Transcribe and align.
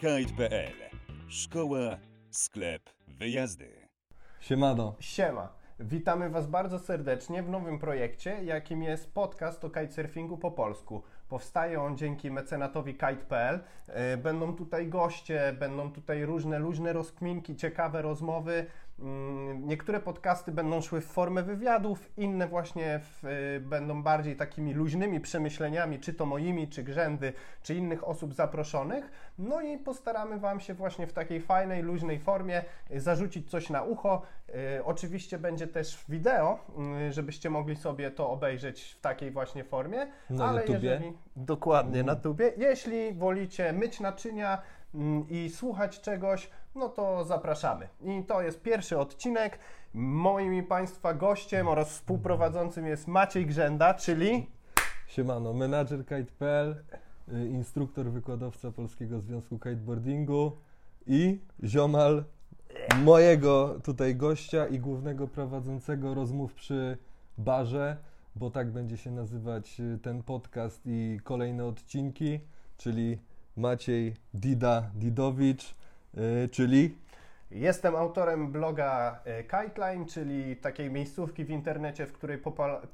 Kite.pl 0.00 0.72
Szkoła, 1.28 1.98
sklep, 2.30 2.82
wyjazdy. 3.08 3.68
Siemano. 4.40 4.94
Siema. 5.00 5.52
Witamy 5.80 6.30
Was 6.30 6.46
bardzo 6.46 6.78
serdecznie 6.78 7.42
w 7.42 7.48
nowym 7.48 7.78
projekcie, 7.78 8.44
jakim 8.44 8.82
jest 8.82 9.14
podcast 9.14 9.64
o 9.64 9.70
kitesurfingu 9.70 10.38
po 10.38 10.50
polsku. 10.50 11.02
Powstaje 11.28 11.82
on 11.82 11.96
dzięki 11.96 12.30
mecenatowi 12.30 12.92
kite.pl. 12.92 13.60
E, 13.86 14.16
Będą 14.16 14.56
tutaj 14.56 14.88
goście, 14.88 15.56
będą 15.58 15.92
tutaj 15.92 16.24
różne 16.24 16.58
luźne 16.58 16.92
rozkminki, 16.92 17.56
ciekawe 17.56 18.02
rozmowy. 18.02 18.66
Mm, 18.98 19.68
Niektóre 19.68 20.00
podcasty 20.00 20.52
będą 20.52 20.80
szły 20.80 21.00
w 21.00 21.06
formę 21.06 21.42
wywiadów, 21.42 22.10
inne 22.16 22.48
właśnie 22.48 23.00
w, 23.02 23.24
e, 23.24 23.60
będą 23.60 24.02
bardziej 24.02 24.36
takimi 24.36 24.74
luźnymi 24.74 25.20
przemyśleniami, 25.20 26.00
czy 26.00 26.14
to 26.14 26.26
moimi, 26.26 26.68
czy 26.68 26.82
Grzędy, 26.82 27.32
czy 27.62 27.74
innych 27.74 28.08
osób 28.08 28.34
zaproszonych. 28.34 29.10
No 29.38 29.60
i 29.60 29.78
postaramy 29.78 30.38
Wam 30.38 30.60
się 30.60 30.74
właśnie 30.74 31.06
w 31.06 31.12
takiej 31.12 31.40
fajnej, 31.40 31.82
luźnej 31.82 32.18
formie 32.18 32.64
e, 32.90 33.00
zarzucić 33.00 33.50
coś 33.50 33.70
na 33.70 33.82
ucho. 33.82 34.22
E, 34.48 34.84
Oczywiście 34.84 35.38
będzie 35.38 35.66
też 35.66 36.04
wideo, 36.08 36.58
żebyście 37.10 37.50
mogli 37.50 37.76
sobie 37.76 38.10
to 38.10 38.30
obejrzeć 38.30 38.82
w 38.82 39.00
takiej 39.00 39.30
właśnie 39.30 39.64
formie. 39.64 40.06
Na 40.30 40.48
ale 40.48 40.60
YouTubie? 40.60 40.88
jeżeli 40.88 41.12
Dokładnie, 41.36 42.02
na 42.02 42.16
tubie. 42.16 42.52
Jeśli 42.56 43.14
wolicie 43.14 43.72
myć 43.72 44.00
naczynia 44.00 44.62
mm, 44.94 45.28
i 45.28 45.50
słuchać 45.50 46.00
czegoś, 46.00 46.50
no 46.76 46.88
to 46.88 47.24
zapraszamy. 47.24 47.88
I 48.02 48.24
to 48.24 48.42
jest 48.42 48.62
pierwszy 48.62 48.98
odcinek. 48.98 49.58
Moim 49.94 50.54
i 50.54 50.62
Państwa 50.62 51.14
gościem 51.14 51.68
oraz 51.68 51.90
współprowadzącym 51.90 52.86
jest 52.86 53.06
Maciej 53.06 53.46
Grzęda, 53.46 53.94
czyli 53.94 54.46
Siemano. 55.06 55.52
Menadżer 55.52 56.06
kite.pl, 56.06 56.84
y, 57.32 57.48
instruktor, 57.48 58.06
wykładowca 58.06 58.70
Polskiego 58.70 59.20
Związku 59.20 59.58
Kiteboardingu 59.58 60.52
i 61.06 61.40
ziomal 61.64 62.24
mojego 63.04 63.80
tutaj 63.84 64.16
gościa 64.16 64.66
i 64.66 64.78
głównego 64.78 65.28
prowadzącego 65.28 66.14
rozmów 66.14 66.54
przy 66.54 66.98
barze, 67.38 67.96
bo 68.36 68.50
tak 68.50 68.70
będzie 68.70 68.96
się 68.96 69.10
nazywać 69.10 69.80
y, 69.80 69.98
ten 70.02 70.22
podcast 70.22 70.80
i 70.84 71.20
kolejne 71.24 71.64
odcinki, 71.64 72.40
czyli 72.78 73.18
Maciej 73.56 74.14
Dida 74.34 74.90
Didowicz, 74.94 75.74
czyli 76.50 76.94
Jestem 77.50 77.96
autorem 77.96 78.52
bloga 78.52 79.20
e, 79.24 79.42
Kiteline, 79.42 80.06
czyli 80.06 80.56
takiej 80.56 80.90
miejscówki 80.90 81.44
w 81.44 81.50
internecie, 81.50 82.06
w 82.06 82.12
której 82.12 82.38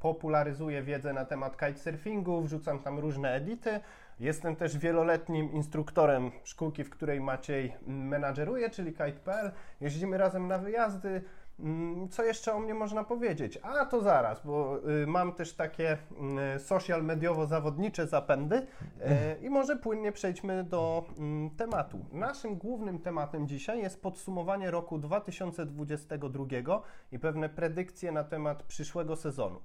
popularyzuję 0.01 0.83
wiedzę 0.83 1.13
na 1.13 1.25
temat 1.25 1.57
kitesurfingu, 1.57 2.43
wrzucam 2.43 2.79
tam 2.79 2.99
różne 2.99 3.35
edity. 3.35 3.81
Jestem 4.21 4.57
też 4.57 4.79
wieloletnim 4.79 5.53
instruktorem 5.53 6.31
szkółki, 6.45 6.85
w 6.85 6.91
której 6.91 7.21
Maciej 7.21 7.75
mm, 7.87 8.09
menadżeruje, 8.09 8.71
czyli 8.71 8.91
kite.pl. 8.91 9.51
Jeździmy 9.81 10.19
razem 10.19 10.49
na 10.49 10.59
wyjazdy. 10.59 11.23
Mm, 11.61 12.09
Co 12.09 12.25
jeszcze 12.25 12.55
o 12.55 12.59
mnie 12.59 12.75
można 12.75 13.05
powiedzieć? 13.05 13.59
A 13.63 13.85
to 13.85 14.01
zaraz, 14.01 14.47
bo 14.47 14.79
y, 15.03 15.07
mam 15.07 15.33
też 15.33 15.55
takie 15.55 15.99
mm, 16.19 16.61
social 16.61 17.03
mediowo-zawodnicze 17.05 18.07
zapędy 18.07 18.67
e, 19.01 19.37
i 19.41 19.51
może 19.51 19.77
płynnie 19.77 20.13
przejdźmy 20.13 20.65
do 20.65 21.05
mm, 21.19 21.51
tematu. 21.51 22.05
Naszym 22.13 22.57
głównym 22.57 22.99
tematem 22.99 23.49
dzisiaj 23.49 23.83
jest 23.83 24.03
podsumowanie 24.03 24.71
roku 24.71 24.99
2022 24.99 26.45
i 27.13 27.19
pewne 27.19 27.49
predykcje 27.49 28.13
na 28.13 28.25
temat 28.25 28.63
przyszłego 28.63 29.17
sezonu. 29.17 29.61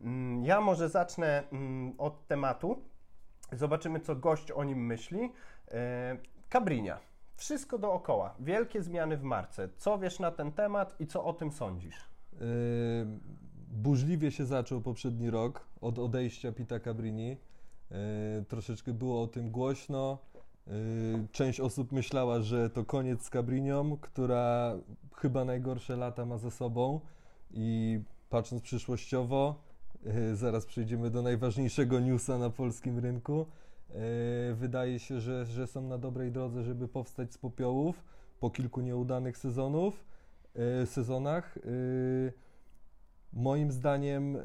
Mm, 0.00 0.44
Ja 0.44 0.60
może 0.60 0.88
zacznę 0.88 1.42
od 1.98 2.26
tematu. 2.26 2.82
Zobaczymy, 3.52 4.00
co 4.00 4.16
gość 4.16 4.50
o 4.50 4.64
nim 4.64 4.86
myśli. 4.86 5.32
Cabrinia. 6.52 7.09
Wszystko 7.40 7.78
dookoła. 7.78 8.34
Wielkie 8.40 8.82
zmiany 8.82 9.16
w 9.16 9.22
marce. 9.22 9.68
Co 9.76 9.98
wiesz 9.98 10.18
na 10.18 10.30
ten 10.30 10.52
temat 10.52 11.00
i 11.00 11.06
co 11.06 11.24
o 11.24 11.32
tym 11.32 11.52
sądzisz? 11.52 11.96
Yy, 12.32 12.40
burzliwie 13.68 14.30
się 14.30 14.46
zaczął 14.46 14.80
poprzedni 14.80 15.30
rok 15.30 15.66
od 15.80 15.98
odejścia 15.98 16.52
Pita 16.52 16.80
Cabrini. 16.80 17.28
Yy, 17.90 17.96
troszeczkę 18.48 18.92
było 18.92 19.22
o 19.22 19.26
tym 19.26 19.50
głośno. 19.50 20.18
Yy, 20.66 20.72
część 21.32 21.60
osób 21.60 21.92
myślała, 21.92 22.40
że 22.40 22.70
to 22.70 22.84
koniec 22.84 23.22
z 23.22 23.30
Cabrinią, 23.30 23.96
która 24.00 24.74
chyba 25.16 25.44
najgorsze 25.44 25.96
lata 25.96 26.26
ma 26.26 26.38
za 26.38 26.50
sobą 26.50 27.00
i 27.50 28.00
patrząc 28.30 28.62
przyszłościowo, 28.62 29.62
yy, 30.02 30.36
zaraz 30.36 30.66
przejdziemy 30.66 31.10
do 31.10 31.22
najważniejszego 31.22 32.00
newsa 32.00 32.38
na 32.38 32.50
polskim 32.50 32.98
rynku. 32.98 33.46
Yy, 33.94 34.54
Wydaje 34.54 34.98
się, 34.98 35.20
że, 35.20 35.46
że 35.46 35.66
są 35.66 35.82
na 35.82 35.98
dobrej 35.98 36.32
drodze, 36.32 36.62
żeby 36.62 36.88
powstać 36.88 37.32
z 37.32 37.38
popiołów 37.38 38.04
po 38.40 38.50
kilku 38.50 38.80
nieudanych 38.80 39.38
sezonów, 39.38 40.04
yy, 40.54 40.86
sezonach. 40.86 41.58
Yy, 41.64 42.32
Moim 43.32 43.72
zdaniem 43.72 44.38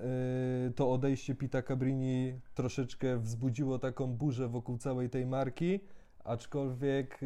to 0.75 0.91
odejście 0.91 1.35
Pita 1.35 1.61
Cabrini 1.61 2.39
troszeczkę 2.55 3.17
wzbudziło 3.19 3.79
taką 3.79 4.07
burzę 4.07 4.47
wokół 4.47 4.77
całej 4.77 5.09
tej 5.09 5.25
marki, 5.25 5.79
aczkolwiek 6.23 7.19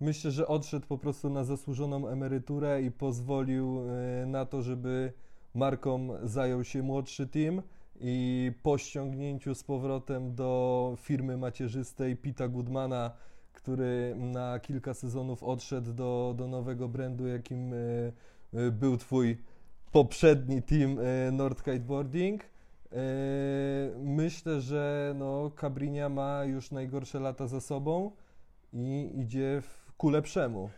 myślę, 0.00 0.30
że 0.30 0.46
odszedł 0.46 0.86
po 0.86 0.98
prostu 0.98 1.30
na 1.30 1.44
zasłużoną 1.44 2.08
emeryturę 2.08 2.82
i 2.82 2.90
pozwolił 2.90 3.80
na 4.26 4.46
to, 4.46 4.62
żeby 4.62 5.12
marką 5.54 6.08
zajął 6.22 6.64
się 6.64 6.82
młodszy 6.82 7.26
team 7.26 7.62
i 8.00 8.52
po 8.62 8.78
ściągnięciu 8.78 9.54
z 9.54 9.64
powrotem 9.64 10.34
do 10.34 10.94
firmy 10.96 11.36
macierzystej 11.36 12.16
Pita 12.16 12.48
Goodmana, 12.48 13.10
który 13.52 14.14
na 14.16 14.58
kilka 14.58 14.94
sezonów 14.94 15.42
odszedł 15.42 15.92
do, 15.92 16.34
do 16.36 16.48
nowego 16.48 16.88
brandu, 16.88 17.26
jakim 17.26 17.72
y, 17.72 18.12
y, 18.54 18.70
był 18.72 18.96
twój 18.96 19.38
poprzedni 19.92 20.62
team 20.62 20.98
e, 20.98 21.32
Nord 21.32 21.62
Kiteboarding. 21.62 22.42
E, 22.42 22.96
Myślę, 23.98 24.60
że 24.60 25.14
no, 25.16 25.50
Cabrinia 25.60 26.08
ma 26.08 26.44
już 26.44 26.70
najgorsze 26.70 27.20
lata 27.20 27.46
za 27.46 27.60
sobą 27.60 28.10
i 28.72 29.10
idzie 29.14 29.62
ku 29.96 30.10
lepszemu. 30.10 30.70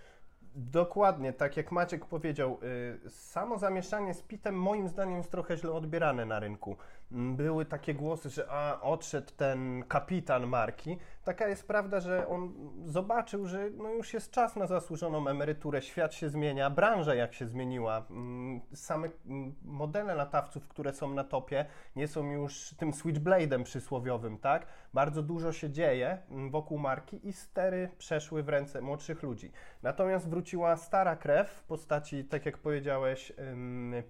Dokładnie, 0.54 1.32
tak 1.32 1.56
jak 1.56 1.72
Maciek 1.72 2.04
powiedział, 2.04 2.58
y, 3.06 3.10
samo 3.10 3.58
zamieszanie 3.58 4.14
z 4.14 4.22
Pitem 4.22 4.54
moim 4.54 4.88
zdaniem 4.88 5.16
jest 5.16 5.30
trochę 5.30 5.56
źle 5.56 5.72
odbierane 5.72 6.26
na 6.26 6.40
rynku. 6.40 6.76
Były 7.10 7.64
takie 7.64 7.94
głosy, 7.94 8.30
że 8.30 8.46
a, 8.50 8.80
odszedł 8.80 9.32
ten 9.36 9.84
kapitan 9.88 10.46
marki. 10.46 10.98
Taka 11.24 11.48
jest 11.48 11.66
prawda, 11.66 12.00
że 12.00 12.28
on 12.28 12.54
zobaczył, 12.84 13.46
że 13.46 13.70
no 13.70 13.90
już 13.90 14.14
jest 14.14 14.30
czas 14.30 14.56
na 14.56 14.66
zasłużoną 14.66 15.28
emeryturę, 15.28 15.82
świat 15.82 16.14
się 16.14 16.28
zmienia, 16.28 16.70
branża 16.70 17.14
jak 17.14 17.34
się 17.34 17.46
zmieniła. 17.46 18.06
Mm, 18.10 18.60
Same 18.74 19.08
mm, 19.26 19.54
modele 19.62 20.14
latawców, 20.14 20.68
które 20.68 20.92
są 20.92 21.14
na 21.14 21.24
topie, 21.24 21.66
nie 21.96 22.08
są 22.08 22.30
już 22.30 22.74
tym 22.78 22.92
switchblade'em 22.92 23.62
przysłowiowym, 23.62 24.38
tak? 24.38 24.66
Bardzo 24.94 25.22
dużo 25.22 25.52
się 25.52 25.70
dzieje 25.70 26.18
mm, 26.30 26.50
wokół 26.50 26.78
marki 26.78 27.28
i 27.28 27.32
stery 27.32 27.88
przeszły 27.98 28.42
w 28.42 28.48
ręce 28.48 28.80
młodszych 28.80 29.22
ludzi. 29.22 29.52
Natomiast 29.82 30.28
wróciła 30.28 30.76
stara 30.76 31.16
krew 31.16 31.50
w 31.50 31.62
postaci, 31.62 32.24
tak 32.24 32.46
jak 32.46 32.58
powiedziałeś, 32.58 33.32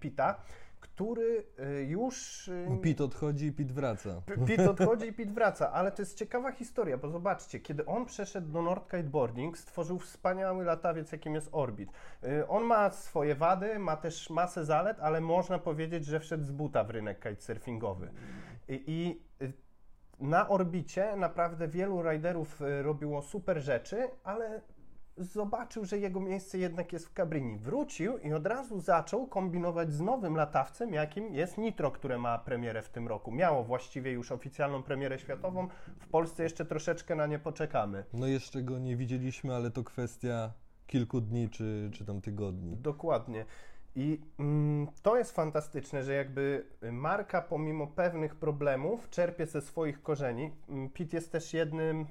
Pita, 0.00 0.42
który 0.80 1.44
y, 1.78 1.84
już... 1.84 2.48
y, 2.48 2.78
Pit 2.82 3.00
odchodzi 3.00 3.46
i 3.46 3.52
Pit 3.52 3.72
wraca. 3.72 4.22
Pit 4.46 4.60
odchodzi 4.60 5.06
i 5.06 5.12
Pit 5.12 5.32
wraca, 5.32 5.72
ale 5.72 5.92
to 5.92 6.02
jest 6.02 6.18
ciekawa 6.18 6.52
historia, 6.52 6.98
bo 6.98 7.08
zobaczcie, 7.08 7.60
kiedy 7.60 7.86
on 7.86 8.06
przeszedł 8.06 8.52
do 8.52 8.62
Nord 8.62 8.90
Kiteboarding, 8.90 9.58
stworzył 9.58 9.98
wspaniały 9.98 10.64
latawiec, 10.64 11.12
jakim 11.12 11.34
jest 11.34 11.48
Orbit. 11.52 11.90
Y, 12.24 12.48
On 12.48 12.64
ma 12.64 12.90
swoje 12.90 13.34
wady, 13.34 13.78
ma 13.78 13.96
też 13.96 14.30
masę 14.30 14.64
zalet, 14.64 15.00
ale 15.00 15.20
można 15.20 15.58
powiedzieć, 15.58 16.04
że 16.04 16.20
wszedł 16.20 16.44
z 16.44 16.50
buta 16.50 16.84
w 16.84 16.90
rynek 16.90 17.22
kitesurfingowy. 17.22 18.10
I, 18.68 18.82
i 18.86 19.20
na 20.20 20.48
orbicie 20.48 21.16
naprawdę 21.16 21.68
wielu 21.68 22.02
riderów 22.02 22.60
robiło 22.82 23.22
super 23.22 23.60
rzeczy, 23.62 24.08
ale 24.24 24.60
zobaczył, 25.16 25.84
że 25.84 25.98
jego 25.98 26.20
miejsce 26.20 26.58
jednak 26.58 26.92
jest 26.92 27.08
w 27.08 27.12
Cabrini. 27.12 27.58
Wrócił 27.58 28.18
i 28.18 28.32
od 28.32 28.46
razu 28.46 28.80
zaczął 28.80 29.26
kombinować 29.26 29.92
z 29.92 30.00
nowym 30.00 30.36
latawcem, 30.36 30.92
jakim 30.92 31.34
jest 31.34 31.58
Nitro, 31.58 31.90
które 31.90 32.18
ma 32.18 32.38
premierę 32.38 32.82
w 32.82 32.88
tym 32.88 33.08
roku. 33.08 33.32
Miało 33.32 33.64
właściwie 33.64 34.12
już 34.12 34.32
oficjalną 34.32 34.82
premierę 34.82 35.18
światową. 35.18 35.68
W 36.00 36.08
Polsce 36.08 36.42
jeszcze 36.42 36.64
troszeczkę 36.64 37.14
na 37.14 37.26
nie 37.26 37.38
poczekamy. 37.38 38.04
No 38.12 38.26
jeszcze 38.26 38.62
go 38.62 38.78
nie 38.78 38.96
widzieliśmy, 38.96 39.54
ale 39.54 39.70
to 39.70 39.84
kwestia 39.84 40.52
kilku 40.86 41.20
dni 41.20 41.48
czy, 41.48 41.90
czy 41.92 42.04
tam 42.04 42.20
tygodni. 42.20 42.76
Dokładnie. 42.76 43.44
I 43.94 44.20
mm, 44.38 44.86
to 45.02 45.16
jest 45.16 45.32
fantastyczne, 45.32 46.02
że 46.02 46.14
jakby 46.14 46.66
marka 46.92 47.42
pomimo 47.42 47.86
pewnych 47.86 48.34
problemów 48.36 49.10
czerpie 49.10 49.46
ze 49.46 49.60
swoich 49.60 50.02
korzeni. 50.02 50.50
Mm, 50.68 50.90
Pete 50.90 51.16
jest 51.16 51.32
też 51.32 51.54
jednym, 51.54 52.00
y, 52.00 52.06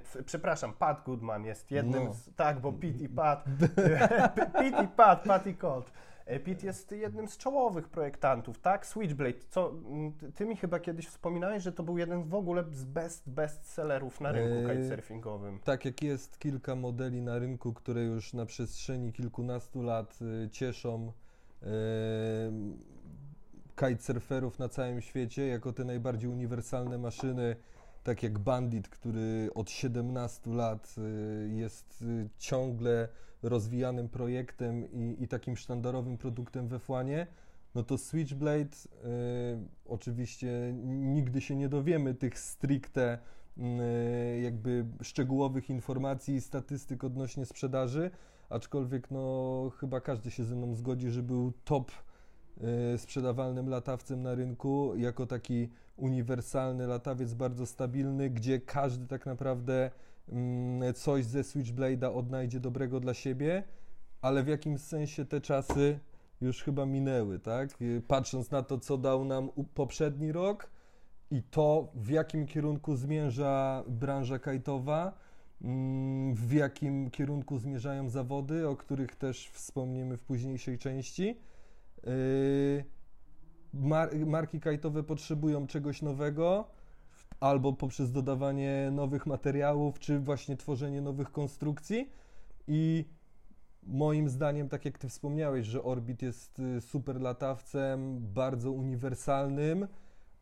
f- 0.00 0.18
przepraszam, 0.26 0.72
Pat 0.72 1.02
Goodman 1.04 1.44
jest 1.44 1.70
jednym 1.70 2.04
No. 2.04 2.12
z, 2.12 2.34
tak, 2.36 2.60
bo 2.60 2.72
Pete 2.72 2.86
i 3.04 3.08
Pat, 3.08 3.44
Pete 4.36 4.68
i 4.84 4.88
Pat, 4.88 5.22
Pat 5.24 5.46
i 5.46 5.54
Colt. 5.54 5.92
E, 6.26 6.40
Pete 6.40 6.66
jest 6.66 6.92
jednym 6.92 7.28
z 7.28 7.36
czołowych 7.36 7.88
projektantów, 7.88 8.58
tak? 8.60 8.86
Switchblade, 8.86 9.38
co 9.50 9.72
ty- 10.34 10.46
mi 10.46 10.56
chyba 10.56 10.80
kiedyś 10.80 11.06
wspominałeś, 11.06 11.62
że 11.62 11.72
to 11.72 11.82
był 11.82 11.98
jeden 11.98 12.24
w 12.24 12.34
ogóle 12.34 12.64
z 12.72 12.84
best 12.84 13.28
bestsellerów 13.30 14.20
na 14.20 14.32
rynku 14.32 14.70
Eee, 14.70 14.76
kitesurfingowym. 14.76 15.58
Tak 15.64 15.84
jak 15.84 16.02
jest 16.02 16.38
kilka 16.38 16.74
modeli 16.74 17.22
na 17.22 17.38
rynku, 17.38 17.72
które 17.72 18.02
już 18.04 18.32
na 18.34 18.46
przestrzeni 18.46 19.12
kilkunastu 19.12 19.82
lat 19.82 20.18
y, 20.46 20.50
cieszą 20.50 21.12
y, 21.62 21.66
kitesurferów 23.76 24.58
na 24.58 24.68
całym 24.68 25.00
świecie 25.00 25.46
jako 25.46 25.72
te 25.72 25.84
najbardziej 25.84 26.30
uniwersalne 26.30 26.98
maszyny, 26.98 27.56
tak 28.04 28.22
jak 28.22 28.38
Bandit, 28.38 28.88
który 28.88 29.50
od 29.54 29.70
17 29.70 30.50
lat 30.50 30.94
y, 30.98 31.48
jest 31.48 32.04
ciągle 32.38 33.08
rozwijanym 33.44 34.08
projektem 34.08 34.92
i, 34.92 35.16
i 35.22 35.28
takim 35.28 35.56
sztandarowym 35.56 36.18
produktem 36.18 36.68
we 36.68 36.78
Fłanie, 36.78 37.26
no 37.74 37.82
to 37.82 37.98
Switchblade, 37.98 38.64
y, 38.64 38.68
oczywiście 39.86 40.74
nigdy 40.84 41.40
się 41.40 41.56
nie 41.56 41.68
dowiemy 41.68 42.14
tych 42.14 42.38
stricte 42.38 43.18
y, 43.58 44.40
jakby 44.40 44.86
szczegółowych 45.02 45.70
informacji 45.70 46.34
i 46.34 46.40
statystyk 46.40 47.04
odnośnie 47.04 47.46
sprzedaży, 47.46 48.10
aczkolwiek 48.50 49.10
no 49.10 49.70
chyba 49.80 50.00
każdy 50.00 50.30
się 50.30 50.44
ze 50.44 50.56
mną 50.56 50.74
zgodzi, 50.74 51.10
że 51.10 51.22
był 51.22 51.52
top 51.64 51.92
y, 52.94 52.98
sprzedawalnym 52.98 53.68
latawcem 53.68 54.22
na 54.22 54.34
rynku, 54.34 54.92
jako 54.96 55.26
taki 55.26 55.68
uniwersalny 55.96 56.86
latawiec, 56.86 57.34
bardzo 57.34 57.66
stabilny, 57.66 58.30
gdzie 58.30 58.60
każdy 58.60 59.06
tak 59.06 59.26
naprawdę 59.26 59.90
coś 60.94 61.24
ze 61.24 61.44
Switchblade'a 61.44 62.14
odnajdzie 62.14 62.60
dobrego 62.60 63.00
dla 63.00 63.14
siebie, 63.14 63.62
ale 64.20 64.42
w 64.42 64.48
jakimś 64.48 64.80
sensie 64.80 65.24
te 65.24 65.40
czasy 65.40 65.98
już 66.40 66.62
chyba 66.62 66.86
minęły, 66.86 67.38
tak? 67.38 67.82
Y, 67.82 68.02
Patrząc 68.08 68.50
na 68.50 68.62
to, 68.62 68.78
co 68.78 68.98
dał 68.98 69.24
nam 69.24 69.50
poprzedni 69.74 70.32
rok 70.32 70.70
i 71.30 71.42
to, 71.42 71.88
w 71.94 72.10
jakim 72.10 72.46
kierunku 72.46 72.96
zmierza 72.96 73.84
branża 73.88 74.38
kajtowa, 74.38 75.18
mm, 75.62 76.34
w 76.34 76.52
jakim 76.52 77.10
kierunku 77.10 77.58
zmierzają 77.58 78.08
zawody, 78.08 78.68
o 78.68 78.76
których 78.76 79.16
też 79.16 79.48
wspomniemy 79.48 80.16
w 80.16 80.22
późniejszej 80.22 80.78
części. 80.78 81.38
Mar 83.72 84.16
marki 84.26 84.60
kajtowe 84.60 85.02
potrzebują 85.02 85.66
czegoś 85.66 86.02
nowego, 86.02 86.68
albo 87.44 87.72
poprzez 87.72 88.12
dodawanie 88.12 88.90
nowych 88.92 89.26
materiałów, 89.26 89.98
czy 89.98 90.18
właśnie 90.20 90.56
tworzenie 90.56 91.00
nowych 91.00 91.32
konstrukcji. 91.32 92.10
I 92.68 93.04
moim 93.82 94.28
zdaniem, 94.28 94.68
tak 94.68 94.84
jak 94.84 94.98
Ty 94.98 95.08
wspomniałeś, 95.08 95.66
że 95.66 95.82
Orbit 95.82 96.22
jest 96.22 96.58
y, 96.58 96.80
super 96.80 97.20
latawcem, 97.20 98.20
bardzo 98.20 98.72
uniwersalnym, 98.72 99.88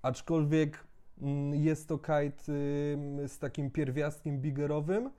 aczkolwiek 0.03 0.87
mm, 1.23 1.55
jest 1.55 1.89
to 1.89 1.99
kite 1.99 2.53
ym, 2.53 3.29
z 3.29 3.39
takim 3.39 3.71
pierwiastkiem 3.71 4.41
bigerowym, 4.41 5.11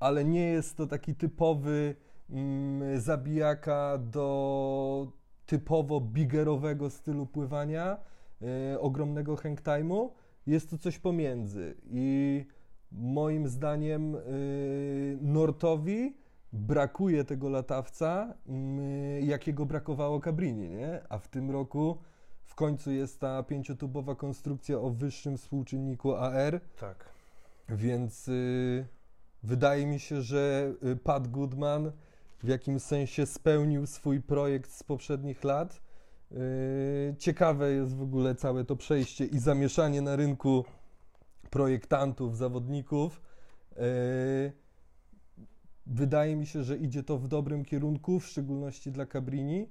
ale 0.00 0.24
nie 0.24 0.46
jest 0.46 0.76
to 0.76 0.86
taki 0.86 1.14
typowy 1.14 1.94
mm, 2.30 3.00
zabijaka 3.00 3.98
do 3.98 5.12
typowo 5.46 6.00
bigerowego 6.00 6.90
stylu 6.90 7.26
pływania, 7.26 7.96
y, 8.74 8.80
ogromnego 8.80 9.36
hang 9.36 9.62
time'u. 9.62 10.10
Jest 10.46 10.70
to 10.70 10.78
coś 10.78 10.98
pomiędzy 10.98 11.74
i 11.90 12.46
moim 12.92 13.48
zdaniem 13.48 14.14
y, 14.14 15.18
Nortowi 15.20 16.16
brakuje 16.52 17.24
tego 17.24 17.48
latawca, 17.48 18.34
mm, 18.46 19.24
jakiego 19.24 19.66
brakowało 19.66 20.20
Cabrini, 20.20 20.68
nie? 20.70 21.00
A 21.08 21.18
w 21.18 21.28
tym 21.28 21.50
roku 21.50 21.98
w 22.44 22.54
końcu 22.54 22.90
jest 22.90 23.20
ta 23.20 23.42
pięciotubowa 23.42 24.14
konstrukcja 24.14 24.78
o 24.78 24.90
wyższym 24.90 25.36
współczynniku 25.36 26.14
AR, 26.14 26.60
Tak. 26.80 27.04
więc 27.68 28.28
y, 28.28 28.86
wydaje 29.42 29.86
mi 29.86 30.00
się, 30.00 30.22
że 30.22 30.72
y, 30.84 30.96
Pat 30.96 31.28
Goodman 31.28 31.92
w 32.42 32.48
jakimś 32.48 32.82
sensie 32.82 33.26
spełnił 33.26 33.86
swój 33.86 34.20
projekt 34.20 34.70
z 34.72 34.82
poprzednich 34.82 35.44
lat. 35.44 35.80
Y, 36.32 37.14
ciekawe 37.18 37.72
jest 37.72 37.96
w 37.96 38.02
ogóle 38.02 38.34
całe 38.34 38.64
to 38.64 38.76
przejście 38.76 39.24
i 39.24 39.38
zamieszanie 39.38 40.02
na 40.02 40.16
rynku 40.16 40.64
projektantów, 41.50 42.36
zawodników. 42.36 43.20
Y, 43.72 44.52
wydaje 45.86 46.36
mi 46.36 46.46
się, 46.46 46.62
że 46.62 46.76
idzie 46.76 47.02
to 47.02 47.18
w 47.18 47.28
dobrym 47.28 47.64
kierunku, 47.64 48.20
w 48.20 48.26
szczególności 48.26 48.92
dla 48.92 49.06
Cabrini. 49.06 49.68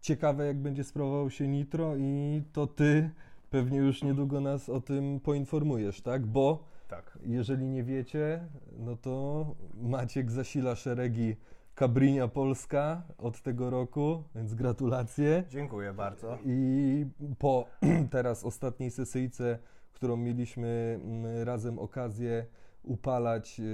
Ciekawe, 0.00 0.46
jak 0.46 0.58
będzie 0.58 0.84
sprawował 0.84 1.30
się 1.30 1.48
Nitro 1.48 1.96
i 1.96 2.42
to 2.52 2.66
ty 2.66 3.10
pewnie 3.50 3.78
już 3.78 4.02
niedługo 4.02 4.40
nas 4.40 4.68
o 4.68 4.80
tym 4.80 5.20
poinformujesz, 5.20 6.00
tak? 6.00 6.26
Bo 6.26 6.64
Tak. 6.88 7.18
jeżeli 7.22 7.66
nie 7.66 7.84
wiecie, 7.84 8.48
no 8.78 8.96
to 8.96 9.46
Maciek 9.82 10.30
zasila 10.30 10.74
szeregi 10.74 11.36
Cabrinia 11.74 12.28
Polska 12.28 13.02
od 13.18 13.42
tego 13.42 13.70
roku, 13.70 14.24
więc 14.34 14.54
gratulacje. 14.54 15.44
Dziękuję 15.48 15.92
bardzo. 15.92 16.38
I 16.44 17.06
po 17.38 17.64
teraz 18.10 18.44
ostatniej 18.44 18.90
sesyjce, 18.90 19.58
którą 19.92 20.16
mieliśmy 20.16 21.00
mm, 21.04 21.42
razem 21.42 21.78
okazję 21.78 22.46
upalać 22.82 23.58
yy, 23.58 23.64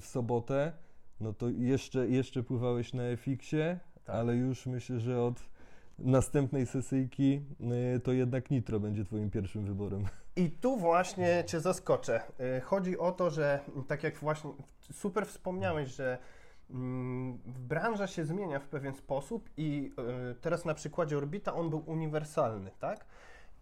w 0.00 0.04
sobotę, 0.04 0.72
no 1.20 1.32
to 1.32 1.50
jeszcze, 1.50 2.08
jeszcze 2.08 2.42
pływałeś 2.42 2.92
na 2.92 3.02
FX-ie, 3.16 3.78
Tak. 4.04 4.16
ale 4.16 4.36
już 4.36 4.66
myślę, 4.66 5.00
że 5.00 5.22
od 5.22 5.42
następnej 5.98 6.66
sesyjki 6.66 7.42
yy, 7.60 8.00
to 8.00 8.12
jednak 8.12 8.50
Nitro 8.50 8.80
będzie 8.80 9.04
twoim 9.04 9.30
pierwszym 9.30 9.64
wyborem. 9.64 10.04
I 10.36 10.50
tu 10.50 10.76
właśnie 10.76 11.44
Cię 11.46 11.60
zaskoczę. 11.60 12.20
Y, 12.58 12.60
Chodzi 12.60 12.98
o 12.98 13.12
to, 13.12 13.30
że 13.30 13.60
tak 13.88 14.02
jak 14.02 14.16
właśnie 14.16 14.50
super 14.92 15.26
wspomniałeś, 15.26 15.88
że 15.88 16.18
branża 17.44 18.06
się 18.06 18.24
zmienia 18.24 18.60
w 18.60 18.66
pewien 18.66 18.94
sposób 18.94 19.50
i 19.56 19.92
y, 20.30 20.34
teraz 20.34 20.64
na 20.64 20.74
przykładzie 20.74 21.18
Orbita 21.18 21.54
on 21.54 21.70
był 21.70 21.82
uniwersalny, 21.86 22.70
tak? 22.78 23.06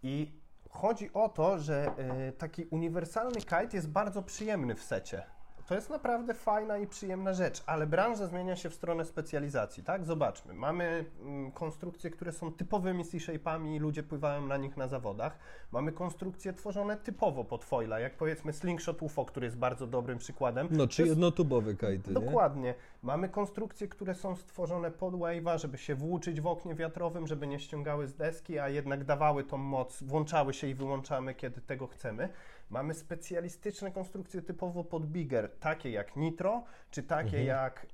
I 0.03 0.31
chodzi 0.69 1.13
o 1.13 1.29
to, 1.29 1.59
że 1.59 1.91
y, 2.29 2.31
taki 2.31 2.65
uniwersalny 2.65 3.39
kite 3.39 3.69
jest 3.73 3.89
bardzo 3.89 4.23
przyjemny 4.23 4.75
w 4.75 4.83
secie. 4.83 5.23
To 5.67 5.75
jest 5.75 5.89
naprawdę 5.89 6.33
fajna 6.33 6.77
i 6.77 6.87
przyjemna 6.87 7.33
rzecz, 7.33 7.63
ale 7.65 7.87
branża 7.87 8.27
zmienia 8.27 8.55
się 8.55 8.69
w 8.69 8.73
stronę 8.73 9.05
specjalizacji, 9.05 9.83
tak? 9.83 10.05
Zobaczmy, 10.05 10.53
mamy 10.53 11.05
mm, 11.21 11.51
konstrukcje, 11.51 12.09
które 12.09 12.31
są 12.31 12.51
typowymi 12.53 13.05
C-shape'ami 13.05 13.75
i 13.75 13.79
ludzie 13.79 14.03
pływają 14.03 14.47
na 14.47 14.57
nich 14.57 14.77
na 14.77 14.87
zawodach. 14.87 15.37
Mamy 15.71 15.91
konstrukcje 15.91 16.53
tworzone 16.53 16.97
typowo 16.97 17.43
pod 17.43 17.65
foila, 17.65 17.99
jak 17.99 18.17
powiedzmy 18.17 18.53
Slingshot 18.53 19.01
UFO, 19.01 19.25
który 19.25 19.45
jest 19.45 19.57
bardzo 19.57 19.87
dobrym 19.87 20.17
przykładem. 20.17 20.67
No, 20.71 20.87
czy 20.87 21.07
jednotubowe 21.07 21.75
kajty, 21.75 22.09
nie? 22.09 22.13
Dokładnie. 22.13 22.75
Mamy 23.03 23.29
konstrukcje, 23.29 23.87
które 23.87 24.15
są 24.15 24.35
stworzone 24.35 24.91
pod 24.91 25.13
wave'a, 25.13 25.57
żeby 25.57 25.77
się 25.77 25.95
włóczyć 25.95 26.41
w 26.41 26.47
oknie 26.47 26.75
wiatrowym, 26.75 27.27
żeby 27.27 27.47
nie 27.47 27.59
ściągały 27.59 28.07
z 28.07 28.15
deski, 28.15 28.59
a 28.59 28.69
jednak 28.69 29.03
dawały 29.03 29.43
tą 29.43 29.57
moc, 29.57 30.03
włączały 30.03 30.53
się 30.53 30.67
i 30.67 30.75
wyłączamy, 30.75 31.35
kiedy 31.35 31.61
tego 31.61 31.87
chcemy. 31.87 32.29
Mamy 32.69 32.93
specjalistyczne 32.93 33.91
konstrukcje 33.91 34.41
typowo 34.41 34.83
pod 34.83 35.05
bigger, 35.05 35.49
takie 35.59 35.89
jak 35.89 36.15
Nitro, 36.15 36.63
czy 36.91 37.03
takie 37.03 37.37
Mhm. 37.37 37.45
jak 37.47 37.87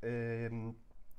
ym, 0.45 0.73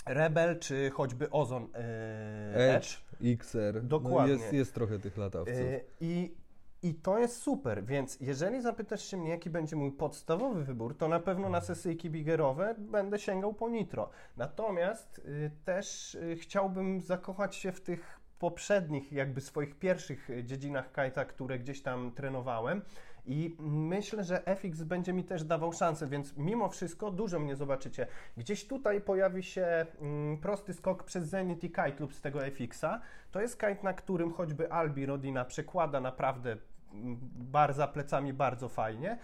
Rebel, 0.07 0.59
czy 0.59 0.91
choćby 0.91 1.31
Ozon 1.31 1.63
yy, 1.63 2.63
Edge, 2.63 3.03
XR. 3.25 3.83
Dokładnie. 3.83 4.35
No 4.35 4.41
jest, 4.43 4.53
jest 4.53 4.75
trochę 4.75 4.99
tych 4.99 5.17
latawców. 5.17 5.55
Y, 5.55 5.85
I, 6.01 6.35
I 6.83 6.95
to 6.95 7.19
jest 7.19 7.37
super, 7.43 7.85
więc 7.85 8.21
jeżeli 8.21 8.63
zapytasz 8.63 9.05
się 9.05 9.17
mnie, 9.17 9.31
jaki 9.31 9.51
będzie 9.51 9.77
mój 9.77 9.93
podstawowy 9.93 10.65
wybór, 10.65 10.97
to 10.97 11.09
na 11.09 11.21
pewno 11.21 11.49
na 11.49 11.61
sesyjki 11.61 12.11
bigerowe 12.11 12.75
będę 12.79 13.19
sięgał 13.19 13.55
po 13.55 13.69
nitro. 13.69 14.11
Natomiast 14.37 15.19
y, 15.19 15.51
też 15.65 16.15
y, 16.15 16.37
chciałbym 16.37 17.01
zakochać 17.01 17.57
się 17.57 17.73
w 17.73 17.81
tych 17.81 18.21
poprzednich, 18.39 19.13
jakby 19.13 19.41
swoich 19.41 19.79
pierwszych 19.79 20.31
y, 20.31 20.45
dziedzinach 20.45 20.93
kajta, 20.93 21.25
które 21.25 21.59
gdzieś 21.59 21.83
tam 21.83 22.13
trenowałem. 22.13 22.83
I 23.27 23.57
myślę, 23.61 24.25
że 24.25 24.43
FX 24.47 24.83
będzie 24.83 25.13
mi 25.13 25.25
też 25.25 25.45
dawał 25.45 25.73
szansę, 25.73 26.07
więc 26.07 26.37
mimo 26.37 26.69
wszystko 26.69 27.11
dużo 27.11 27.39
mnie 27.39 27.57
zobaczycie. 27.57 28.07
Gdzieś 28.37 28.67
tutaj 28.67 29.01
pojawi 29.01 29.43
się 29.43 29.87
mm, 30.01 30.39
prosty 30.39 30.75
skok 30.75 31.05
przez 31.05 31.29
Zenith 31.29 31.65
i 31.65 31.69
Kite 31.69 31.97
lub 32.01 32.15
z 32.15 32.21
tego 32.21 32.41
FX-a. 32.47 33.01
To 33.31 33.41
jest 33.41 33.61
kite, 33.61 33.79
na 33.83 33.93
którym 33.93 34.33
choćby 34.33 34.73
Albi 34.73 35.07
Rodina 35.07 35.45
przekłada 35.45 36.01
naprawdę 36.01 36.57
mm, 36.93 37.19
bar 37.37 37.75
za 37.75 37.89
plecami 37.89 38.33
bardzo 38.33 38.69
fajnie, 38.69 39.19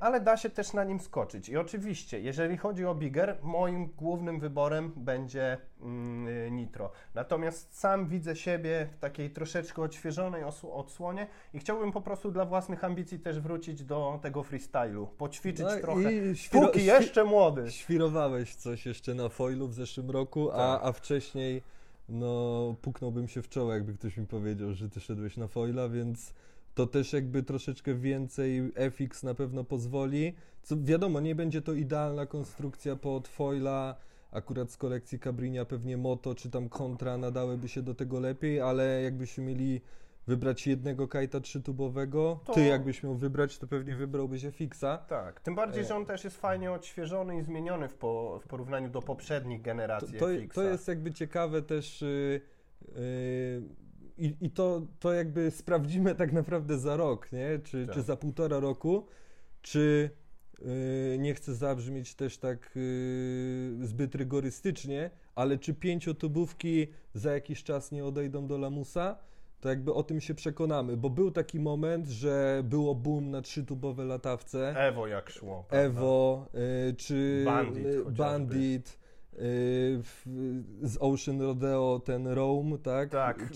ale 0.00 0.20
da 0.20 0.36
się 0.36 0.50
też 0.50 0.72
na 0.72 0.84
nim 0.84 1.00
skoczyć. 1.00 1.48
I 1.48 1.56
oczywiście, 1.56 2.20
jeżeli 2.20 2.56
chodzi 2.56 2.86
o 2.86 2.94
bigger, 2.94 3.38
moim 3.42 3.86
głównym 3.86 4.40
wyborem 4.40 4.92
będzie 4.96 5.58
mm, 5.82 6.28
y, 6.28 6.50
Nitro. 6.50 6.90
Natomiast 7.14 7.78
sam 7.78 8.08
widzę 8.08 8.36
siebie 8.36 8.88
w 8.92 8.98
takiej 8.98 9.30
troszeczkę 9.30 9.82
odświeżonej 9.82 10.42
odsłonie 10.72 11.26
i 11.54 11.58
chciałbym 11.58 11.92
po 11.92 12.00
prostu 12.00 12.30
dla 12.30 12.44
własnych 12.44 12.84
ambicji 12.84 13.18
też 13.18 13.40
wrócić 13.40 13.84
do 13.84 14.18
tego 14.22 14.42
freestylu, 14.42 15.06
poćwiczyć 15.06 15.62
No 15.66 15.80
trochę. 15.80 16.12
i 16.12 16.32
świro- 16.34 16.66
Póki 16.66 16.84
jeszcze 16.84 17.24
młody. 17.24 17.70
Świrowałeś 17.70 18.54
coś 18.54 18.86
jeszcze 18.86 19.14
na 19.14 19.28
foilu 19.28 19.68
w 19.68 19.74
zeszłym 19.74 20.10
roku, 20.10 20.50
a, 20.50 20.56
Tak. 20.56 20.80
a 20.82 20.92
wcześniej 20.92 21.62
no 22.08 22.74
puknąłbym 22.82 23.28
się 23.28 23.42
w 23.42 23.48
czoło, 23.48 23.72
jakby 23.72 23.94
ktoś 23.94 24.16
mi 24.16 24.26
powiedział, 24.26 24.74
że 24.74 24.88
ty 24.88 25.00
szedłeś 25.00 25.36
na 25.36 25.48
foila, 25.48 25.88
więc 25.88 26.34
to 26.80 26.86
też 26.86 27.12
jakby 27.12 27.42
troszeczkę 27.42 27.94
więcej 27.94 28.72
FX 28.90 29.22
na 29.22 29.34
pewno 29.34 29.64
pozwoli. 29.64 30.34
Co 30.62 30.76
wiadomo, 30.82 31.20
nie 31.20 31.34
będzie 31.34 31.62
to 31.62 31.72
idealna 31.72 32.26
konstrukcja 32.26 32.96
pod 32.96 33.28
foila, 33.28 33.96
akurat 34.32 34.70
z 34.70 34.76
kolekcji 34.76 35.18
Cabrinia 35.18 35.64
pewnie 35.64 35.96
Moto 35.96 36.34
czy 36.34 36.50
tam 36.50 36.68
Contra 36.68 37.16
nadałyby 37.18 37.68
się 37.68 37.82
do 37.82 37.94
tego 37.94 38.20
lepiej, 38.20 38.60
ale 38.60 39.02
jakbyśmy 39.02 39.44
mieli 39.44 39.80
wybrać 40.26 40.66
jednego 40.66 41.08
kajta 41.08 41.40
trzytubowego, 41.40 42.40
To- 42.44 42.52
ty 42.52 42.64
jakbyś 42.66 43.02
miał 43.02 43.14
wybrać, 43.14 43.58
to 43.58 43.66
pewnie 43.66 43.96
wybrałbyś 43.96 44.44
FX-a. 44.44 44.98
Tak, 44.98 45.40
tym 45.40 45.54
bardziej, 45.54 45.82
E. 45.82 45.86
że 45.86 45.96
on 45.96 46.06
też 46.06 46.24
jest 46.24 46.36
fajnie 46.40 46.72
odświeżony 46.72 47.38
i 47.38 47.42
zmieniony 47.42 47.88
w, 47.88 47.94
po, 47.94 48.40
w 48.44 48.46
porównaniu 48.48 48.88
do 48.90 49.02
poprzednich 49.02 49.60
To, 49.60 49.64
generacji 49.64 50.18
to, 50.18 50.26
FX-a. 50.28 50.54
to 50.54 50.62
jest 50.62 50.88
jakby 50.88 51.12
ciekawe 51.12 51.62
też 51.62 52.02
y, 52.02 52.40
y, 52.96 53.62
i, 54.26 54.36
i 54.40 54.50
to, 54.50 54.82
to 55.00 55.12
jakby 55.12 55.50
sprawdzimy 55.50 56.14
tak 56.14 56.32
naprawdę 56.32 56.78
za 56.78 56.96
rok, 56.96 57.32
nie? 57.32 57.58
Czy, 57.64 57.86
Tak. 57.86 57.94
czy 57.94 58.02
za 58.02 58.16
półtora 58.16 58.60
roku, 58.60 59.06
czy 59.62 60.10
y, 61.14 61.18
nie 61.18 61.34
chcę 61.34 61.54
zabrzmieć 61.54 62.14
też 62.14 62.38
tak 62.38 62.70
y, 62.76 63.78
zbyt 63.82 64.14
rygorystycznie, 64.14 65.10
ale 65.34 65.58
czy 65.58 65.74
pięciotubówki 65.74 66.86
za 67.14 67.32
jakiś 67.32 67.64
czas 67.64 67.92
nie 67.92 68.04
odejdą 68.04 68.46
do 68.46 68.58
lamusa? 68.58 69.16
To 69.60 69.68
jakby 69.68 69.94
o 69.94 70.02
tym 70.02 70.20
się 70.20 70.34
przekonamy, 70.34 70.96
bo 70.96 71.10
był 71.10 71.30
taki 71.30 71.60
moment, 71.60 72.08
że 72.08 72.62
było 72.64 72.94
boom 72.94 73.30
na 73.30 73.42
trzytubowe 73.42 74.04
latawce. 74.04 74.74
Ewo 74.76 75.06
jak 75.06 75.30
szło. 75.30 75.64
prawda? 75.68 75.86
Evo, 75.86 76.46
y, 76.90 76.94
czy 76.94 77.42
Bandit 77.44 77.84
chociażby. 77.84 78.12
Bandit, 78.12 78.98
z 80.82 80.96
Ocean 81.00 81.40
Rodeo 81.40 82.00
ten 82.04 82.26
Rome, 82.26 82.78
tak? 82.78 83.10
Tak, 83.10 83.48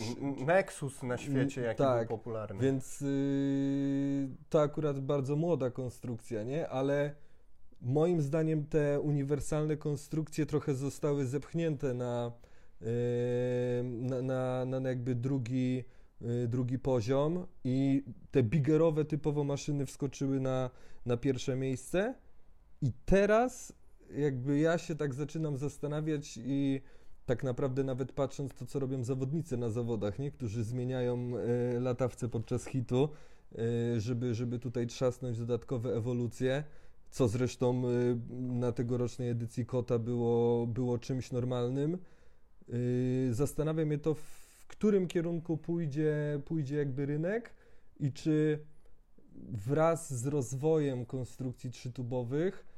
Nexus 0.47 1.03
na 1.03 1.19
świecie, 1.19 1.61
jaki 1.61 1.79
tak, 1.79 2.09
był 2.09 2.19
popularny. 2.19 2.61
Więc 2.61 3.03
y, 3.03 4.29
to 4.49 4.63
akurat 4.63 5.01
bardzo 5.01 5.37
młoda 5.37 5.71
konstrukcja, 5.71 6.43
nie? 6.43 6.69
Ale 6.69 7.15
moim 7.81 8.23
zdaniem 8.23 8.67
te 8.67 9.01
uniwersalne 9.01 9.77
konstrukcje 9.77 10.47
trochę 10.47 10.75
zostały 10.75 11.27
zepchnięte 11.27 11.95
na, 11.95 12.33
y, 12.83 12.87
na, 13.85 14.23
na, 14.23 14.81
na 14.81 14.89
jakby 14.89 15.15
drugi, 15.15 15.85
y, 16.23 16.49
drugi 16.49 16.79
poziom 16.79 17.47
i 17.65 18.05
te 18.31 18.43
bigerowe 18.43 19.05
typowo 19.05 19.45
maszyny 19.45 19.87
wskoczyły 19.87 20.41
na, 20.41 20.71
na 21.07 21.17
pierwsze 21.17 21.57
miejsce 21.57 22.15
i 22.83 22.93
teraz 23.05 23.73
jakby 24.17 24.59
ja 24.59 24.79
się 24.79 24.95
tak 24.95 25.15
zaczynam 25.15 25.57
zastanawiać 25.57 26.39
i 26.45 26.81
tak 27.27 27.45
naprawdę 27.45 27.85
nawet 27.85 28.13
patrząc 28.13 28.55
to, 28.55 28.67
co 28.67 28.79
robią 28.79 29.05
zawodnicy 29.05 29.57
na 29.57 29.71
zawodach, 29.71 30.19
nie? 30.19 30.31
którzy 30.31 30.65
zmieniają 30.65 31.33
e, 31.37 31.81
latawce 31.81 32.29
podczas 32.29 32.65
hitu, 32.67 33.09
e, 33.53 34.01
żeby, 34.01 34.35
żeby 34.35 34.59
tutaj 34.59 34.87
trzasnąć 34.87 35.39
dodatkowe 35.39 35.97
ewolucje, 35.97 36.65
co 37.11 37.29
zresztą 37.29 37.83
e, 37.89 37.91
na 38.31 38.73
tegorocznej 38.73 39.31
edycji 39.31 39.67
Kota 39.67 39.99
było, 39.99 40.67
było 40.67 40.99
czymś 40.99 41.33
normalnym. 41.33 41.99
Zastanawia 43.31 43.85
mnie 43.85 43.99
to, 43.99 44.15
w 44.15 44.67
którym 44.69 45.07
kierunku 45.07 45.57
pójdzie, 45.57 46.41
pójdzie 46.45 46.77
jakby 46.77 47.07
rynek 47.07 47.55
i 48.01 48.13
czy 48.13 48.59
wraz 49.53 50.15
z 50.15 50.27
rozwojem 50.27 51.07
konstrukcji 51.07 51.71
trzytubowych 51.71 52.74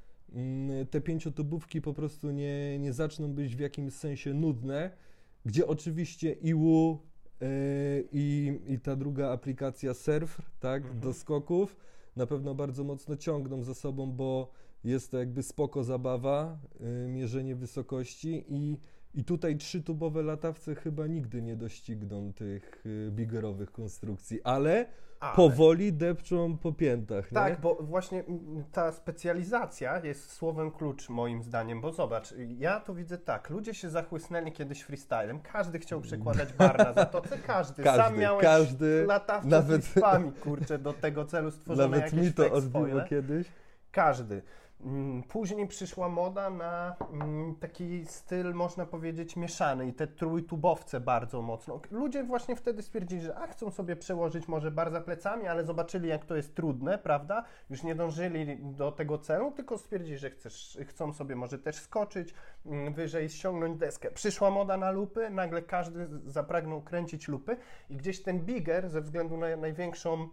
te 0.90 1.00
pięciotubówki 1.00 1.80
po 1.82 1.92
prostu 1.94 2.30
nie, 2.30 2.78
nie 2.78 2.92
zaczną 2.92 3.32
być 3.32 3.56
w 3.56 3.60
jakimś 3.60 3.92
sensie 3.94 4.34
nudne, 4.34 4.90
gdzie 5.44 5.66
oczywiście 5.66 6.32
IWU 6.32 6.98
yy, 7.40 7.48
i, 8.12 8.58
i 8.68 8.78
ta 8.80 8.96
druga 8.96 9.30
aplikacja 9.32 9.94
Surf, 9.94 10.38
tak, 10.60 10.82
Mhm. 10.82 11.00
do 11.00 11.12
skoków, 11.14 11.76
na 12.16 12.26
pewno 12.26 12.54
bardzo 12.54 12.84
mocno 12.84 13.16
ciągną 13.16 13.62
za 13.62 13.74
sobą, 13.74 14.12
bo 14.12 14.50
jest 14.84 15.10
to 15.10 15.18
jakby 15.18 15.42
spoko 15.42 15.84
zabawa, 15.84 16.58
yy, 16.80 17.08
mierzenie 17.08 17.56
wysokości 17.56 18.44
i, 18.48 18.78
i 19.14 19.24
tutaj 19.24 19.56
trzytubowe 19.56 20.22
latawce 20.22 20.74
chyba 20.74 21.06
nigdy 21.06 21.42
nie 21.42 21.56
dościgną 21.56 22.32
tych 22.32 22.82
yy, 22.84 23.10
bigerowych 23.10 23.72
konstrukcji, 23.72 24.42
ale 24.42 24.86
Ale- 25.20 25.36
powoli 25.36 25.92
depczą 25.92 26.58
po 26.58 26.72
piętach, 26.72 27.32
nie? 27.32 27.34
Tak, 27.34 27.60
bo 27.60 27.74
właśnie 27.74 28.24
ta 28.72 28.92
specjalizacja 28.92 30.00
jest 30.04 30.32
słowem 30.32 30.70
klucz 30.70 31.08
moim 31.08 31.42
zdaniem, 31.42 31.80
bo 31.80 31.92
zobacz, 31.92 32.34
ja 32.58 32.80
to 32.80 32.94
widzę 32.94 33.18
tak, 33.18 33.50
ludzie 33.50 33.74
się 33.74 33.90
zachłysnęli 33.90 34.52
kiedyś 34.52 34.82
freestylem, 34.82 35.40
każdy 35.40 35.78
chciał 35.78 36.00
przekładać 36.00 36.52
bar 36.52 36.78
na 36.78 36.92
zatoce, 36.92 37.38
każdy, 37.38 37.84
sam 37.84 37.96
Każdy, 37.96 38.18
miałeś 38.18 38.42
każdy, 38.44 39.04
latawce 39.06 39.48
nawet- 39.48 39.84
z 39.84 39.94
kurczę, 40.40 40.78
do 40.78 40.92
tego 40.92 41.24
celu 41.24 41.50
stworzone 41.50 41.88
Nawet 41.88 42.12
jakieś 42.12 42.26
mi 42.26 42.32
to 42.32 42.52
odbiło 42.52 43.00
kiedyś. 43.08 43.46
Każdy. 43.90 44.42
Mm, 44.80 45.22
Później 45.22 45.66
przyszła 45.66 46.08
moda 46.08 46.50
na 46.50 46.96
mm, 47.12 47.54
taki 47.54 48.06
styl, 48.06 48.54
można 48.54 48.86
powiedzieć, 48.86 49.36
mieszany 49.36 49.86
i 49.86 49.92
te 49.92 50.06
trójtubowce 50.06 51.00
bardzo 51.00 51.42
mocno. 51.42 51.80
Ludzie 51.90 52.24
właśnie 52.24 52.56
wtedy 52.56 52.82
stwierdzili, 52.82 53.22
że 53.22 53.36
a, 53.36 53.46
chcą 53.46 53.70
sobie 53.70 53.96
przełożyć 53.96 54.48
może 54.48 54.70
bar 54.70 54.90
za 54.90 55.00
plecami, 55.00 55.46
ale 55.46 55.64
zobaczyli, 55.64 56.08
jak 56.08 56.24
to 56.24 56.36
jest 56.36 56.54
trudne, 56.54 56.98
prawda? 56.98 57.44
Już 57.70 57.82
nie 57.82 57.94
dążyli 57.94 58.58
do 58.62 58.92
tego 58.92 59.18
celu, 59.18 59.52
tylko 59.52 59.78
stwierdzili, 59.78 60.18
że 60.18 60.30
chcesz, 60.30 60.78
chcą 60.86 61.12
sobie 61.12 61.36
może 61.36 61.58
też 61.58 61.76
skoczyć 61.76 62.34
mm, 62.66 62.94
wyżej, 62.94 63.28
ściągnąć 63.28 63.78
deskę. 63.78 64.10
Przyszła 64.10 64.50
moda 64.50 64.76
na 64.76 64.90
lupy, 64.90 65.30
nagle 65.30 65.62
każdy 65.62 66.08
zapragnął 66.26 66.82
kręcić 66.82 67.28
lupy 67.28 67.56
i 67.90 67.96
gdzieś 67.96 68.22
ten 68.22 68.40
bigger, 68.40 68.88
ze 68.90 69.00
względu 69.00 69.36
na 69.36 69.56
największą 69.56 70.28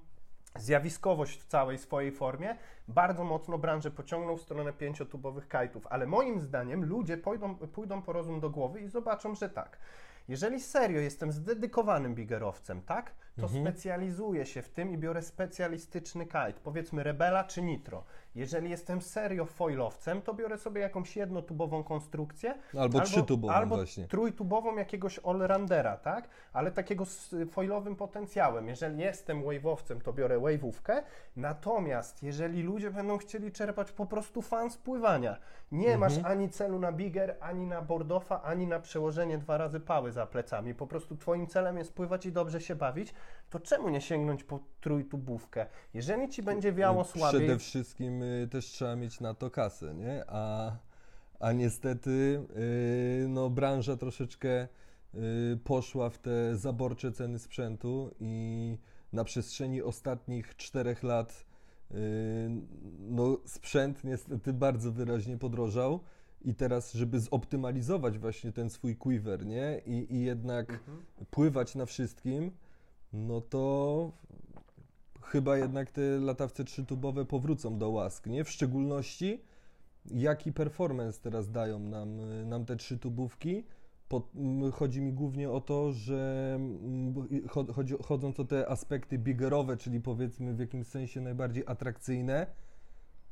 zjawiskowość 0.56 1.42
w 1.42 1.46
całej 1.46 1.78
swojej 1.78 2.12
formie, 2.12 2.56
bardzo 2.88 3.24
mocno 3.24 3.58
branżę 3.58 3.92
pociągnął 3.92 4.38
w 4.38 4.42
stronę 4.42 4.74
pięciotubowych 4.74 5.48
kajtów. 5.48 5.88
Ale 5.88 6.08
moim 6.08 6.42
zdaniem 6.42 6.86
ludzie 6.86 7.18
pójdą, 7.18 7.56
pójdą 7.56 8.02
po 8.02 8.14
rozum 8.14 8.40
do 8.40 8.50
głowy 8.50 8.82
i 8.82 8.88
zobaczą, 8.88 9.36
że 9.36 9.50
tak. 9.50 9.78
Jeżeli 10.28 10.62
serio 10.62 11.00
jestem 11.00 11.32
zdedykowanym 11.32 12.16
bigerowcem, 12.16 12.82
tak, 12.82 13.12
to 13.42 13.50
specjalizuję 13.50 14.46
się 14.46 14.62
w 14.62 14.70
tym 14.70 14.92
i 14.92 14.98
biorę 14.98 15.22
specjalistyczny 15.22 16.26
kite, 16.26 16.54
powiedzmy 16.64 17.04
Rebela 17.04 17.44
czy 17.44 17.62
Nitro. 17.62 18.04
Jeżeli 18.36 18.70
jestem 18.70 19.02
serio 19.02 19.46
foilowcem, 19.46 20.22
to 20.22 20.34
biorę 20.34 20.58
sobie 20.58 20.82
jakąś 20.82 21.16
jednotubową 21.16 21.84
konstrukcję. 21.84 22.56
Albo 22.80 23.02
trzytubową 23.02 23.54
albo 23.54 23.75
właśnie. 23.75 24.08
trójtubową 24.08 24.75
jakiegoś 24.75 25.20
allroundera, 25.20 25.98
tak? 25.98 26.30
Ale 26.54 26.72
takiego 26.72 27.06
z 27.06 27.36
foilowym 27.52 27.96
potencjałem. 27.96 28.68
Jeżeli 28.68 29.00
jestem 29.00 29.44
wave'owcem, 29.44 30.02
to 30.02 30.13
biorę 30.13 30.40
wave'ówkę. 30.40 31.04
Natomiast 31.36 32.24
jeżeli 32.24 32.63
ludzie 32.63 32.92
będą 32.92 33.18
chcieli 33.18 33.52
czerpać 33.52 33.92
po 33.92 34.06
prostu 34.06 34.42
fan 34.42 34.72
z 34.72 34.78
pływania, 34.78 35.38
nie 35.72 35.98
masz 35.98 36.13
ani 36.24 36.50
celu 36.50 36.80
na 36.80 36.92
bigger, 36.92 37.38
ani 37.40 37.68
na 37.68 37.82
boardoffa, 37.82 38.42
ani 38.42 38.68
na 38.68 38.80
przełożenie 38.80 39.38
dwa 39.38 39.58
razy 39.58 39.80
pały 39.80 40.12
za 40.12 40.25
plecami. 40.25 40.75
Po 40.75 40.88
prostu 40.88 41.18
twoim 41.18 41.48
celem 41.48 41.78
jest 41.78 41.94
pływać 41.94 42.25
i 42.25 42.32
dobrze 42.32 42.62
się 42.62 42.75
bawić, 42.75 43.13
to 43.50 43.60
czemu 43.60 43.90
nie 43.90 44.02
sięgnąć 44.02 44.44
po 44.44 44.60
trójtubówkę? 44.82 45.66
Jeżeli 45.94 46.30
ci 46.30 46.44
będzie 46.44 46.74
wiało 46.74 47.04
słabiej... 47.04 47.42
Przede 47.42 47.60
wszystkim 47.60 48.24
y, 48.24 48.48
też 48.52 48.66
trzeba 48.66 48.96
mieć 48.96 49.20
na 49.20 49.34
to 49.34 49.52
kasę, 49.52 49.94
nie? 49.94 50.24
A, 50.28 50.72
a 51.40 51.52
niestety 51.52 52.44
y, 53.22 53.26
no, 53.30 53.50
branża 53.50 53.98
troszeczkę 53.98 54.68
y, 55.16 55.60
poszła 55.64 56.10
w 56.10 56.18
te 56.18 56.58
zaborcze 56.58 57.12
ceny 57.12 57.40
sprzętu 57.40 58.12
i 58.20 58.78
na 59.14 59.24
przestrzeni 59.24 59.82
ostatnich 59.82 60.56
czterech 60.56 61.04
lat 61.04 61.46
no, 63.00 63.38
sprzęt 63.46 64.04
niestety 64.04 64.54
bardzo 64.54 64.92
wyraźnie 64.92 65.38
podrożał. 65.38 66.00
I 66.42 66.56
teraz, 66.56 66.94
żeby 66.94 67.20
zoptymalizować 67.20 68.18
właśnie 68.20 68.52
ten 68.52 68.70
swój 68.70 68.96
quiver, 68.96 69.46
nie? 69.46 69.82
I, 69.86 70.16
i 70.16 70.22
jednak 70.22 70.70
Mhm. 70.70 71.06
pływać 71.32 71.76
na 71.76 71.86
wszystkim, 71.86 72.52
no 73.13 73.41
to 73.41 74.12
chyba 75.22 75.58
jednak 75.58 75.91
te 75.91 76.01
latawce 76.01 76.63
trzytubowe 76.63 77.25
powrócą 77.25 77.77
do 77.77 77.89
łask, 77.89 78.27
nie? 78.27 78.43
W 78.43 78.50
szczególności 78.50 79.41
jaki 80.05 80.53
performance 80.53 81.22
teraz 81.22 81.51
dają 81.51 81.79
nam, 81.79 82.17
nam 82.50 82.65
te 82.65 82.75
trzytubówki. 82.75 83.63
Po, 84.08 84.27
chodzi 84.74 85.01
mi 85.01 85.13
głównie 85.13 85.51
o 85.51 85.62
to, 85.62 85.91
że 85.91 86.60
chodzi, 87.72 87.96
chodząc 88.03 88.39
o 88.39 88.46
te 88.46 88.70
aspekty 88.70 89.17
biggerowe, 89.17 89.77
czyli 89.77 90.01
powiedzmy 90.01 90.53
w 90.53 90.60
jakimś 90.60 90.88
sensie 90.88 91.22
najbardziej 91.22 91.63
atrakcyjne, 91.67 92.48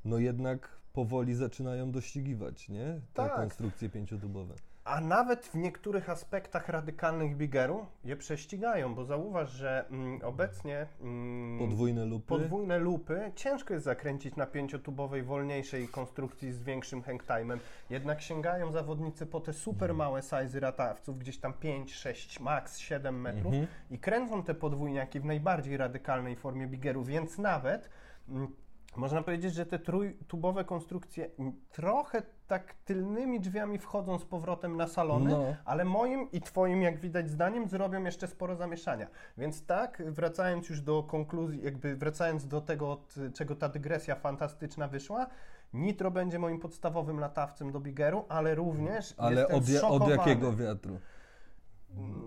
no 0.06 0.18
jednak 0.18 0.70
powoli 0.94 1.36
zaczynają 1.36 1.92
dościgiwać, 1.92 2.70
nie? 2.70 2.86
Te 2.86 3.02
Tak. 3.14 3.36
konstrukcje 3.36 3.90
pięciotubowe. 3.90 4.54
A 4.84 5.02
nawet 5.02 5.46
w 5.46 5.56
niektórych 5.56 6.10
aspektach 6.10 6.70
radykalnych 6.70 7.38
bigeru 7.38 7.86
je 8.04 8.16
prześcigają, 8.16 8.96
bo 8.96 9.06
zauważ, 9.06 9.52
że 9.52 9.86
mm, 9.92 10.22
obecnie 10.24 10.88
mm, 11.02 11.60
Podwójne 11.60 12.06
lupy. 12.06 12.28
podwójne 12.28 12.80
lupy 12.80 13.32
ciężko 13.36 13.74
jest 13.74 13.86
zakręcić 13.86 14.36
na 14.36 14.46
pięciotubowej, 14.46 15.24
wolniejszej 15.24 15.88
konstrukcji 15.88 16.52
z 16.54 16.64
większym 16.64 17.02
hangtime'em. 17.02 17.58
Jednak 17.90 18.22
sięgają 18.22 18.72
zawodnicy 18.72 19.26
po 19.26 19.40
te 19.40 19.54
super 19.54 19.94
małe 19.94 20.22
sizy 20.22 20.60
ratawców, 20.60 21.20
gdzieś 21.20 21.38
tam 21.38 21.54
5, 21.54 21.94
6, 21.94 22.40
max 22.40 22.78
7 22.78 23.22
metrów 23.22 23.54
Mhm. 23.54 23.68
i 23.92 24.00
kręcą 24.00 24.44
te 24.44 24.54
podwójniaki 24.54 25.20
w 25.20 25.26
najbardziej 25.26 25.78
radykalnej 25.78 26.36
formie 26.36 26.68
bigeru, 26.68 27.04
więc 27.04 27.38
nawet 27.38 27.90
mm, 28.30 28.48
można 28.96 29.24
powiedzieć, 29.24 29.54
że 29.54 29.66
te 29.66 29.80
trójtubowe 29.80 30.64
konstrukcje 30.64 31.30
trochę 31.72 32.22
tak 32.48 32.74
tylnymi 32.74 33.40
drzwiami 33.40 33.78
wchodzą 33.78 34.20
z 34.20 34.26
powrotem 34.26 34.78
na 34.78 34.88
salony, 34.88 35.32
No. 35.32 35.56
ale 35.66 35.86
moim 35.86 36.32
i 36.32 36.42
twoim, 36.42 36.82
jak 36.82 37.00
widać, 37.00 37.30
zdaniem 37.30 37.70
zrobią 37.70 38.04
jeszcze 38.04 38.28
sporo 38.28 38.56
zamieszania. 38.56 39.08
Więc 39.38 39.66
tak, 39.66 40.04
wracając 40.06 40.70
już 40.70 40.82
do 40.82 41.04
konkluzji, 41.04 41.64
jakby 41.64 41.96
wracając 41.96 42.48
do 42.48 42.62
tego, 42.62 42.92
od 42.92 43.16
czego 43.34 43.56
ta 43.56 43.70
dygresja 43.70 44.16
fantastyczna 44.16 44.88
wyszła, 44.88 45.28
Nitro 45.74 46.12
będzie 46.12 46.40
moim 46.40 46.60
podstawowym 46.60 47.20
latawcem 47.20 47.72
do 47.72 47.80
Bigeru, 47.80 48.26
ale 48.30 48.56
również 48.56 49.14
Ale 49.18 49.48
od, 49.48 49.64
od 49.90 50.10
jakiego 50.10 50.54
wiatru? 50.54 51.00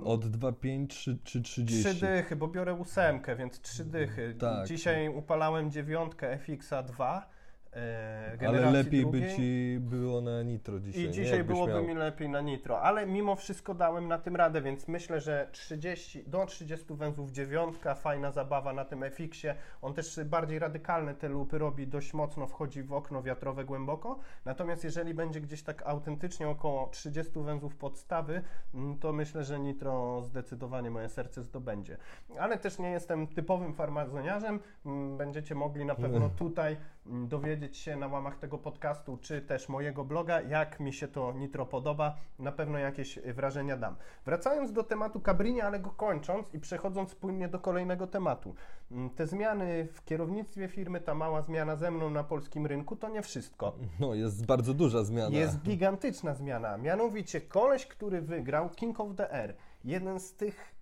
Od 0.05 0.25
2,5 0.25 0.87
czy, 0.87 1.19
czy 1.25 1.43
30? 1.43 1.85
Trzy 1.85 2.01
dychy, 2.01 2.37
bo 2.37 2.49
biorę 2.49 2.75
ósemkę, 2.75 3.37
więc 3.37 3.61
trzy 3.61 3.85
dychy. 3.85 4.35
Tak. 4.39 4.67
Dzisiaj 4.69 5.09
upalałem 5.09 5.71
dziewiątkę 5.71 6.39
FX-a 6.39 6.83
2. 6.83 7.34
E, 7.77 8.49
Ale 8.49 8.71
lepiej 8.71 9.07
by 9.07 9.11
drugiej. 9.19 9.37
ci 9.37 9.77
było 9.81 10.21
na 10.21 10.43
nitro 10.43 10.81
dzisiaj. 10.81 11.03
I 11.03 11.07
nie? 11.07 11.11
dzisiaj 11.13 11.39
Jakbyś 11.39 11.55
byłoby 11.55 11.73
miał. 11.73 11.85
mi 11.85 11.95
lepiej 11.95 12.29
na 12.29 12.41
nitro, 12.41 12.81
ale 12.83 13.07
mimo 13.07 13.37
wszystko 13.37 13.75
dałem 13.75 14.09
na 14.09 14.19
tym 14.19 14.37
radę, 14.37 14.63
więc 14.63 14.89
myślę, 14.89 15.21
że 15.21 15.49
30, 15.53 16.25
do 16.27 16.47
30 16.47 16.87
węzłów 16.95 17.31
dziewiątka, 17.31 17.95
fajna 17.95 18.31
zabawa 18.31 18.73
na 18.73 18.85
tym 18.85 19.03
FX-ie. 19.03 19.55
On 19.83 19.95
też 19.95 20.21
bardziej 20.25 20.59
radykalne 20.59 21.15
te 21.15 21.29
lupy 21.29 21.59
robi, 21.59 21.87
dość 21.87 22.15
mocno 22.15 22.47
wchodzi 22.47 22.83
w 22.83 22.93
okno 22.93 23.23
wiatrowe 23.23 23.65
głęboko. 23.65 24.19
Natomiast 24.45 24.85
jeżeli 24.85 25.15
będzie 25.15 25.41
gdzieś 25.41 25.63
tak 25.63 25.83
autentycznie 25.87 26.49
około 26.49 26.89
30 26.89 27.33
węzłów 27.43 27.77
podstawy, 27.77 28.43
mm, 28.75 28.99
to 28.99 29.13
myślę, 29.13 29.45
że 29.45 29.61
nitro 29.61 30.23
zdecydowanie 30.23 30.91
moje 30.91 31.09
serce 31.09 31.43
zdobędzie. 31.43 31.97
Ale 32.39 32.59
też 32.59 32.79
nie 32.79 32.91
jestem 32.91 33.27
typowym 33.27 33.75
farmazoniarzem. 33.75 34.61
Mm, 34.87 35.17
Będziecie 35.17 35.55
mogli 35.55 35.85
na 35.85 35.95
pewno 35.95 36.29
tutaj 36.39 36.77
dowiedzieć 37.07 37.77
się 37.77 37.97
na 37.97 38.07
łamach 38.07 38.39
tego 38.39 38.59
podcastu, 38.59 39.19
czy 39.21 39.43
też 39.43 39.69
mojego 39.69 40.05
bloga, 40.05 40.41
jak 40.41 40.81
mi 40.81 40.93
się 40.93 41.09
to 41.09 41.33
nitro 41.33 41.67
podoba. 41.67 42.17
Na 42.39 42.53
pewno 42.53 42.79
jakieś 42.79 43.19
y, 43.19 43.35
wrażenia 43.35 43.77
dam. 43.77 43.97
Wracając 44.25 44.73
do 44.73 44.83
tematu 44.83 45.21
Cabrini, 45.21 45.61
ale 45.61 45.81
go 45.81 45.91
kończąc 45.91 46.55
i 46.55 46.61
przechodząc 46.61 47.15
płynnie 47.15 47.49
do 47.49 47.59
kolejnego 47.59 48.07
tematu. 48.07 48.55
Mm, 48.91 49.11
Te 49.11 49.27
zmiany 49.27 49.89
w 49.93 50.05
kierownictwie 50.05 50.69
firmy, 50.69 51.01
ta 51.01 51.15
mała 51.15 51.43
zmiana 51.43 51.77
ze 51.77 51.91
mną 51.91 52.11
na 52.11 52.25
polskim 52.25 52.67
rynku, 52.67 52.97
to 52.97 53.09
nie 53.09 53.23
wszystko. 53.23 53.77
No, 54.01 54.15
jest 54.15 54.47
bardzo 54.47 54.75
duża 54.75 55.05
zmiana. 55.05 55.37
Jest 55.37 55.63
gigantyczna 55.63 56.35
zmiana. 56.35 56.79
Mianowicie 56.79 57.41
koleś, 57.41 57.87
który 57.87 58.23
wygrał 58.23 58.71
King 58.71 59.01
of 59.01 59.17
the 59.17 59.33
Air. 59.33 59.55
Jeden 59.85 60.21
z 60.21 60.35
tych 60.35 60.75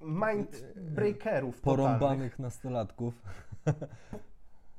mindbreakerów 0.00 1.60
totalnych, 1.60 1.62
Porąbanych 1.62 2.38
nastolatków. 2.38 3.14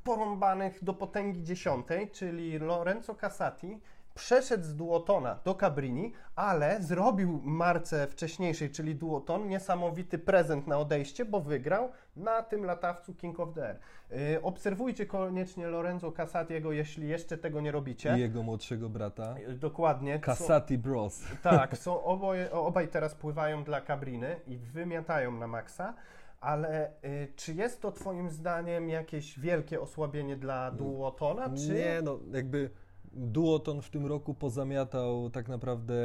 porąbanych 0.09 0.83
do 0.83 0.93
potęgi 0.93 1.43
dziesiątej, 1.43 2.11
czyli 2.11 2.59
Lorenzo 2.59 3.15
Casati 3.15 3.79
przeszedł 4.15 4.63
z 4.63 4.75
duotona 4.75 5.39
do 5.45 5.55
Cabrini, 5.55 6.13
ale 6.35 6.81
zrobił 6.81 7.41
marce 7.43 8.07
wcześniejszej, 8.07 8.69
czyli 8.69 8.95
duoton, 8.95 9.47
niesamowity 9.47 10.17
prezent 10.17 10.67
na 10.67 10.77
odejście, 10.77 11.25
bo 11.25 11.41
wygrał 11.41 11.91
na 12.15 12.43
tym 12.43 12.65
latawcu 12.65 13.13
King 13.13 13.39
of 13.39 13.53
the 13.53 13.67
Air. 13.67 13.79
Yy, 14.11 14.41
obserwujcie 14.41 15.05
koniecznie 15.05 15.67
Lorenzo 15.67 16.11
Casatiego, 16.11 16.71
jeśli 16.71 17.07
jeszcze 17.07 17.37
tego 17.37 17.61
nie 17.61 17.71
robicie. 17.71 18.17
I 18.17 18.19
jego 18.19 18.43
młodszego 18.43 18.89
brata. 18.89 19.35
Yy, 19.39 19.53
Dokładnie. 19.53 20.19
Casati 20.19 20.77
Bros. 20.77 21.23
Tak, 21.43 21.77
są 21.83 22.03
oboje, 22.03 22.51
obaj 22.51 22.87
teraz 22.87 23.15
pływają 23.15 23.63
dla 23.63 23.81
Cabriny 23.81 24.35
i 24.47 24.57
wymiatają 24.57 25.31
na 25.31 25.47
maksa, 25.47 25.93
ale 26.41 26.91
y, 27.03 27.33
czy 27.35 27.53
jest 27.53 27.81
to 27.81 27.91
Twoim 27.91 28.29
zdaniem 28.29 28.89
jakieś 28.89 29.39
wielkie 29.39 29.81
osłabienie 29.81 30.37
dla 30.37 30.71
duotona, 30.71 31.49
czy... 31.49 31.73
Nie, 31.73 32.01
no 32.03 32.19
jakby 32.33 32.69
duoton 33.13 33.81
w 33.81 33.89
tym 33.89 34.05
roku 34.05 34.33
pozamiatał 34.33 35.29
tak 35.29 35.47
naprawdę 35.47 35.95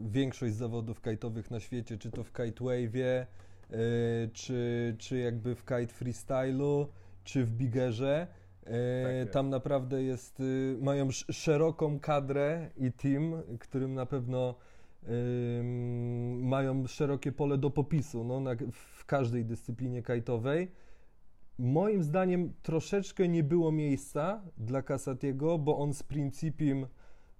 większość 0.00 0.54
zawodów 0.54 1.00
kajtowych 1.00 1.50
na 1.50 1.60
świecie, 1.60 1.98
czy 1.98 2.10
to 2.10 2.24
w 2.24 2.32
kite 2.32 2.64
wave'ie, 2.64 3.26
yy, 3.70 3.76
czy, 4.32 4.94
czy 4.98 5.18
jakby 5.18 5.54
w 5.54 5.64
kite 5.64 5.86
freestylu, 5.86 6.88
czy 7.24 7.44
w 7.44 7.50
bigerze. 7.50 8.26
Yy, 8.66 8.72
jest. 9.18 9.32
tam 9.32 9.50
naprawdę 9.50 10.02
jest, 10.02 10.40
yy, 10.40 10.78
mają 10.80 11.08
sz- 11.08 11.36
szeroką 11.36 12.00
kadrę 12.00 12.70
i 12.76 12.92
team, 12.92 13.42
którym 13.58 13.94
na 13.94 14.06
pewno 14.06 14.54
mają 16.40 16.86
szerokie 16.86 17.32
pole 17.32 17.58
do 17.58 17.70
popisu 17.70 18.24
no, 18.24 18.40
na, 18.40 18.50
w 18.72 18.97
każdej 19.08 19.44
dyscyplinie 19.44 20.02
kajtowej. 20.02 20.72
Moim 21.58 22.02
zdaniem 22.02 22.52
troszeczkę 22.62 23.28
nie 23.28 23.44
było 23.44 23.72
miejsca 23.72 24.42
dla 24.56 24.82
Casatiego, 24.82 25.58
bo 25.58 25.78
on 25.78 25.94
z 25.94 26.02
Principim 26.02 26.86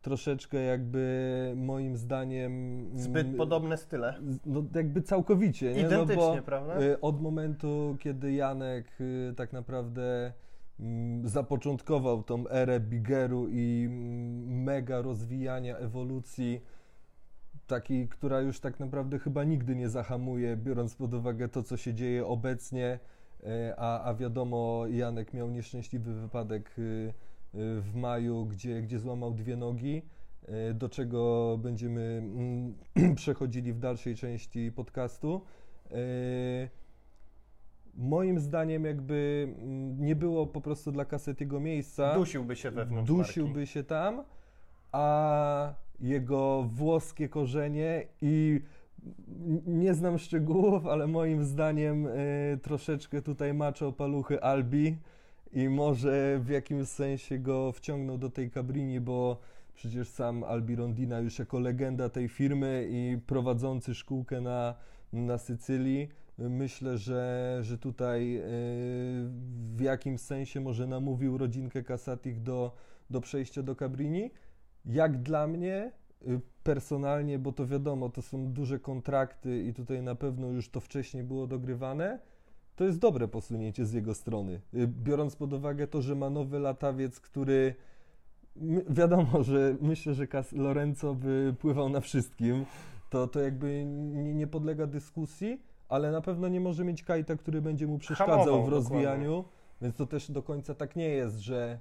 troszeczkę 0.02 0.58
jakby 0.62 1.52
moim 1.56 1.96
zdaniem... 1.96 2.84
Zbyt 2.94 3.26
mm, 3.26 3.36
podobne 3.36 3.76
style. 3.76 4.20
No 4.46 4.64
jakby 4.74 5.02
całkowicie, 5.02 5.74
nie? 5.74 5.80
Identycznie, 5.80 6.22
no 6.22 6.36
bo, 6.36 6.42
prawda? 6.42 6.82
y, 6.82 7.00
Od 7.00 7.22
momentu, 7.22 7.96
kiedy 8.00 8.32
Janek 8.32 9.00
y, 9.00 9.34
tak 9.36 9.52
naprawdę 9.52 10.32
mm, 10.80 11.28
zapoczątkował 11.28 12.22
tą 12.22 12.48
erę 12.48 12.80
bigeru 12.80 13.48
i 13.50 13.84
mm, 13.86 14.62
mega 14.62 15.02
rozwijania 15.02 15.76
ewolucji, 15.76 16.60
takiej, 17.68 18.08
która 18.08 18.40
już 18.40 18.60
tak 18.60 18.80
naprawdę 18.80 19.18
chyba 19.18 19.44
nigdy 19.44 19.76
nie 19.76 19.88
zahamuje, 19.88 20.56
biorąc 20.56 20.94
pod 20.94 21.14
uwagę 21.14 21.48
to, 21.48 21.62
co 21.62 21.76
się 21.76 21.94
dzieje 21.94 22.26
obecnie, 22.26 22.98
y, 23.40 23.46
a, 23.76 24.02
a 24.02 24.14
wiadomo, 24.14 24.86
Janek 24.90 25.34
miał 25.34 25.50
nieszczęśliwy 25.50 26.14
wypadek 26.14 26.78
y, 26.78 26.82
y, 26.82 27.80
w 27.80 27.94
maju, 27.94 28.46
gdzie, 28.46 28.82
gdzie 28.82 28.98
złamał 28.98 29.34
dwie 29.34 29.56
nogi, 29.56 30.02
do 30.74 30.88
czego 30.88 31.58
będziemy 31.62 32.22
mm, 32.24 33.14
przechodzili 33.16 33.72
w 33.72 33.78
dalszej 33.78 34.16
części 34.16 34.72
podcastu. 34.72 35.42
Moim 37.94 38.40
zdaniem 38.40 38.84
jakby 38.84 39.48
mm, 39.58 40.04
nie 40.04 40.16
było 40.16 40.46
po 40.46 40.60
prostu 40.60 40.92
dla 40.92 41.04
Kasetiego 41.04 41.60
miejsca. 41.60 42.14
Dusiłby 42.14 42.56
się 42.56 42.70
wewnątrz 42.70 43.08
Dusiłby 43.08 43.50
marki. 43.50 43.66
się 43.66 43.84
tam, 43.84 44.24
a 44.92 45.74
jego 46.00 46.62
włoskie 46.62 47.28
korzenie 47.28 48.06
i 48.22 48.60
nie 49.66 49.94
znam 49.94 50.18
szczegółów, 50.18 50.86
ale 50.86 51.06
moim 51.06 51.44
zdaniem 51.44 52.06
y, 52.06 52.58
troszeczkę 52.62 53.22
tutaj 53.22 53.54
maczał 53.54 53.92
paluchy 53.92 54.42
Albi 54.42 54.96
i 55.52 55.68
może 55.68 56.40
w 56.42 56.48
jakimś 56.48 56.88
sensie 56.88 57.38
go 57.38 57.72
wciągnął 57.72 58.18
do 58.18 58.30
tej 58.30 58.50
Cabrini, 58.50 59.00
bo 59.00 59.38
przecież 59.74 60.08
sam 60.08 60.44
Albi 60.44 60.76
Rondina 60.76 61.20
już 61.20 61.38
jako 61.38 61.58
legenda 61.58 62.08
tej 62.08 62.28
firmy 62.28 62.88
i 62.90 63.18
prowadzący 63.26 63.94
szkółkę 63.94 64.40
na, 64.40 64.74
na 65.12 65.38
Sycylii, 65.38 66.08
myślę, 66.38 66.98
że, 66.98 67.58
że 67.62 67.78
tutaj 67.78 68.36
y, 68.36 68.42
w 69.76 69.80
jakimś 69.80 70.20
sensie 70.20 70.60
może 70.60 70.86
namówił 70.86 71.38
rodzinkę 71.38 71.82
Casatich 71.82 72.42
do, 72.42 72.74
do 73.10 73.20
przejścia 73.20 73.62
do 73.62 73.76
Cabrini. 73.76 74.30
Jak 74.88 75.22
dla 75.22 75.46
mnie, 75.46 75.92
y, 76.28 76.40
personalnie, 76.62 77.38
bo 77.38 77.52
to 77.52 77.66
wiadomo, 77.66 78.08
to 78.08 78.22
są 78.22 78.52
duże 78.52 78.78
kontrakty 78.78 79.62
i 79.62 79.74
tutaj 79.74 80.02
na 80.02 80.14
pewno 80.14 80.46
już 80.46 80.70
to 80.70 80.80
wcześniej 80.80 81.24
było 81.24 81.46
dogrywane, 81.46 82.18
to 82.76 82.84
jest 82.84 82.98
dobre 82.98 83.28
posunięcie 83.28 83.86
z 83.86 83.92
jego 83.92 84.14
strony. 84.14 84.60
Y, 84.74 84.86
Biorąc 84.86 85.36
pod 85.36 85.52
uwagę 85.52 85.86
to, 85.86 86.02
że 86.02 86.14
ma 86.14 86.30
nowy 86.30 86.58
latawiec, 86.58 87.20
który 87.20 87.74
wiadomo, 88.88 89.42
że 89.50 89.76
myślę, 89.80 90.14
że 90.14 90.26
Cas 90.26 90.52
Lorenzo 90.52 91.14
by 91.14 91.54
pływał 91.58 91.88
na 91.88 92.00
wszystkim, 92.00 92.64
to, 93.10 93.26
to 93.26 93.40
jakby 93.40 93.84
nie, 93.84 94.34
nie 94.34 94.46
podlega 94.46 94.86
dyskusji, 94.86 95.62
ale 95.88 96.12
na 96.12 96.20
pewno 96.20 96.48
nie 96.48 96.60
może 96.60 96.84
mieć 96.84 97.02
kajta, 97.02 97.36
który 97.36 97.62
będzie 97.62 97.86
mu 97.86 97.98
przeszkadzał 97.98 98.38
Hamował, 98.38 98.64
w 98.64 98.68
rozwijaniu, 98.68 99.44
więc 99.82 99.96
to 99.96 100.06
też 100.06 100.30
do 100.30 100.42
końca 100.42 100.74
tak 100.74 100.96
nie 100.96 101.08
jest, 101.08 101.38
że 101.38 101.78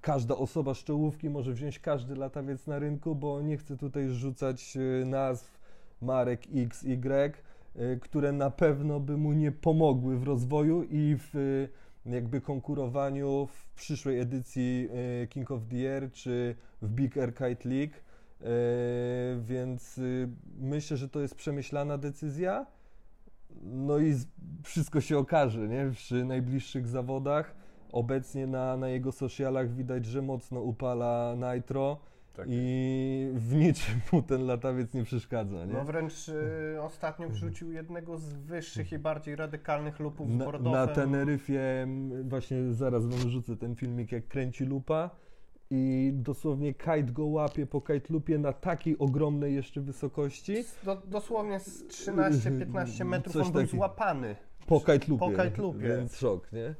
każda 0.00 0.36
osoba 0.36 0.74
z 0.74 0.78
czołówki 0.78 1.30
może 1.30 1.52
wziąć 1.52 1.78
każdy 1.78 2.16
latawiec 2.16 2.66
na 2.66 2.78
rynku, 2.78 3.14
bo 3.14 3.42
nie 3.42 3.56
chcę 3.56 3.76
tutaj 3.76 4.08
rzucać 4.08 4.76
y, 4.76 5.04
nazw 5.06 5.58
marek 6.02 6.42
X, 6.54 6.84
Y, 6.84 7.42
y, 7.76 7.98
które 8.02 8.32
na 8.32 8.50
pewno 8.50 9.00
by 9.00 9.16
mu 9.16 9.32
nie 9.32 9.52
pomogły 9.52 10.18
w 10.18 10.22
rozwoju 10.22 10.82
i 10.82 11.16
w 11.18 11.68
jakby 12.06 12.40
konkurowaniu 12.40 13.46
w 13.46 13.68
przyszłej 13.74 14.20
edycji 14.20 14.88
King 15.28 15.50
of 15.50 15.62
the 15.70 15.76
Air 15.76 16.12
czy 16.12 16.54
w 16.82 16.88
Big 16.88 17.16
Air 17.16 17.34
Kite 17.34 17.68
League. 17.68 17.94
więc 19.40 20.00
myślę, 20.58 20.96
że 20.96 21.08
to 21.08 21.20
jest 21.20 21.34
przemyślana 21.34 21.98
decyzja. 21.98 22.66
No 23.62 23.98
i 23.98 24.14
wszystko 24.62 25.00
się 25.00 25.18
okaże, 25.18 25.68
nie? 25.68 25.90
Przy 25.94 26.24
najbliższych 26.24 26.86
zawodach. 26.86 27.54
Obecnie 27.92 28.46
na, 28.46 28.76
na 28.76 28.88
jego 28.88 29.12
socialach 29.12 29.74
widać, 29.74 30.06
że 30.06 30.22
mocno 30.22 30.60
upala 30.60 31.34
Nitro 31.54 31.96
Tak. 32.36 32.46
i 32.50 33.30
w 33.34 33.54
niczym 33.54 34.00
mu 34.12 34.22
ten 34.22 34.46
latawiec 34.46 34.94
nie 34.94 35.04
przeszkadza, 35.04 35.64
nie? 35.66 35.72
No 35.72 35.84
wręcz 35.84 36.28
y, 36.28 36.76
ostatnio 36.82 37.28
wrzucił 37.28 37.72
jednego 37.72 38.18
z 38.18 38.32
wyższych 38.34 38.92
i 38.92 38.98
bardziej 38.98 39.36
radykalnych 39.36 40.00
lupów 40.00 40.30
z 40.30 40.34
Na, 40.36 40.44
Bordofem. 40.44 40.72
na 40.72 40.86
Teneryfie, 40.86 41.86
właśnie 42.24 42.72
zaraz 42.74 43.06
wam 43.06 43.18
wrzucę 43.18 43.56
ten 43.56 43.76
filmik, 43.76 44.12
jak 44.12 44.28
kręci 44.28 44.64
lupa 44.64 45.10
i 45.70 46.10
dosłownie 46.14 46.74
kite 46.74 47.02
go 47.02 47.26
łapie 47.26 47.66
po 47.66 47.80
kite 47.80 48.12
lupie 48.12 48.38
na 48.38 48.52
takiej 48.52 48.98
ogromnej 48.98 49.54
jeszcze 49.54 49.80
wysokości 49.80 50.54
Do, 50.84 50.96
dosłownie 51.06 51.60
z 51.60 51.84
13-15 51.86 53.04
metrów 53.04 53.32
Coś 53.32 53.46
on 53.46 53.52
był 53.52 53.62
takiego. 53.62 53.76
złapany. 53.76 54.36
po 54.66 54.80
kite 54.80 54.92
lupie, 55.08 55.18
Po 55.18 55.30
kite 55.30 55.62
loopie. 55.62 55.78
więc 55.88 56.16
szok, 56.16 56.52
nie? 56.52 56.74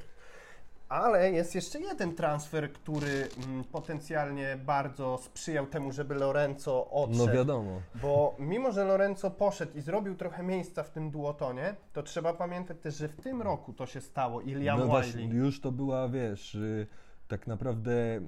Ale 0.89 1.33
jest 1.33 1.55
jeszcze 1.55 1.81
jeden 1.81 2.15
transfer, 2.15 2.73
który 2.73 3.29
mm, 3.47 3.65
potencjalnie 3.65 4.59
bardzo 4.67 5.19
sprzyjał 5.19 5.67
temu, 5.67 5.93
żeby 5.93 6.15
Lorenzo 6.15 6.91
odszedł. 6.91 7.27
No 7.27 7.33
wiadomo. 7.33 7.81
Bo 8.03 8.37
mimo, 8.39 8.73
że 8.73 8.85
Lorenzo 8.85 9.31
poszedł 9.31 9.79
i 9.79 9.81
zrobił 9.81 10.15
trochę 10.15 10.43
miejsca 10.43 10.83
w 10.83 10.91
tym 10.91 11.11
duotonie, 11.11 11.75
to 11.93 12.03
trzeba 12.03 12.33
pamiętać 12.33 12.77
też, 12.79 12.97
że 12.97 13.09
w 13.09 13.17
tym 13.17 13.43
roku 13.43 13.73
to 13.73 13.87
się 13.87 14.01
stało 14.01 14.41
i 14.41 14.55
Liam 14.55 14.79
no 14.79 14.87
właśnie, 14.87 15.25
już 15.25 15.61
to 15.61 15.73
była, 15.73 16.09
wiesz, 16.09 16.55
y, 16.55 16.87
tak 17.29 17.47
naprawdę 17.47 17.93
y, 17.93 18.21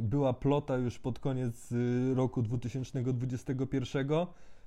była 0.00 0.32
plota 0.32 0.76
już 0.76 0.98
pod 0.98 1.18
koniec 1.18 1.72
y, 1.72 2.14
roku 2.14 2.42
2021, 2.42 4.08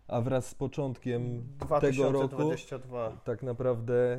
a 0.08 0.22
wraz 0.22 0.48
z 0.48 0.56
początkiem 0.56 1.44
tego 1.82 2.12
roku 2.12 2.28
2022. 2.28 3.12
tak 3.24 3.44
naprawdę 3.44 4.16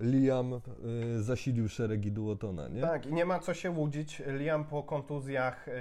Liam 0.00 0.52
y, 0.54 1.22
zasilił 1.22 1.68
szeregi 1.68 2.12
duotona, 2.12 2.68
nie? 2.68 2.80
Tak, 2.80 3.06
i 3.06 3.12
nie 3.12 3.24
ma 3.24 3.38
co 3.38 3.54
się 3.54 3.70
łudzić. 3.70 4.22
Liam 4.26 4.64
po 4.64 4.82
kontuzjach, 4.82 5.68
y, 5.68 5.72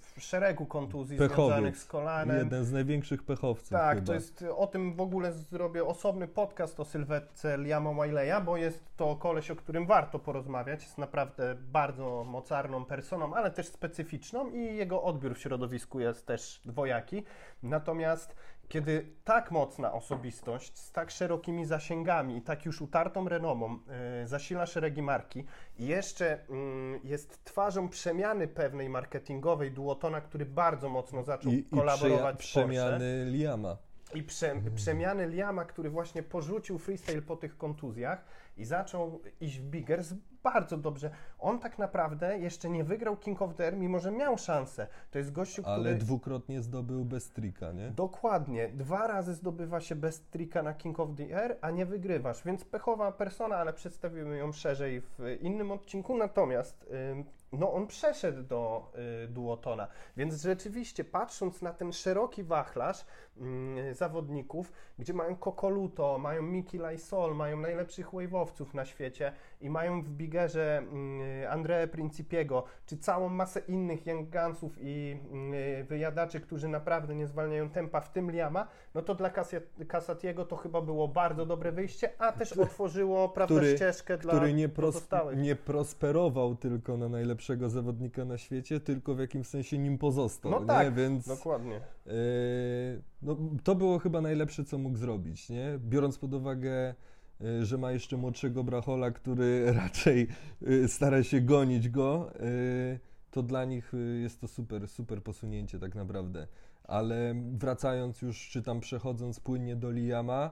w 0.00 0.14
szeregu 0.18 0.66
kontuzji 0.66 1.18
Pechowiec. 1.18 1.36
związanych 1.36 1.76
z 1.78 1.84
kolanem. 1.84 2.36
Jeden 2.38 2.64
z 2.64 2.72
największych 2.72 3.22
pechowców 3.22 3.68
Tak, 3.68 3.94
chyba. 3.94 4.06
to 4.06 4.14
jest 4.14 4.44
o 4.56 4.66
tym 4.66 4.94
w 4.94 5.00
ogóle 5.00 5.32
zrobię 5.32 5.84
osobny 5.84 6.28
podcast 6.28 6.80
o 6.80 6.84
sylwetce 6.84 7.58
Liama 7.58 8.04
Wileya, 8.04 8.44
bo 8.44 8.56
jest 8.56 8.84
to 8.96 9.16
koleś, 9.16 9.50
o 9.50 9.56
którym 9.56 9.86
warto 9.86 10.18
porozmawiać. 10.18 10.82
Jest 10.82 10.98
naprawdę 10.98 11.54
bardzo 11.72 12.24
mocarną 12.24 12.84
personą, 12.84 13.34
ale 13.34 13.50
też 13.50 13.66
specyficzną 13.66 14.50
i 14.50 14.76
jego 14.76 15.02
odbiór 15.02 15.34
w 15.34 15.38
środowisku 15.38 16.00
jest 16.00 16.26
też 16.26 16.60
dwojaki. 16.64 17.22
Natomiast 17.62 18.36
kiedy 18.68 19.06
tak 19.24 19.50
mocna 19.50 19.92
osobistość 19.92 20.78
z 20.78 20.92
tak 20.92 21.10
szerokimi 21.10 21.64
zasięgami 21.66 22.36
i 22.36 22.42
tak 22.42 22.64
już 22.66 22.82
utartą 22.82 23.28
renomą 23.28 23.78
yy, 24.20 24.26
zasila 24.26 24.66
szeregi 24.66 25.02
marki 25.02 25.44
i 25.78 25.86
jeszcze 25.86 26.46
mm, 26.48 27.00
jest 27.04 27.44
twarzą 27.44 27.88
przemiany 27.88 28.48
pewnej 28.48 28.88
marketingowej 28.88 29.72
duotona, 29.72 30.20
który 30.20 30.46
bardzo 30.46 30.88
mocno 30.88 31.22
zaczął 31.22 31.52
I, 31.52 31.56
i 31.56 31.64
kolaborować 31.64 32.36
przeja- 32.36 32.50
z 32.50 32.54
Porsche. 32.54 32.68
przemiany 32.68 33.24
Liama. 33.30 33.76
I 34.14 34.22
prze, 34.22 34.54
przemiany 34.74 35.26
Liama, 35.28 35.64
który 35.64 35.90
właśnie 35.90 36.22
porzucił 36.22 36.78
freestyle 36.78 37.22
po 37.22 37.36
tych 37.36 37.56
kontuzjach 37.56 38.24
i 38.56 38.64
zaczął 38.64 39.20
iść 39.40 39.58
w 39.58 39.62
biggers 39.62 40.14
bardzo 40.42 40.76
dobrze. 40.76 41.10
On 41.38 41.58
tak 41.58 41.78
naprawdę 41.78 42.38
jeszcze 42.38 42.70
nie 42.70 42.84
wygrał 42.84 43.16
King 43.16 43.42
of 43.42 43.54
the 43.54 43.64
Air, 43.64 43.76
mimo 43.76 43.98
że 43.98 44.10
miał 44.10 44.38
szansę. 44.38 44.86
To 45.10 45.18
jest 45.18 45.32
gościu, 45.32 45.62
Ale 45.64 45.78
który... 45.78 45.94
dwukrotnie 45.94 46.62
zdobył 46.62 47.04
bez 47.04 47.30
trika, 47.30 47.72
nie? 47.72 47.90
Dokładnie. 47.90 48.68
Dwa 48.68 49.06
razy 49.06 49.34
zdobywa 49.34 49.80
się 49.80 49.94
bez 49.94 50.20
trika 50.20 50.62
na 50.62 50.74
King 50.74 51.00
of 51.00 51.08
the 51.16 51.36
Air, 51.36 51.58
a 51.60 51.70
nie 51.70 51.86
wygrywasz. 51.86 52.44
Więc 52.44 52.64
pechowa 52.64 53.12
persona, 53.12 53.56
ale 53.56 53.72
przedstawimy 53.72 54.38
ją 54.38 54.52
szerzej 54.52 55.00
w 55.00 55.36
innym 55.40 55.70
odcinku. 55.70 56.16
Natomiast 56.16 56.86
ym, 57.12 57.24
no, 57.58 57.72
on 57.72 57.86
przeszedł 57.86 58.42
do 58.42 58.92
y, 59.24 59.28
duotona. 59.28 59.88
Więc 60.16 60.42
rzeczywiście, 60.42 61.04
patrząc 61.04 61.62
na 61.62 61.72
ten 61.72 61.92
szeroki 61.92 62.42
wachlarz 62.44 63.04
ym, 63.40 63.76
zawodników, 63.92 64.72
gdzie 64.98 65.14
mają 65.14 65.36
Kokoluto, 65.36 66.18
mają 66.18 66.42
Miki 66.42 66.78
Lysol, 66.78 67.34
mają 67.36 67.56
najlepszych 67.56 68.10
wave'owców 68.10 68.74
na 68.74 68.84
świecie 68.84 69.32
i 69.60 69.70
mają 69.70 70.02
w 70.02 70.08
Bigerze 70.08 70.82
y, 71.42 71.48
Andrea 71.50 71.86
Principiego, 71.86 72.64
czy 72.86 72.96
całą 72.98 73.28
masę 73.28 73.60
innych 73.60 74.06
Young 74.06 74.30
Gunsów 74.30 74.72
i 74.80 75.16
y, 75.80 75.84
wyjadaczy, 75.84 76.40
którzy 76.40 76.68
naprawdę 76.68 77.14
nie 77.14 77.26
zwalniają 77.26 77.70
tempa, 77.70 78.00
w 78.00 78.12
tym 78.12 78.30
Liama, 78.30 78.68
no 78.94 79.02
to 79.02 79.14
dla 79.14 79.30
Kasatiego 79.88 80.44
to 80.44 80.56
chyba 80.56 80.80
było 80.80 81.08
bardzo 81.08 81.46
dobre 81.46 81.72
wyjście, 81.72 82.10
a 82.18 82.32
też 82.32 82.52
otworzyło 82.52 83.28
prawda, 83.28 83.54
Który- 83.54 83.76
ścieżkę 83.76 84.18
dla 84.18 84.34
Który 84.34 84.54
nie, 84.54 84.68
pros- 84.68 85.36
nie 85.36 85.56
prosperował 85.56 86.54
tylko 86.56 86.96
na 86.96 87.08
najlepszego 87.46 87.70
zawodnika 87.70 88.24
na 88.24 88.38
świecie, 88.38 88.80
tylko 88.80 89.14
w 89.14 89.18
jakimś 89.18 89.46
sensie 89.46 89.78
nim 89.78 89.98
pozostał, 89.98 90.50
No 90.50 90.60
nie? 90.60 90.66
tak, 90.66 90.94
Więc 90.94 91.28
Dokładnie. 91.28 91.80
Yy, 92.06 92.12
no, 93.22 93.36
to 93.64 93.74
było 93.74 93.98
chyba 93.98 94.20
najlepsze, 94.20 94.64
co 94.64 94.78
mógł 94.78 94.96
zrobić, 94.96 95.48
nie? 95.50 95.78
Biorąc 95.78 96.18
pod 96.18 96.34
uwagę, 96.34 96.94
yy, 97.40 97.64
że 97.64 97.78
ma 97.78 97.92
jeszcze 97.92 98.16
młodszego 98.16 98.64
brachola, 98.64 99.10
który 99.10 99.64
raczej 99.82 100.28
yy, 100.60 100.88
stara 100.88 101.22
się 101.22 101.40
gonić 101.40 101.88
go, 101.88 102.30
to 103.30 103.42
dla 103.42 103.64
nich 103.64 103.92
jest 104.22 104.40
to 104.40 104.48
super, 104.48 104.88
super 104.88 105.22
posunięcie 105.22 105.78
tak 105.78 105.94
naprawdę. 105.94 106.46
Ale 106.84 107.34
wracając 107.52 108.22
już, 108.22 108.48
czy 108.48 108.62
tam 108.62 108.80
przechodząc 108.80 109.40
płynnie 109.40 109.76
do 109.76 109.90
Liama 109.90 110.50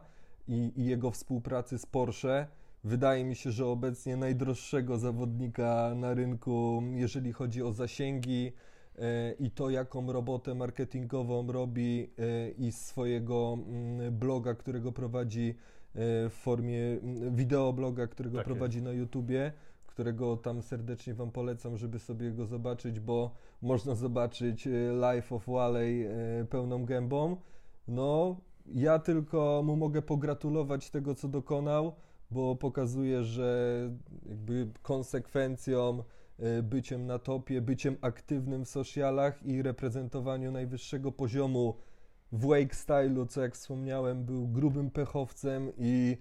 i, 0.49 0.73
i 0.77 0.85
jego 0.85 1.11
współpracy 1.11 1.79
z 1.79 1.87
Porsche, 1.87 2.47
wydaje 2.85 3.25
mi 3.25 3.37
się, 3.37 3.51
że 3.51 3.67
obecnie 3.67 4.17
najdroższego 4.17 4.99
zawodnika 4.99 5.93
na 5.97 6.15
rynku, 6.15 6.83
jeżeli 6.95 7.33
chodzi 7.33 7.63
o 7.63 7.73
zasięgi, 7.73 8.53
e, 8.99 9.33
i 9.33 9.51
to, 9.51 9.71
jaką 9.71 10.13
robotę 10.13 10.55
marketingową 10.55 11.53
robi 11.53 12.11
e, 12.19 12.51
i 12.51 12.73
swojego 12.73 13.59
mm, 13.59 14.19
bloga, 14.19 14.55
którego 14.55 14.93
prowadzi 14.93 15.49
e, 15.49 15.55
w 16.29 16.33
formie 16.33 16.81
mm, 16.81 17.37
wideobloga, 17.37 18.07
którego 18.07 18.37
Tak 18.37 18.47
prowadzi 18.47 18.83
na 18.83 18.93
YouTubie, 18.93 19.53
którego 19.87 20.37
tam 20.37 20.63
serdecznie 20.63 21.15
Wam 21.15 21.31
polecam, 21.31 21.77
żeby 21.77 21.99
sobie 21.99 22.31
go 22.31 22.47
zobaczyć, 22.47 23.01
bo 23.01 23.31
można 23.63 23.95
zobaczyć 23.95 24.69
Life 24.93 25.35
of 25.35 25.47
Wally 25.47 26.09
e, 26.41 26.45
pełną 26.45 26.85
gębą. 26.85 27.37
No, 27.89 28.37
ja 28.67 28.99
tylko 28.99 29.63
mu 29.65 29.77
mogę 29.77 30.03
pogratulować 30.03 30.91
tego, 30.91 31.15
co 31.15 31.29
dokonał, 31.29 31.95
bo 32.35 32.57
pokazuje, 32.57 33.25
że 33.25 33.91
jakby 34.29 34.69
konsekwencją 34.83 36.03
e, 36.39 36.63
byciem 36.63 37.07
na 37.07 37.19
topie, 37.19 37.61
byciem 37.61 37.97
aktywnym 38.01 38.65
w 38.65 38.69
socialach 38.69 39.47
i 39.47 39.63
reprezentowaniu 39.63 40.53
najwyższego 40.53 41.13
poziomu 41.13 41.75
w 42.33 42.47
wake 42.47 42.75
stylu, 42.75 43.27
co 43.27 43.43
jak 43.43 43.55
wspomniałem, 43.55 44.25
był 44.25 44.49
grubym 44.49 44.91
pechowcem 44.91 45.73
i 45.79 46.17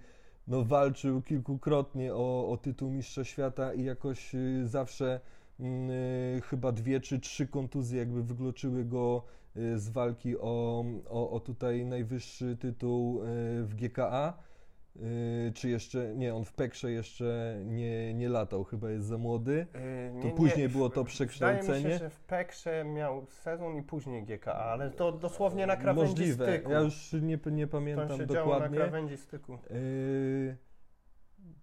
no, 0.48 0.64
walczył 0.64 1.22
kilkukrotnie 1.22 2.14
o, 2.14 2.50
o 2.50 2.58
tytuł 2.58 2.92
mistrza 2.92 3.24
świata 3.24 3.74
i 3.74 3.84
jakoś 3.84 4.36
y, 4.36 4.68
zawsze 4.68 5.20
mm, 5.60 5.92
y, 5.92 6.42
chyba 6.50 6.72
dwie 6.72 7.00
czy 7.00 7.20
trzy 7.20 7.48
kontuzje 7.48 8.00
jakby 8.00 8.24
wykluczyły 8.24 8.86
go 8.86 9.24
y, 9.58 9.80
z 9.80 9.90
walki 9.90 10.38
o, 10.38 10.86
o, 11.10 11.32
o 11.32 11.40
tutaj 11.40 11.86
najwyższy 11.86 12.58
tytuł 12.58 13.22
y, 13.22 13.26
w 13.64 13.76
GKA. 13.76 14.53
Y, 14.96 15.52
Czy 15.56 15.70
jeszcze, 15.70 16.16
nie, 16.16 16.36
on 16.36 16.46
w 16.46 16.54
Pekrze 16.54 16.92
jeszcze 16.92 17.58
nie, 17.66 18.14
nie 18.14 18.30
latał, 18.30 18.64
chyba 18.64 18.90
jest 18.92 19.06
za 19.06 19.18
młody. 19.18 19.68
Yy, 20.14 20.22
To 20.22 20.28
nie, 20.28 20.34
później 20.34 20.68
w- 20.68 20.72
było 20.72 20.90
to 20.90 20.90
Wydaje 20.90 21.04
mi 21.04 21.08
przekształcenie. 21.08 21.82
się, 21.92 21.98
że 21.98 22.10
w 22.10 22.20
Pekrze 22.20 22.84
miał 22.84 23.26
sezon 23.26 23.78
i 23.78 23.84
później 23.84 24.24
GKA, 24.24 24.54
ale 24.56 24.90
to 24.92 25.12
dosłownie 25.12 25.68
na 25.68 25.78
krawędzi 25.78 26.10
Możliwe, 26.12 26.46
styku. 26.46 26.72
ja 26.72 26.80
już 26.80 27.14
nie, 27.14 27.40
nie 27.52 27.68
to 27.68 27.72
pamiętam 27.72 28.18
się 28.18 28.28
działo 28.28 28.50
na 28.50 28.54
dokładnie. 28.56 28.78
krawędzi 28.78 29.18
styku. 29.18 29.58
Yy, 29.70 30.58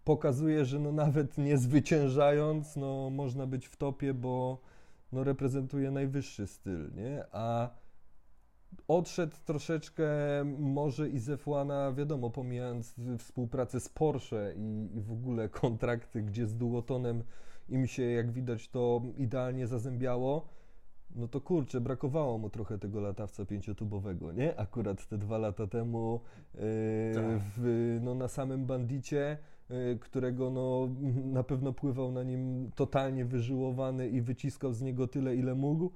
pokazuje, 0.04 0.64
że 0.64 0.78
no 0.78 0.92
nawet 0.92 1.38
nie 1.38 1.58
zwyciężając, 1.58 2.76
no 2.76 3.10
można 3.10 3.46
być 3.46 3.66
w 3.66 3.76
topie, 3.76 4.14
bo 4.14 4.60
no 5.12 5.24
reprezentuje 5.24 5.90
najwyższy 5.90 6.46
styl, 6.46 6.90
nie? 6.94 7.24
A 7.32 7.70
odszedł 8.88 9.36
troszeczkę 9.44 10.08
może 10.58 11.08
i 11.08 11.18
z 11.18 11.28
F1, 11.28 11.94
wiadomo, 11.94 12.30
pomijając 12.30 12.94
współpracę 13.18 13.80
z 13.80 13.88
Porsche 13.88 14.54
i, 14.56 14.96
i 14.96 15.00
w 15.00 15.12
ogóle 15.12 15.48
kontrakty, 15.48 16.22
gdzie 16.22 16.46
z 16.46 16.56
Duotonem 16.56 17.22
im 17.68 17.86
się, 17.86 18.02
jak 18.02 18.32
widać, 18.32 18.68
to 18.68 19.02
idealnie 19.18 19.66
zazębiało, 19.66 20.48
no 21.14 21.28
to 21.28 21.40
kurczę, 21.40 21.80
brakowało 21.80 22.38
mu 22.38 22.50
trochę 22.50 22.78
tego 22.78 23.00
latawca 23.00 23.44
pięciotubowego, 23.44 24.32
nie? 24.32 24.60
Akurat 24.60 25.06
te 25.06 25.18
dwa 25.18 25.38
lata 25.38 25.66
temu 25.66 26.20
yy, 26.54 26.60
w, 27.56 27.98
no, 28.02 28.14
na 28.14 28.28
samym 28.28 28.66
bandicie, 28.66 29.38
yy, 29.70 29.98
którego 30.00 30.50
no, 30.50 30.88
na 31.24 31.42
pewno 31.42 31.72
pływał 31.72 32.12
na 32.12 32.22
nim 32.22 32.70
totalnie 32.74 33.24
wyżyłowany 33.24 34.08
i 34.08 34.20
wyciskał 34.20 34.72
z 34.72 34.82
niego 34.82 35.08
tyle, 35.08 35.36
ile 35.36 35.54
mógł. 35.54 35.92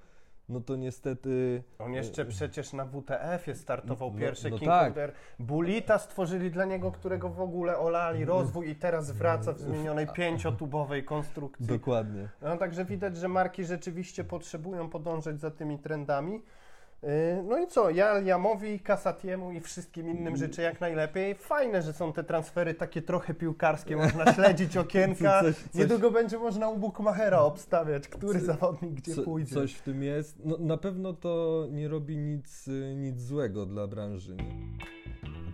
No 0.48 0.60
to 0.60 0.76
niestety... 0.76 1.62
On 1.78 1.92
jeszcze 1.92 2.24
przecież 2.24 2.72
na 2.72 2.84
WTF-ie 2.84 3.56
startował 3.56 4.12
No- 4.12 4.18
pierwszy 4.18 4.50
no 4.50 4.58
King 4.58 4.70
tak. 4.70 4.94
Bulita 5.38 5.98
stworzyli 5.98 6.50
dla 6.50 6.64
niego, 6.64 6.92
którego 6.92 7.30
w 7.30 7.40
ogóle 7.40 7.78
olali 7.78 8.24
rozwój 8.24 8.70
i 8.70 8.76
teraz 8.76 9.10
wraca 9.10 9.52
w 9.52 9.60
zmienionej 9.60 10.06
pięciotubowej 10.06 11.04
konstrukcji. 11.04 11.66
Dokładnie. 11.66 12.28
No, 12.42 12.56
także 12.56 12.84
widać, 12.84 13.16
że 13.16 13.28
marki 13.28 13.64
rzeczywiście 13.64 14.24
potrzebują 14.24 14.90
podążać 14.90 15.40
za 15.40 15.50
tymi 15.50 15.78
trendami. 15.78 16.42
Yy, 17.04 17.42
No 17.42 17.58
i 17.58 17.66
co, 17.66 17.90
ja 17.90 18.20
Jamowi, 18.20 18.80
Kasatiemu 18.80 19.52
i 19.52 19.60
wszystkim 19.60 20.08
innym 20.08 20.36
życzę 20.36 20.62
jak 20.62 20.80
najlepiej. 20.80 21.34
Fajne, 21.34 21.82
że 21.82 21.92
są 21.92 22.12
te 22.12 22.24
transfery 22.24 22.74
takie 22.74 23.02
trochę 23.02 23.34
piłkarskie, 23.34 23.96
można 23.96 24.32
śledzić 24.34 24.76
okienka. 24.76 25.40
Coś- 25.42 25.56
coś- 25.56 25.74
Niedługo 25.74 26.10
będzie 26.10 26.38
można 26.38 26.68
u 26.68 26.78
Bookmachera 26.78 27.38
obstawiać, 27.40 28.08
który 28.08 28.40
zawodnik 28.40 28.92
gdzie 28.92 29.14
Co, 29.14 29.22
pójdzie. 29.22 29.54
coś 29.54 29.72
w 29.74 29.82
tym 29.82 30.02
jest. 30.02 30.36
No, 30.44 30.56
na 30.60 30.76
pewno 30.76 31.12
to 31.12 31.66
nie 31.70 31.88
robi 31.88 32.16
nic, 32.16 32.68
y, 32.68 32.94
nic 32.96 33.20
złego 33.20 33.66
dla 33.66 33.86
branży. 33.86 34.36
Nie? 34.36 34.44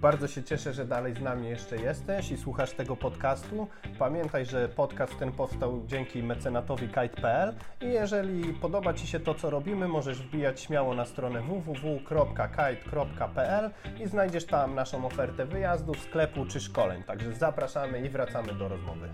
Bardzo 0.00 0.28
się 0.28 0.42
cieszę, 0.42 0.72
że 0.72 0.84
dalej 0.84 1.14
z 1.14 1.20
nami 1.20 1.48
jeszcze 1.48 1.76
jesteś 1.76 2.30
i 2.30 2.36
słuchasz 2.36 2.72
tego 2.72 2.96
podcastu. 2.96 3.68
Pamiętaj, 3.98 4.46
że 4.46 4.68
podcast 4.68 5.18
ten 5.18 5.32
powstał 5.32 5.82
dzięki 5.86 6.22
mecenatowi 6.22 6.88
kite.pl 6.88 7.54
i 7.80 7.86
jeżeli 7.86 8.54
podoba 8.54 8.94
Ci 8.94 9.06
się 9.06 9.20
to, 9.20 9.34
co 9.34 9.50
robimy, 9.50 9.88
możesz 9.88 10.22
wbijać 10.22 10.60
śmiało 10.60 10.94
na 10.94 11.04
stronę 11.04 11.42
www.kite.pl 11.42 12.90
i 14.00 14.08
znajdziesz 14.08 14.46
tam 14.46 14.74
naszą 14.74 15.06
ofertę 15.06 15.46
wyjazdów, 15.46 16.00
sklepu 16.00 16.46
czy 16.46 16.60
szkoleń. 16.60 17.02
Także 17.02 17.32
zapraszamy 17.32 18.00
i 18.00 18.08
wracamy 18.08 18.54
do 18.54 18.68
rozmowy. 18.68 19.08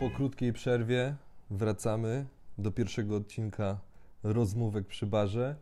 Po 0.00 0.10
krótkiej 0.10 0.52
przerwie 0.52 1.14
wracamy 1.50 2.26
do 2.58 2.72
pierwszego 2.72 3.16
odcinka 3.16 3.78
rozmówek 4.22 4.86
przy 4.86 5.06
barze. 5.06 5.56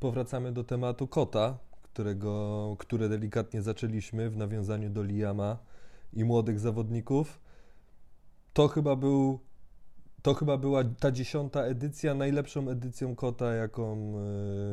Powracamy 0.00 0.52
do 0.52 0.64
tematu 0.64 1.06
kota, 1.06 1.58
którego, 1.94 2.76
które 2.78 3.08
delikatnie 3.08 3.62
zaczęliśmy 3.62 4.30
w 4.30 4.36
nawiązaniu 4.36 4.90
do 4.90 5.02
Liama 5.02 5.58
i 6.12 6.24
młodych 6.24 6.60
zawodników. 6.60 7.40
To 8.52 8.68
chyba 8.68 8.96
był 8.96 9.38
to 10.22 10.34
chyba 10.34 10.56
była 10.56 10.84
ta 10.84 11.12
dziesiąta 11.12 11.62
edycja, 11.62 12.14
najlepszą 12.14 12.68
edycją 12.68 13.16
kota, 13.16 13.52
jaką 13.52 14.14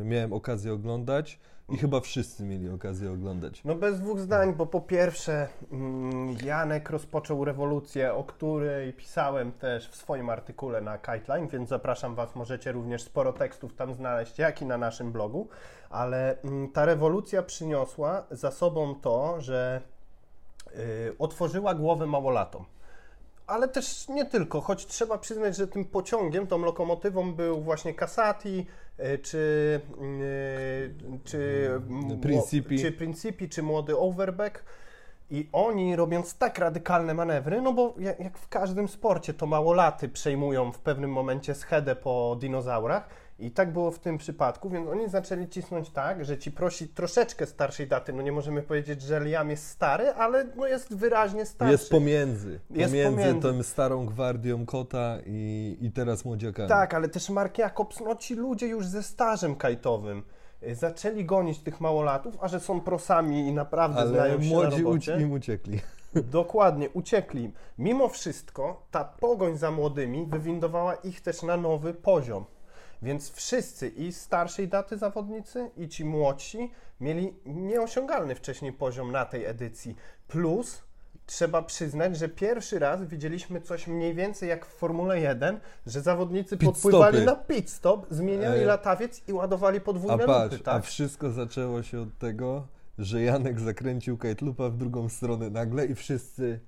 e, 0.02 0.06
miałem 0.06 0.34
okazję 0.34 0.74
oglądać 0.74 1.40
i 1.72 1.78
chyba 1.78 2.00
wszyscy 2.00 2.44
mieli 2.44 2.70
okazję 2.70 3.12
oglądać. 3.12 3.62
No 3.66 3.76
bez 3.76 4.00
dwóch 4.00 4.20
zdań, 4.20 4.54
bo 4.54 4.66
po 4.66 4.82
pierwsze 4.82 5.48
mm, 5.72 6.36
Janek 6.44 6.90
rozpoczął 6.90 7.46
rewolucję, 7.46 8.14
o 8.14 8.24
której 8.24 8.94
pisałem 8.94 9.52
też 9.52 9.90
w 9.90 9.96
swoim 9.96 10.30
artykule 10.30 10.82
na 10.82 10.98
Kiteline, 10.98 11.48
więc 11.48 11.70
zapraszam 11.70 12.16
Was, 12.16 12.36
możecie 12.36 12.72
również 12.72 13.04
sporo 13.04 13.34
tekstów 13.34 13.76
tam 13.76 13.94
znaleźć, 13.94 14.40
jak 14.40 14.62
i 14.62 14.66
na 14.66 14.78
naszym 14.78 15.12
blogu, 15.12 15.48
ale 15.90 16.42
mm, 16.42 16.72
ta 16.72 16.86
rewolucja 16.86 17.44
przyniosła 17.44 18.24
za 18.32 18.52
sobą 18.52 18.96
to, 18.96 19.42
że 19.42 19.82
y, 20.76 21.16
otworzyła 21.20 21.76
głowę 21.76 22.06
małolatom. 22.06 22.66
Ale 23.48 23.68
też 23.68 24.08
nie 24.08 24.26
tylko, 24.26 24.62
choć 24.62 24.86
trzeba 24.86 25.18
przyznać, 25.18 25.56
że 25.56 25.68
tym 25.68 25.86
pociągiem, 25.86 26.48
tą 26.48 26.58
lokomotywą 26.58 27.34
był 27.34 27.62
właśnie 27.62 27.94
Casati, 27.94 28.60
y, 28.60 28.81
czy, 29.22 29.38
y, 30.22 31.20
czy, 31.24 31.70
mło- 31.90 32.22
Principi. 32.22 32.80
czy 32.80 32.92
Principi, 32.92 33.50
czy 33.50 33.64
młody 33.64 33.98
Overbeck. 33.98 34.64
I 35.30 35.50
oni 35.52 35.96
robiąc 35.96 36.38
tak 36.38 36.58
radykalne 36.60 37.14
manewry, 37.14 37.62
no 37.62 37.74
bo 37.74 37.94
jak, 38.00 38.20
jak 38.20 38.38
w 38.38 38.48
każdym 38.50 38.88
sporcie, 38.88 39.34
to 39.34 39.46
małolaty 39.48 40.10
przejmują 40.10 40.72
w 40.72 40.80
pewnym 40.80 41.12
momencie 41.12 41.56
schedę 41.56 41.96
po 41.96 42.38
dinozaurach. 42.40 43.10
I 43.42 43.52
tak 43.52 43.74
było 43.74 43.92
w 43.92 44.00
tym 44.00 44.18
przypadku, 44.18 44.70
więc 44.70 44.90
oni 44.90 45.10
zaczęli 45.10 45.48
cisnąć 45.48 45.90
tak, 45.90 46.26
że 46.26 46.38
ci 46.38 46.52
prosi 46.52 46.88
troszeczkę 46.88 47.46
starszej 47.46 47.88
daty. 47.88 48.14
No 48.14 48.22
nie 48.22 48.32
możemy 48.32 48.62
powiedzieć, 48.62 49.02
że 49.02 49.20
Liam 49.20 49.50
jest 49.50 49.68
stary, 49.68 50.10
ale 50.10 50.46
no 50.56 50.68
jest 50.68 50.96
wyraźnie 50.96 51.46
starszy. 51.46 51.72
Jest 51.72 51.90
pomiędzy. 51.90 52.60
Jest 52.70 52.92
pomiędzy, 52.92 53.18
pomiędzy. 53.18 53.42
tą 53.42 53.64
starą 53.64 54.06
gwardią 54.06 54.66
kota 54.66 55.18
i, 55.26 55.78
i 55.82 55.92
teraz 55.92 56.26
młodziakami. 56.26 56.70
Tak, 56.70 56.94
ale 56.94 57.10
też 57.10 57.30
Mark 57.30 57.58
Jacobs, 57.58 58.00
no 58.00 58.16
ci 58.16 58.36
ludzie 58.36 58.68
już 58.68 58.88
ze 58.88 59.04
stażem 59.04 59.56
kajtowym 59.56 60.24
y, 60.64 60.76
zaczęli 60.76 61.26
gonić 61.26 61.60
tych 61.60 61.82
małolatów, 61.82 62.38
a 62.42 62.48
że 62.48 62.60
są 62.60 62.82
prosami 62.82 63.48
i 63.48 63.54
naprawdę 63.54 64.00
Ale 64.00 64.10
znają 64.10 64.42
się 64.42 64.50
młodzi 64.50 64.78
na 64.78 64.84
robocie. 64.84 65.18
im 65.22 65.32
uciekli. 65.32 65.80
Dokładnie, 66.40 66.90
uciekli. 66.90 67.54
Mimo 67.78 68.08
wszystko 68.08 68.86
ta 68.92 69.04
pogoń 69.04 69.58
za 69.58 69.72
młodymi 69.72 70.26
wywindowała 70.30 70.96
ich 70.96 71.22
też 71.22 71.44
na 71.44 71.58
nowy 71.58 71.94
poziom. 71.94 72.46
Więc 73.02 73.32
wszyscy 73.32 73.88
i 73.88 74.14
starszej 74.14 74.68
daty 74.68 74.98
zawodnicy, 74.98 75.72
i 75.78 75.88
ci 75.90 76.06
młodsi 76.06 76.72
mieli 77.00 77.34
nieosiągalny 77.46 78.36
wcześniej 78.36 78.74
poziom 78.74 79.12
na 79.12 79.26
tej 79.26 79.46
edycji. 79.46 79.96
Plus 80.28 80.82
trzeba 81.26 81.62
przyznać, 81.62 82.18
że 82.18 82.30
pierwszy 82.30 82.80
raz 82.80 83.04
widzieliśmy 83.04 83.62
coś 83.62 83.88
mniej 83.88 84.14
więcej 84.14 84.50
jak 84.50 84.66
w 84.66 84.70
Formule 84.70 85.20
1, 85.20 85.60
że 85.86 86.02
zawodnicy 86.02 86.58
Pit 86.58 86.70
podpływali 86.70 87.18
stopy. 87.18 87.26
na 87.26 87.36
pit 87.36 87.70
stop, 87.70 88.06
zmieniali 88.10 88.62
E, 88.62 88.66
latawiec 88.66 89.22
i 89.28 89.34
ładowali 89.34 89.78
A 89.78 89.82
podwójne 89.82 90.26
patrz, 90.26 90.54
lupy, 90.58 90.70
a 90.70 90.74
tak? 90.74 90.84
wszystko 90.86 91.32
zaczęło 91.32 91.84
się 91.84 92.02
od 92.02 92.18
tego, 92.18 92.68
że 92.98 93.22
Janek 93.24 93.60
zakręcił 93.60 94.18
Kate 94.18 94.46
Loopa 94.46 94.70
w 94.70 94.78
drugą 94.78 95.10
stronę 95.10 95.50
nagle 95.50 95.86
i 95.86 95.96
wszyscy... 95.96 96.60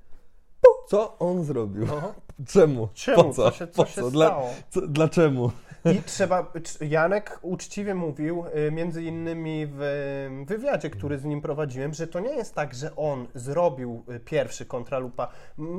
Co 0.87 1.17
on 1.19 1.43
zrobił? 1.43 1.85
No. 1.85 2.13
Czemu? 2.47 2.87
Czemu? 2.93 3.23
Po 3.23 3.33
co? 3.33 3.51
Co 3.51 3.57
się, 3.57 3.67
co 3.67 3.83
po 3.83 3.91
co? 3.91 4.11
Dla, 4.11 4.41
co, 4.69 4.87
dlaczemu? 4.87 5.51
I 5.91 6.03
trzeba, 6.03 6.51
Janek 6.81 7.39
uczciwie 7.41 7.95
mówił, 7.95 8.45
y, 8.67 8.71
między 8.71 9.03
innymi 9.03 9.67
w 9.67 9.81
y, 9.81 10.45
wywiadzie, 10.45 10.89
który 10.89 11.17
z 11.19 11.25
nim 11.25 11.41
prowadziłem, 11.41 11.93
że 11.93 12.07
to 12.07 12.19
nie 12.19 12.35
jest 12.35 12.55
tak, 12.55 12.73
że 12.73 12.95
on 12.95 13.27
zrobił 13.35 14.03
y, 14.09 14.19
pierwszy 14.19 14.65
kontralupa. 14.65 15.27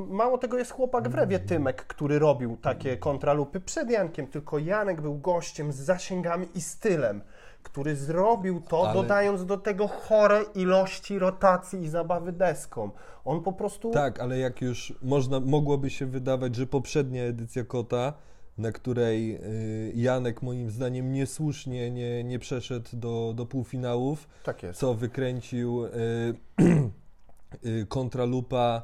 Mało 0.09 0.37
tego 0.37 0.57
jest 0.57 0.71
chłopak 0.71 1.09
w 1.09 1.15
rewie 1.15 1.39
Tymek, 1.39 1.85
który 1.85 2.19
robił 2.19 2.57
takie 2.57 2.97
kontralupy 2.97 3.59
przed 3.59 3.89
Jankiem, 3.89 4.27
tylko 4.27 4.59
Janek 4.59 5.01
był 5.01 5.17
gościem 5.19 5.71
z 5.71 5.75
zasięgami 5.75 6.47
i 6.55 6.61
stylem, 6.61 7.21
który 7.63 7.95
zrobił 7.95 8.61
to, 8.61 8.83
Ale- 8.83 8.93
dodając 8.93 9.45
do 9.45 9.57
tego 9.57 9.87
chore 9.87 10.43
ilości 10.55 11.19
rotacji 11.19 11.81
i 11.81 11.89
zabawy 11.89 12.31
deską. 12.31 12.89
On 13.25 13.43
po 13.43 13.53
prostu... 13.53 13.91
Tak, 13.91 14.19
ale 14.19 14.37
jak 14.39 14.61
już 14.61 14.93
można, 15.01 15.39
mogłoby 15.39 15.89
się 15.89 16.05
wydawać, 16.05 16.55
że 16.55 16.67
poprzednia 16.67 17.23
edycja 17.23 17.63
Kota, 17.63 18.13
na 18.57 18.71
której 18.71 19.35
y, 19.35 19.91
Janek 19.95 20.41
moim 20.41 20.69
zdaniem 20.69 21.11
niesłusznie 21.11 21.91
nie, 21.91 22.23
nie 22.23 22.39
przeszedł 22.39 22.89
do, 22.93 23.33
do 23.35 23.45
półfinałów, 23.45 24.27
tak 24.43 24.63
jest. 24.63 24.79
co 24.79 24.93
wykręcił 24.93 25.85
y, 25.85 25.89
y, 27.65 27.85
kontralupa 27.85 28.81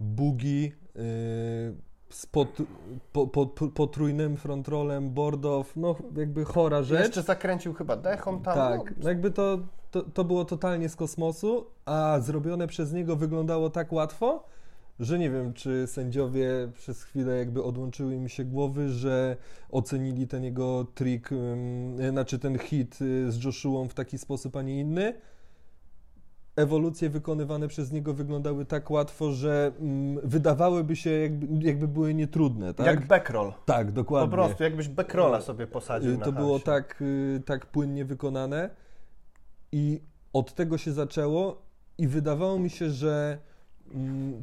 Bugi 0.00 0.72
z 2.10 2.26
pot, 2.26 2.48
po, 3.12 3.26
po, 3.26 3.46
potrójnym 3.46 4.36
frontrolem 4.36 5.10
Bordow, 5.10 5.76
no 5.76 5.96
jakby 6.16 6.44
chora 6.44 6.82
rzecz. 6.82 7.00
Jeszcze 7.00 7.22
zakręcił 7.22 7.74
chyba 7.74 7.96
dechą 7.96 8.42
tam. 8.42 8.54
Tak, 8.54 8.78
no, 8.78 8.96
no 9.02 9.08
jakby 9.08 9.30
to, 9.30 9.58
to, 9.90 10.02
to 10.02 10.24
było 10.24 10.44
totalnie 10.44 10.88
z 10.88 10.96
kosmosu, 10.96 11.66
a 11.84 12.18
zrobione 12.20 12.66
przez 12.66 12.92
niego 12.92 13.16
wyglądało 13.16 13.70
tak 13.70 13.92
łatwo, 13.92 14.44
że 15.00 15.18
nie 15.18 15.30
wiem, 15.30 15.52
czy 15.52 15.86
sędziowie 15.86 16.48
przez 16.74 17.02
chwilę 17.02 17.38
jakby 17.38 17.62
odłączyły 17.62 18.14
im 18.14 18.28
się 18.28 18.44
głowy, 18.44 18.88
że 18.88 19.36
ocenili 19.70 20.26
ten 20.26 20.44
jego 20.44 20.86
trik, 20.94 21.30
znaczy 22.10 22.38
ten 22.38 22.58
hit 22.58 23.02
y, 23.02 23.32
z 23.32 23.44
Joshuą 23.44 23.88
w 23.88 23.94
taki 23.94 24.18
sposób, 24.18 24.56
a 24.56 24.62
nie 24.62 24.80
inny. 24.80 25.14
Ewolucje 26.56 27.10
wykonywane 27.10 27.68
przez 27.68 27.92
niego 27.92 28.14
wyglądały 28.14 28.64
tak 28.64 28.90
łatwo, 28.90 29.32
że 29.32 29.72
wydawałyby 30.22 30.96
się 30.96 31.10
jakby, 31.10 31.66
jakby 31.66 31.88
były 31.88 32.14
nietrudne, 32.14 32.74
tak? 32.74 32.86
Jak 32.86 33.06
backroll. 33.06 33.52
Tak, 33.66 33.92
dokładnie. 33.92 34.30
Po 34.30 34.36
prostu, 34.36 34.62
jakbyś 34.62 34.88
backrolla 34.88 35.40
sobie 35.40 35.66
posadził 35.66 36.12
Y, 36.12 36.18
To 36.18 36.32
było 36.32 36.58
tak, 36.58 37.02
y, 37.02 37.42
tak 37.46 37.66
płynnie 37.66 38.04
wykonane 38.04 38.70
i 39.72 40.00
od 40.32 40.54
tego 40.54 40.78
się 40.78 40.92
zaczęło 40.92 41.62
i 41.98 42.08
wydawało 42.08 42.58
mi 42.58 42.70
się, 42.70 42.90
że 42.90 43.38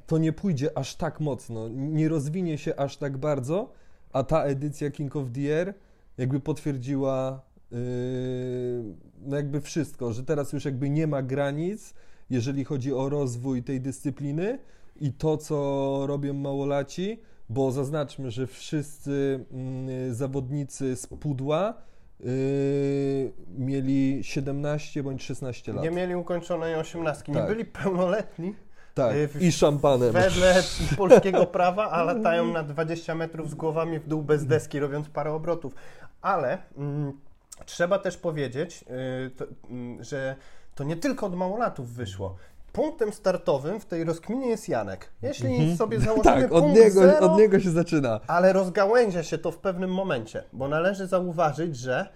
to 0.08 0.18
nie 0.18 0.34
pójdzie 0.34 0.78
aż 0.78 0.96
tak 0.96 1.20
mocno, 1.20 1.70
nie 1.70 2.10
rozwinie 2.10 2.58
się 2.58 2.76
aż 2.76 2.98
tak 2.98 3.18
bardzo, 3.18 3.72
a 4.14 4.24
ta 4.24 4.44
edycja 4.44 4.92
King 4.92 5.16
of 5.16 5.32
the 5.32 5.60
Air 5.60 5.74
jakby 6.18 6.40
potwierdziła 6.40 7.42
yy, 7.72 7.78
no 9.22 9.36
jakby 9.36 9.62
wszystko, 9.62 10.14
że 10.14 10.24
teraz 10.24 10.54
już 10.54 10.66
jakby 10.66 10.90
nie 10.90 11.08
ma 11.08 11.22
granic, 11.22 11.94
jeżeli 12.30 12.64
chodzi 12.64 12.94
o 12.94 13.10
rozwój 13.10 13.64
tej 13.64 13.82
dyscypliny 13.82 14.60
i 15.02 15.14
to, 15.14 15.38
co 15.38 16.04
robią 16.08 16.34
małolaci, 16.34 17.20
bo 17.50 17.72
zaznaczmy, 17.72 18.32
że 18.32 18.48
wszyscy 18.48 19.46
mm, 19.52 20.14
zawodnicy 20.14 20.96
z 20.96 21.08
pudła 21.08 21.74
yy, 22.20 22.28
mieli 23.58 24.20
17 24.24 25.04
bądź 25.04 25.24
16 25.24 25.74
lat. 25.74 25.84
Nie 25.84 25.92
mieli 25.92 26.16
ukończonej 26.16 26.76
osiemnastki, 26.76 27.32
nie 27.32 27.38
Tak. 27.38 27.48
byli 27.48 27.66
pełnoletni. 27.66 28.54
Tak, 28.98 29.16
y, 29.16 29.28
w- 29.28 29.42
i 29.42 29.52
szampanem. 29.52 30.12
Wedle 30.12 30.64
polskiego 30.98 31.46
prawa, 31.46 31.90
a 31.90 32.04
latają 32.04 32.54
na 32.54 32.64
20 32.64 33.16
metrów 33.16 33.50
z 33.50 33.56
głowami 33.56 34.00
w 34.00 34.08
dół 34.08 34.22
bez 34.24 34.46
deski, 34.46 34.80
robiąc 34.80 35.10
parę 35.10 35.34
obrotów. 35.34 35.76
Ale 36.22 36.58
mm, 36.78 37.14
trzeba 37.66 38.00
też 38.00 38.18
powiedzieć, 38.18 38.86
y, 39.28 39.30
to, 39.30 39.46
mm, 39.70 40.04
że 40.04 40.36
to 40.76 40.84
nie 40.84 40.96
tylko 40.96 41.26
od 41.26 41.36
małolatów 41.36 41.90
wyszło. 41.94 42.36
Punktem 42.78 43.14
startowym 43.14 43.80
w 43.80 43.86
tej 43.86 44.04
rozkminie 44.04 44.48
jest 44.48 44.70
Janek. 44.70 45.10
Jeśli 45.22 45.78
sobie 45.78 46.00
założymy 46.06 46.24
Tak, 46.42 46.52
od 46.52 46.64
punkt 46.64 46.80
niego, 46.80 47.00
zero, 47.02 47.20
od 47.32 47.38
niego 47.40 47.60
się 47.60 47.70
zaczyna. 47.72 48.20
ale 48.28 48.54
rozgałęzia 48.54 49.24
się 49.24 49.38
to 49.38 49.52
w 49.52 49.58
pewnym 49.58 49.94
momencie, 49.94 50.44
bo 50.54 50.68
należy 50.68 51.08
zauważyć, 51.08 51.78
że 51.78 52.10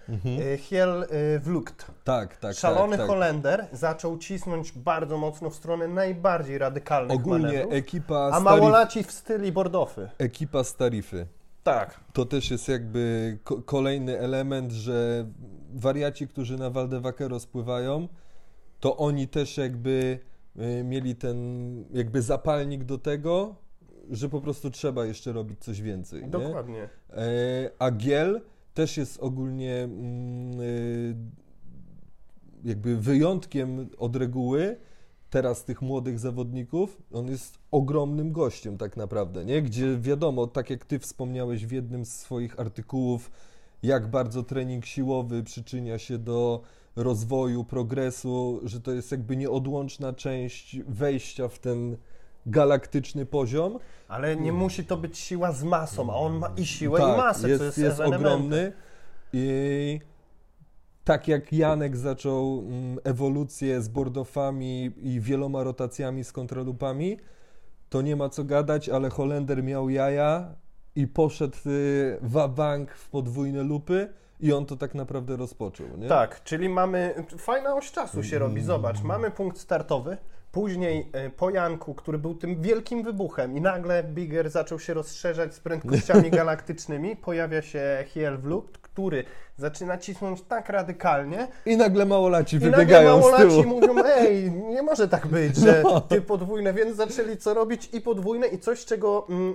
y, 0.52 0.56
Hiel 0.58 1.02
y, 1.02 1.38
Vlucht, 1.40 1.86
Tak, 2.04 2.36
tak. 2.36 2.56
szalony 2.56 2.90
tak, 2.96 2.98
tak. 3.00 3.06
Holender, 3.06 3.66
zaczął 3.72 4.18
cisnąć 4.18 4.72
bardzo 4.72 5.18
mocno 5.18 5.50
w 5.50 5.54
stronę 5.54 5.88
najbardziej 5.88 6.58
radykalnych 6.58 7.16
Ogólnie 7.16 7.46
manewrów, 7.46 7.72
ekipa, 7.74 8.30
a 8.32 8.40
małolaci 8.40 9.04
w 9.04 9.12
styli 9.12 9.52
bordofy. 9.52 10.08
ekipa 10.18 10.64
Starify. 10.64 11.26
Tak. 11.62 12.00
To 12.12 12.24
też 12.24 12.50
jest 12.50 12.68
jakby 12.68 13.38
ko- 13.44 13.62
kolejny 13.62 14.18
element, 14.18 14.72
że 14.72 15.26
wariaci, 15.74 16.28
którzy 16.28 16.58
na 16.58 16.70
Waldewakero 16.70 17.40
spływają, 17.40 18.08
to 18.80 18.96
oni 18.96 19.28
też 19.28 19.56
jakby 19.58 20.18
mieli 20.84 21.16
ten 21.16 21.36
jakby 21.94 22.22
zapalnik 22.22 22.84
do 22.84 22.98
tego, 22.98 23.54
że 24.10 24.28
po 24.28 24.40
prostu 24.40 24.70
trzeba 24.70 25.06
jeszcze 25.06 25.32
robić 25.32 25.60
coś 25.60 25.82
więcej. 25.82 26.22
Nie? 26.22 26.28
Dokładnie. 26.28 26.88
E, 27.10 27.70
A 27.78 27.90
Giel 27.90 28.40
też 28.74 28.96
jest 28.96 29.20
ogólnie 29.20 29.74
mm, 29.82 30.60
y, 30.60 31.16
jakby 32.64 32.96
wyjątkiem 32.96 33.88
od 33.98 34.16
reguły 34.16 34.76
teraz 35.30 35.64
tych 35.64 35.82
młodych 35.82 36.18
zawodników. 36.18 37.02
On 37.12 37.28
jest 37.28 37.58
ogromnym 37.70 38.32
gościem 38.32 38.78
tak 38.78 38.96
naprawdę, 38.96 39.44
nie? 39.44 39.62
Gdzie 39.62 39.98
wiadomo, 39.98 40.46
tak 40.46 40.70
jak 40.70 40.84
ty 40.84 40.98
wspomniałeś 40.98 41.66
w 41.66 41.72
jednym 41.72 42.04
z 42.04 42.16
swoich 42.16 42.60
artykułów, 42.60 43.30
jak 43.82 44.10
bardzo 44.10 44.42
trening 44.42 44.84
siłowy 44.86 45.42
przyczynia 45.42 45.98
się 45.98 46.18
do 46.18 46.62
rozwoju, 46.96 47.64
progresu, 47.64 48.60
że 48.64 48.80
to 48.80 48.92
jest 48.92 49.12
jakby 49.12 49.36
nieodłączna 49.36 50.12
część 50.12 50.76
wejścia 50.88 51.48
w 51.48 51.58
ten 51.58 51.96
galaktyczny 52.46 53.26
poziom. 53.26 53.78
Ale 54.08 54.36
nie 54.36 54.52
musi 54.52 54.84
to 54.84 54.96
być 54.96 55.18
siła 55.18 55.52
z 55.52 55.64
masą, 55.64 56.10
a 56.10 56.14
on 56.14 56.38
ma 56.38 56.50
i 56.56 56.66
siłę, 56.66 57.00
tak, 57.00 57.14
i 57.14 57.16
masę, 57.16 57.48
jest, 57.48 57.60
co 57.60 57.64
jest, 57.64 57.78
jest 57.78 58.00
ogromny. 58.00 58.72
I 59.32 60.00
tak 61.04 61.28
jak 61.28 61.52
Janek 61.52 61.96
zaczął 61.96 62.58
mm, 62.58 62.98
ewolucję 63.04 63.82
z 63.82 63.88
bordofami 63.88 64.90
i 65.02 65.20
wieloma 65.20 65.62
rotacjami 65.62 66.24
z 66.24 66.32
kontralupami, 66.32 67.18
to 67.88 68.02
nie 68.02 68.16
ma 68.16 68.28
co 68.28 68.44
gadać, 68.44 68.88
ale 68.88 69.10
Holender 69.10 69.64
miał 69.64 69.90
jaja 69.90 70.54
i 70.96 71.06
poszedł 71.06 71.56
y, 71.66 72.18
wabank 72.22 72.90
w 72.92 73.08
podwójne 73.08 73.62
lupy 73.62 74.08
i 74.42 74.52
on 74.52 74.66
to 74.66 74.76
tak 74.76 74.94
naprawdę 74.94 75.36
rozpoczął, 75.36 75.86
nie? 75.98 76.08
Tak, 76.08 76.42
czyli 76.44 76.68
mamy, 76.68 77.14
fajna 77.38 77.74
oś 77.74 77.92
czasu 77.92 78.22
się 78.22 78.38
robi, 78.38 78.62
zobacz, 78.62 79.02
mamy 79.02 79.30
punkt 79.30 79.58
startowy, 79.58 80.16
później 80.52 81.10
e, 81.12 81.30
po 81.30 81.50
Janku, 81.50 81.94
który 81.94 82.18
był 82.18 82.34
tym 82.34 82.62
wielkim 82.62 83.02
wybuchem 83.02 83.56
i 83.56 83.60
nagle 83.60 84.04
Bigger 84.04 84.50
zaczął 84.50 84.78
się 84.78 84.94
rozszerzać 84.94 85.54
z 85.54 85.60
prędkościami 85.60 86.30
galaktycznymi, 86.40 87.16
pojawia 87.16 87.62
się 87.62 88.04
Hiel 88.08 88.38
który 88.92 89.24
zaczyna 89.56 89.98
cisnąć 89.98 90.42
tak 90.42 90.68
radykalnie 90.68 91.48
I 91.66 91.76
nagle 91.76 92.06
małolaci 92.06 92.56
i 92.56 92.58
nagle 92.58 92.78
wybiegają 92.78 93.18
z 93.18 93.20
małolaci 93.20 93.68
mówią, 93.68 93.94
ej, 94.04 94.52
nie 94.52 94.82
może 94.82 95.08
tak 95.08 95.26
być, 95.26 95.56
że 95.56 95.82
No. 95.84 96.00
ty 96.00 96.22
podwójne, 96.22 96.72
więc 96.74 96.96
zaczęli 96.96 97.36
co 97.36 97.54
robić 97.54 97.88
i 97.92 98.00
podwójne 98.00 98.46
i 98.46 98.58
coś, 98.58 98.84
czego 98.84 99.26
mm, 99.30 99.52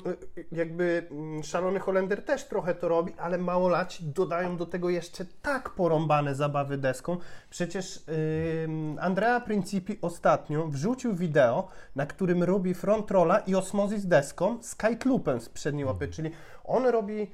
jakby 0.52 1.08
mm, 1.12 1.44
szalony 1.44 1.80
Holender 1.80 2.26
też 2.26 2.44
trochę 2.46 2.76
to 2.76 2.88
robi, 2.88 3.14
ale 3.18 3.38
małolaci 3.38 4.04
dodają 4.06 4.58
do 4.58 4.66
tego 4.66 4.90
jeszcze 4.90 5.26
tak 5.42 5.70
porąbane 5.70 6.36
zabawy 6.36 6.78
deską. 6.78 7.18
Przecież 7.50 8.04
ym, 8.64 8.98
Andrea 9.02 9.40
Principi 9.40 9.98
ostatnio 10.02 10.68
wrzucił 10.68 11.16
wideo, 11.16 11.68
na 11.96 12.06
którym 12.06 12.44
robi 12.44 12.74
front 12.74 13.12
rolla 13.12 13.40
i 13.40 13.56
osmozis 13.56 14.06
deską 14.06 14.58
z 14.62 14.76
kite 14.76 15.10
loopem 15.10 15.42
z 15.42 15.50
przedniej 15.50 15.86
łapy, 15.86 16.08
czyli 16.08 16.32
on 16.64 16.86
robi 16.86 17.32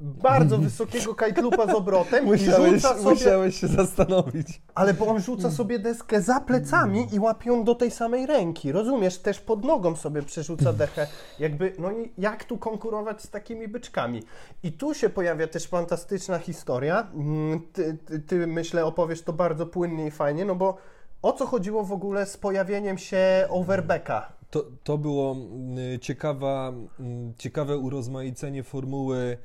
bardzo 0.00 0.58
wysokiego 0.58 1.14
loopa 1.42 1.66
z 1.66 1.74
obrotem 1.74 2.24
i 2.26 2.30
Musiałeś, 2.30 2.72
rzuca 2.74 2.94
sobie 2.96 3.10
musiałeś 3.10 3.60
się 3.60 3.66
zastanowić. 3.66 4.62
ale 4.74 4.94
bo 4.94 5.06
on 5.06 5.20
rzuca 5.20 5.50
sobie 5.50 5.78
deskę 5.78 6.22
za 6.22 6.40
plecami 6.40 7.06
i 7.12 7.18
łapie 7.20 7.50
ją 7.50 7.64
do 7.64 7.74
tej 7.74 7.90
samej 7.90 8.26
ręki, 8.26 8.72
rozumiesz? 8.72 9.18
Też 9.18 9.40
pod 9.40 9.64
nogą 9.64 9.96
sobie 9.96 10.22
przerzuca 10.22 10.72
dechę. 10.72 11.06
Jakby, 11.38 11.72
no 11.78 11.92
i 11.92 12.12
jak 12.18 12.44
tu 12.44 12.58
konkurować 12.58 13.22
z 13.22 13.30
takimi 13.30 13.68
byczkami? 13.68 14.22
I 14.62 14.72
tu 14.72 14.94
się 14.94 15.08
pojawia 15.10 15.46
też 15.46 15.66
fantastyczna 15.66 16.38
historia. 16.38 17.06
Mm, 17.14 17.60
Ty, 17.72 17.98
ty, 18.06 18.20
ty 18.20 18.46
myślę, 18.46 18.84
opowiesz 18.84 19.22
to 19.22 19.32
bardzo 19.32 19.66
płynnie 19.66 20.06
i 20.06 20.10
fajnie, 20.10 20.44
no 20.44 20.54
bo 20.54 20.76
o 21.22 21.32
co 21.32 21.46
chodziło 21.46 21.84
w 21.84 21.92
ogóle 21.92 22.26
z 22.26 22.36
pojawieniem 22.36 22.98
się 22.98 23.46
overbacka? 23.48 24.32
To, 24.50 24.64
to 24.84 24.98
było 24.98 25.32
mm, 25.32 25.98
ciekawa, 26.00 26.72
mm, 27.00 27.34
ciekawe 27.38 27.78
urozmaicenie 27.78 28.62
formuły 28.62 29.38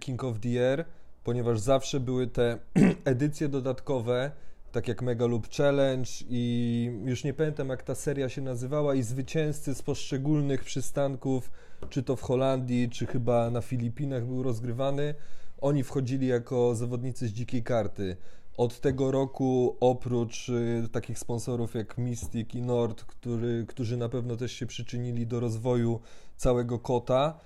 King 0.00 0.24
of 0.24 0.40
the 0.40 0.70
Air, 0.70 0.84
ponieważ 1.24 1.60
zawsze 1.60 2.00
były 2.00 2.26
te 2.26 2.58
edycje 3.04 3.48
dodatkowe, 3.48 4.30
tak 4.72 4.88
jak 4.88 5.02
Mega 5.02 5.26
Loop 5.26 5.48
Challenge 5.48 6.10
i 6.28 6.90
już 7.04 7.24
nie 7.24 7.34
pamiętam 7.34 7.68
jak 7.68 7.82
ta 7.82 7.94
seria 7.94 8.28
się 8.28 8.42
nazywała 8.42 8.94
i 8.94 9.02
zwycięzcy 9.02 9.74
z 9.74 9.82
poszczególnych 9.82 10.64
przystanków, 10.64 11.50
czy 11.88 12.02
to 12.02 12.16
w 12.16 12.22
Holandii, 12.22 12.90
czy 12.90 13.06
chyba 13.06 13.50
na 13.50 13.60
Filipinach 13.60 14.26
był 14.26 14.42
rozgrywany, 14.42 15.14
oni 15.60 15.84
wchodzili 15.84 16.26
jako 16.26 16.74
zawodnicy 16.74 17.28
z 17.28 17.32
dzikiej 17.32 17.62
karty. 17.62 18.16
Od 18.56 18.80
tego 18.80 19.10
roku, 19.10 19.76
oprócz 19.80 20.48
y, 20.48 20.88
takich 20.92 21.18
sponsorów 21.18 21.74
jak 21.74 21.98
Mystic 21.98 22.54
i 22.54 22.62
Nord, 22.62 23.04
który, 23.04 23.64
którzy 23.68 23.96
na 23.96 24.08
pewno 24.08 24.36
też 24.36 24.52
się 24.52 24.66
przyczynili 24.66 25.26
do 25.26 25.40
rozwoju 25.40 26.00
całego 26.36 26.78
kota 26.78 27.40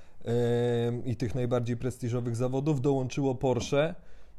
i 1.04 1.16
tych 1.16 1.34
najbardziej 1.34 1.76
prestiżowych 1.76 2.36
zawodów, 2.36 2.80
dołączyło 2.80 3.34
Porsche 3.34 3.94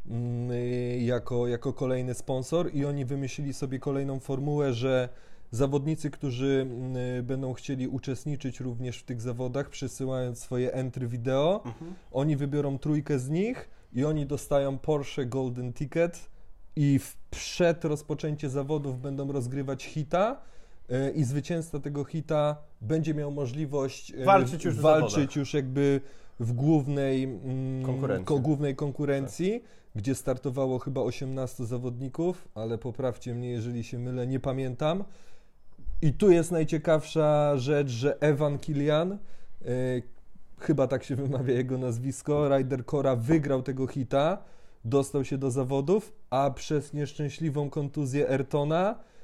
mm, 0.08 0.52
y, 0.52 1.00
jako, 1.02 1.48
jako 1.48 1.74
kolejny 1.74 2.13
sponsor 2.13 2.69
i 2.74 2.86
oni 2.86 3.06
wymyślili 3.06 3.54
sobie 3.54 3.80
kolejną 3.80 4.19
formułę, 4.19 4.74
że 4.74 5.10
zawodnicy, 5.52 6.12
którzy 6.12 6.67
mm, 6.69 6.98
y, 6.98 7.24
będą 7.24 7.54
chcieli 7.54 7.88
uczestniczyć 7.88 8.60
również 8.60 9.00
w 9.00 9.04
tych 9.04 9.21
zawodach, 9.21 9.69
przysyłając 9.69 10.39
swoje 10.39 10.74
entry 10.74 11.08
wideo, 11.08 11.63
oni 12.12 12.36
wybiorą 12.36 12.80
trójkę 12.80 13.19
z 13.19 13.30
nich 13.30 13.69
i 13.93 14.06
oni 14.06 14.26
dostają 14.26 14.78
Porsche 14.78 15.26
Golden 15.26 15.74
Ticket 15.74 16.30
i 16.76 17.00
przed 17.32 17.86
rozpoczęcie 17.86 18.50
zawodów 18.50 19.02
będą 19.02 19.32
rozgrywać 19.32 19.84
hita 19.84 20.41
i 21.15 21.24
zwycięzca 21.24 21.80
tego 21.80 22.04
hita 22.04 22.56
będzie 22.82 23.13
miał 23.13 23.32
możliwość 23.32 24.13
e, 24.13 24.26
Walczyć 24.26 24.65
już 24.65 24.80
walczyć 24.80 25.36
już 25.36 25.54
jakby 25.54 26.02
w 26.39 26.54
głównej 26.54 27.24
mm, 27.24 27.86
Konkurencji. 27.86 28.26
ko- 28.26 28.39
głównej 28.39 28.76
konkurencji, 28.76 29.63
gdzie 29.95 30.15
startowało 30.15 30.80
chyba 30.80 31.02
18 31.02 31.65
zawodników, 31.65 32.48
ale 32.56 32.78
poprawcie 32.78 33.34
mnie, 33.36 33.50
jeżeli 33.50 33.84
się 33.84 34.00
mylę, 34.00 34.28
nie 34.28 34.39
pamiętam. 34.39 35.04
I 36.02 36.13
tu 36.13 36.32
jest 36.32 36.52
najciekawsza 36.52 37.58
rzecz, 37.58 37.89
że 37.89 38.19
Evan 38.21 38.60
Kilian, 38.60 39.12
e, 39.12 39.17
chyba 40.60 40.88
tak 40.88 41.04
się 41.04 41.15
wymawia 41.15 41.54
jego 41.54 41.78
nazwisko, 41.78 42.50
Ryder 42.50 42.86
Cora 42.86 43.15
wygrał 43.15 43.63
tego 43.63 43.88
hita, 43.88 44.38
dostał 44.86 45.26
się 45.26 45.38
do 45.38 45.52
zawodów, 45.52 46.13
a 46.30 46.52
przez 46.56 46.93
nieszczęśliwą 46.93 47.69
kontuzję 47.69 48.30
Ayrtona, 48.30 48.95
e, 49.00 49.14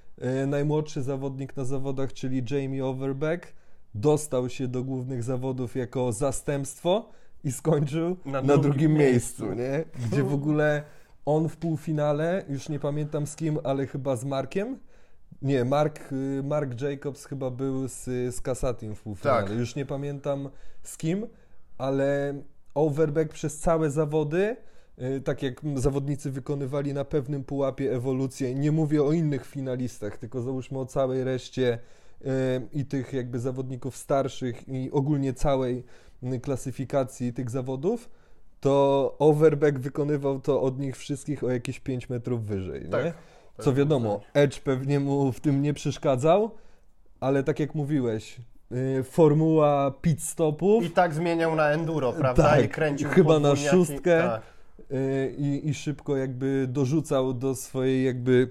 najmłodszy 0.47 1.01
zawodnik 1.03 1.57
na 1.57 1.65
zawodach, 1.65 2.13
czyli 2.13 2.43
Jamie 2.51 2.85
Overbeck, 2.85 3.53
dostał 3.95 4.49
się 4.49 4.67
do 4.67 4.83
głównych 4.83 5.23
zawodów 5.23 5.75
jako 5.75 6.11
zastępstwo 6.11 7.09
i 7.43 7.51
skończył 7.51 8.17
Na 8.25 8.41
na, 8.41 8.57
drugim 8.57 8.93
miejscu. 8.93 9.45
miejscu, 9.45 9.61
nie? 9.61 10.05
Gdzie 10.07 10.23
w 10.23 10.33
ogóle 10.33 10.83
on 11.25 11.49
w 11.49 11.57
półfinale, 11.57 12.43
już 12.49 12.69
nie 12.69 12.79
pamiętam 12.79 13.27
z 13.27 13.35
kim, 13.35 13.59
ale 13.63 13.87
chyba 13.87 14.15
z 14.15 14.25
Markiem. 14.25 14.79
Nie, 15.41 15.65
Mark, 15.65 16.11
y, 16.11 16.43
Mark 16.43 16.81
Jacobs 16.81 17.25
chyba 17.25 17.49
był 17.49 17.87
z, 17.87 18.03
z 18.35 18.41
Kasatim 18.41 18.95
w 18.95 19.01
półfinale. 19.01 19.47
Tak. 19.47 19.57
Już 19.57 19.75
nie 19.75 19.85
pamiętam 19.85 20.49
z 20.83 20.97
kim, 20.97 21.27
ale 21.77 22.33
Overbeck 22.75 23.33
przez 23.33 23.59
całe 23.59 23.91
zawody, 23.91 24.55
tak 25.23 25.43
jak 25.43 25.61
zawodnicy 25.75 26.31
wykonywali 26.31 26.93
na 26.93 27.05
pewnym 27.05 27.43
pułapie 27.43 27.95
ewolucję, 27.95 28.55
nie 28.55 28.71
mówię 28.71 29.03
o 29.03 29.11
innych 29.11 29.45
finalistach, 29.45 30.17
tylko 30.17 30.41
załóżmy 30.41 30.79
o 30.79 30.85
całej 30.85 31.23
reszcie 31.23 31.79
y, 32.21 32.27
i 32.73 32.85
tych 32.85 33.13
jakby 33.13 33.39
zawodników 33.39 33.97
starszych 33.97 34.69
i 34.69 34.91
ogólnie 34.91 35.33
całej 35.33 35.83
klasyfikacji 36.41 37.33
tych 37.33 37.49
zawodów, 37.49 38.09
to 38.59 39.15
Overbeck 39.19 39.79
wykonywał 39.79 40.39
to 40.39 40.61
od 40.61 40.79
nich 40.79 40.97
wszystkich 40.97 41.43
o 41.43 41.49
jakieś 41.49 41.79
5 41.79 42.09
metrów 42.09 42.45
wyżej, 42.45 42.89
Tak. 42.89 43.05
nie? 43.05 43.13
Co 43.59 43.73
wiadomo, 43.73 44.21
Edge 44.33 44.59
pewnie 44.59 44.99
mu 44.99 45.31
w 45.31 45.39
tym 45.39 45.61
nie 45.61 45.73
przeszkadzał, 45.73 46.51
ale 47.19 47.43
tak 47.43 47.59
jak 47.59 47.75
mówiłeś, 47.75 48.37
y, 48.99 49.03
formuła 49.03 49.91
pit 50.01 50.23
stopów, 50.23 50.83
I 50.83 50.89
tak 50.89 51.13
zmieniał 51.13 51.55
na 51.55 51.69
enduro, 51.69 52.13
prawda? 52.13 52.43
Tak, 52.43 52.65
I 52.65 52.69
kręcił 52.69 53.09
chyba 53.09 53.39
na 53.39 53.55
szóstkę. 53.55 54.21
Tak. 54.21 54.50
Y, 54.91 55.35
i, 55.37 55.69
i 55.69 55.73
szybko 55.73 56.17
jakby 56.17 56.67
dorzucał 56.69 57.33
do 57.33 57.55
swojej 57.55 58.05
jakby 58.05 58.49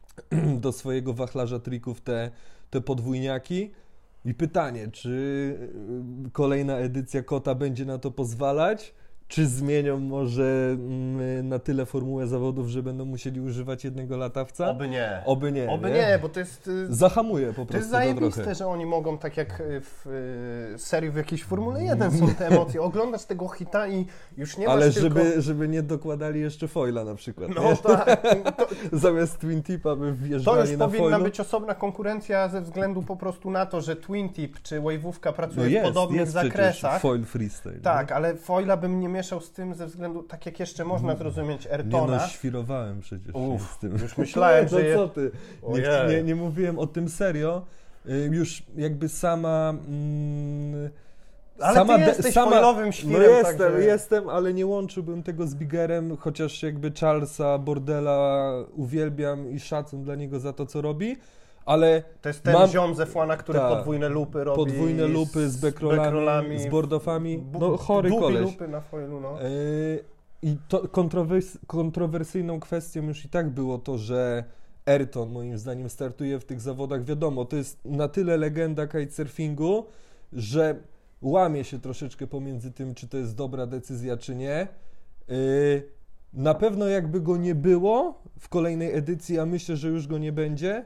do 0.64 0.72
swojego 0.72 1.14
wachlarza 1.14 1.58
trików 1.58 2.00
te, 2.00 2.30
te 2.70 2.80
podwójniaki. 2.80 3.70
I 4.24 4.34
pytanie, 4.34 4.88
czy 4.88 5.10
y, 6.26 6.30
kolejna 6.30 6.78
edycja 6.78 7.22
Kota 7.22 7.54
będzie 7.54 7.84
na 7.84 7.98
to 7.98 8.10
pozwalać? 8.10 8.94
Czy 9.28 9.46
zmienią 9.46 10.00
może 10.00 10.44
mm, 10.72 11.48
na 11.48 11.58
tyle 11.58 11.86
formułę 11.86 12.26
zawodów, 12.26 12.68
że 12.68 12.82
będą 12.82 13.04
musieli 13.04 13.40
używać 13.40 13.84
jednego 13.84 14.16
latawca? 14.16 14.68
Oby 14.70 14.88
nie. 14.88 15.22
Oby 15.24 15.52
nie. 15.52 15.70
Oby 15.70 15.90
nie, 15.90 16.18
bo 16.22 16.28
to 16.28 16.40
jest... 16.40 16.68
y, 16.68 16.94
Zahamuje 16.94 17.46
po 17.46 17.54
To 17.54 17.60
jest 17.60 17.68
prostu 17.70 17.86
to 17.86 17.90
zajebiste, 17.96 18.42
trochę. 18.42 18.54
że 18.54 18.66
oni 18.66 18.86
mogą, 18.86 19.18
tak 19.18 19.36
jak 19.36 19.60
y, 19.60 19.80
w 19.80 20.06
y, 20.74 20.78
serii 20.78 21.10
w 21.10 21.16
jakiejś 21.16 21.44
Formule 21.44 21.84
1 21.84 22.18
są 22.18 22.34
te 22.34 22.46
emocje, 22.46 22.82
oglądać 22.82 23.24
tego 23.24 23.48
hita 23.48 23.88
i 23.88 24.06
już 24.36 24.56
nie 24.58 24.68
Ale 24.68 24.86
masz 24.86 24.94
żeby, 24.94 25.20
tylko... 25.20 25.40
żeby 25.42 25.68
nie 25.68 25.82
dokładali 25.82 26.40
jeszcze 26.40 26.68
foila 26.68 27.04
na 27.04 27.14
przykład. 27.14 27.50
No 27.54 27.62
nie? 27.70 27.76
tak, 27.76 28.22
to, 28.56 28.66
Zamiast 28.98 29.38
Twin 29.38 29.62
Tipa 29.62 29.96
by 29.96 30.10
to 30.10 30.14
wjeżdżali 30.16 30.70
już 30.70 30.78
na 30.78 30.86
powinna 30.86 31.08
foilu. 31.10 31.24
być 31.24 31.40
osobna 31.40 31.74
konkurencja 31.74 32.48
ze 32.48 32.60
względu 32.62 33.02
po 33.02 33.16
prostu 33.16 33.50
na 33.50 33.66
to, 33.66 33.80
że 33.80 33.96
Twin 33.96 34.28
Tip 34.28 34.62
czy 34.62 34.80
Wave'ówka 34.80 35.32
pracuje 35.32 35.66
no 35.66 35.70
jest, 35.72 35.84
w 35.84 35.88
podobnych 35.88 36.20
jest 36.20 36.32
zakresach. 36.32 36.72
przecież 36.90 37.02
foil 37.02 37.24
freestyle. 37.24 37.80
Tak, 37.80 38.10
nie? 38.10 38.16
ale 38.16 38.36
foila 38.36 38.76
bym 38.76 39.00
nie 39.00 39.08
mieszał 39.16 39.40
z 39.40 39.50
tym 39.52 39.74
ze 39.74 39.86
względu, 39.86 40.22
tak 40.22 40.46
jak 40.46 40.60
jeszcze 40.60 40.84
można 40.84 41.16
zrozumieć 41.16 41.64
Nie 41.64 41.72
Ayrtona. 41.72 42.16
no, 42.16 42.28
świrowałem 42.28 43.00
przecież 43.00 43.34
Uff, 43.34 43.72
z 43.72 43.78
tym. 43.78 43.92
już 43.92 44.16
myślałem, 44.18 44.64
no 44.72 44.78
że 44.78 44.84
je- 44.86 44.94
co 44.94 45.08
ty, 45.08 45.30
nie, 45.68 46.14
nie, 46.16 46.22
nie 46.22 46.34
mówiłem 46.34 46.78
o 46.78 46.86
tym 46.86 47.08
serio. 47.08 47.62
Już 48.30 48.62
jakby 48.76 49.08
sama... 49.08 49.70
Mm, 49.88 50.90
Ale 51.60 51.74
sama 51.74 51.98
ty 51.98 52.04
jesteś 52.04 52.34
sama- 52.34 52.50
foilowym 52.50 52.86
No 52.86 52.92
świrem, 52.92 53.22
jestem, 53.30 53.58
także... 53.58 53.82
jestem, 53.84 54.28
ale 54.28 54.54
nie 54.54 54.66
łączyłbym 54.66 55.22
tego 55.22 55.46
z 55.46 55.54
Bigerem, 55.54 56.16
chociaż 56.16 56.62
jakby 56.62 56.92
Charlesa 57.00 57.58
Bordela 57.58 58.52
uwielbiam 58.76 59.50
i 59.50 59.60
szacun 59.60 60.04
dla 60.04 60.14
niego 60.14 60.40
za 60.40 60.52
to, 60.52 60.66
co 60.66 60.80
robi, 60.82 61.16
ale 61.66 62.02
To 62.20 62.28
jest 62.28 62.42
ten 62.42 62.52
Mam- 62.54 62.70
ziom 62.70 62.94
ze 62.94 63.06
Fłana, 63.06 63.36
który 63.36 63.58
Tak. 63.58 63.68
podwójne 63.76 64.08
lupy 64.08 64.44
robi. 64.44 64.56
podwójne 64.56 65.06
lupy 65.06 65.48
z 65.50 65.56
bekrolami, 65.56 66.58
z 66.58 66.66
bordofami, 66.66 67.38
bu- 67.38 67.58
no 67.60 67.76
chory 67.76 68.10
koleś. 68.10 68.40
lupy 68.40 68.68
na 68.68 68.80
foilu, 68.80 69.20
no. 69.20 69.40
Yy, 69.42 70.04
I 70.42 70.56
to 70.68 70.78
kontrowers- 70.78 71.58
kontrowersyjną 71.66 72.60
kwestią 72.60 73.02
już 73.02 73.24
i 73.24 73.28
tak 73.28 73.50
było 73.50 73.78
to, 73.78 73.98
że 73.98 74.44
Ayrton 74.86 75.30
moim 75.32 75.58
zdaniem 75.58 75.88
startuje 75.90 76.38
w 76.40 76.44
tych 76.44 76.60
zawodach. 76.60 77.04
Wiadomo, 77.04 77.44
to 77.44 77.56
jest 77.56 77.84
na 77.84 78.08
tyle 78.08 78.36
legenda 78.36 78.86
kitesurfingu, 78.86 79.84
że 80.32 80.74
łamie 81.22 81.64
się 81.64 81.80
troszeczkę 81.80 82.26
pomiędzy 82.26 82.72
tym, 82.72 82.94
czy 82.94 83.08
to 83.08 83.16
jest 83.16 83.36
dobra 83.36 83.66
decyzja, 83.66 84.16
czy 84.16 84.34
nie. 84.34 84.68
Yy, 85.28 85.82
na 86.32 86.54
pewno 86.54 86.86
jakby 86.88 87.20
go 87.20 87.36
nie 87.36 87.54
było 87.54 88.22
w 88.38 88.48
kolejnej 88.48 88.94
edycji, 88.94 89.38
a 89.38 89.46
myślę, 89.46 89.76
że 89.76 89.88
już 89.88 90.06
go 90.06 90.18
nie 90.18 90.32
będzie, 90.32 90.84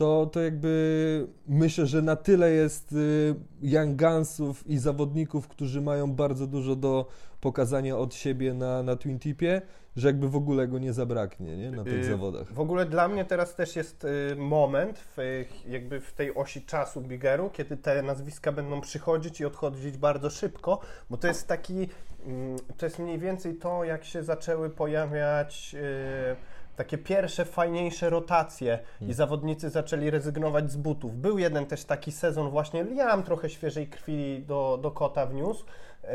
to, 0.00 0.26
to 0.32 0.40
jakby 0.40 1.26
myślę, 1.48 1.86
że 1.86 2.02
na 2.02 2.16
tyle 2.16 2.50
jest 2.50 2.92
y, 2.92 3.34
Young 3.62 4.02
Gunsów 4.02 4.66
i 4.66 4.78
zawodników, 4.78 5.48
którzy 5.48 5.80
mają 5.80 6.12
bardzo 6.12 6.46
dużo 6.46 6.76
do 6.76 7.06
pokazania 7.40 7.96
od 7.98 8.14
siebie 8.14 8.54
na, 8.54 8.82
na 8.82 8.96
Twin 8.96 9.18
Tipie, 9.18 9.62
że 9.96 10.08
jakby 10.08 10.28
w 10.28 10.36
ogóle 10.36 10.68
go 10.68 10.78
nie 10.78 10.92
zabraknie 10.92 11.56
nie? 11.56 11.70
na 11.70 11.84
tych 11.84 11.92
Yy, 11.92 12.04
zawodach. 12.04 12.52
W 12.52 12.60
ogóle 12.60 12.86
dla 12.86 13.08
mnie 13.08 13.24
teraz 13.24 13.54
też 13.54 13.76
jest 13.76 14.04
y, 14.04 14.36
moment 14.36 14.98
w, 14.98 15.44
jakby 15.68 16.00
w 16.00 16.12
tej 16.12 16.34
osi 16.34 16.62
czasu 16.62 17.00
Bigeru, 17.00 17.50
kiedy 17.50 17.76
te 17.76 18.02
nazwiska 18.02 18.52
będą 18.52 18.80
przychodzić 18.80 19.40
i 19.40 19.44
odchodzić 19.44 19.96
bardzo 19.96 20.30
szybko, 20.30 20.80
bo 21.10 21.16
to 21.16 21.26
jest 21.28 21.48
taki, 21.48 21.88
mm, 22.26 22.56
to 22.76 22.86
jest 22.86 22.98
mniej 22.98 23.18
więcej 23.18 23.54
to, 23.54 23.84
jak 23.84 24.04
się 24.04 24.22
zaczęły 24.22 24.70
pojawiać 24.70 25.74
y, 25.74 26.36
takie 26.76 26.98
pierwsze, 26.98 27.44
fajniejsze 27.44 28.10
rotacje 28.10 28.78
Hmm. 28.98 29.10
i 29.10 29.14
zawodnicy 29.14 29.70
zaczęli 29.70 30.10
rezygnować 30.10 30.72
z 30.72 30.76
butów. 30.76 31.16
Był 31.16 31.38
jeden 31.38 31.66
też 31.66 31.84
taki 31.84 32.12
sezon 32.12 32.50
właśnie, 32.50 32.84
Liam 32.84 33.22
trochę 33.22 33.50
świeżej 33.50 33.88
krwi 33.88 34.44
do, 34.46 34.78
do 34.82 34.90
kota 34.90 35.26
wniósł. 35.26 35.64
Y, 35.64 36.08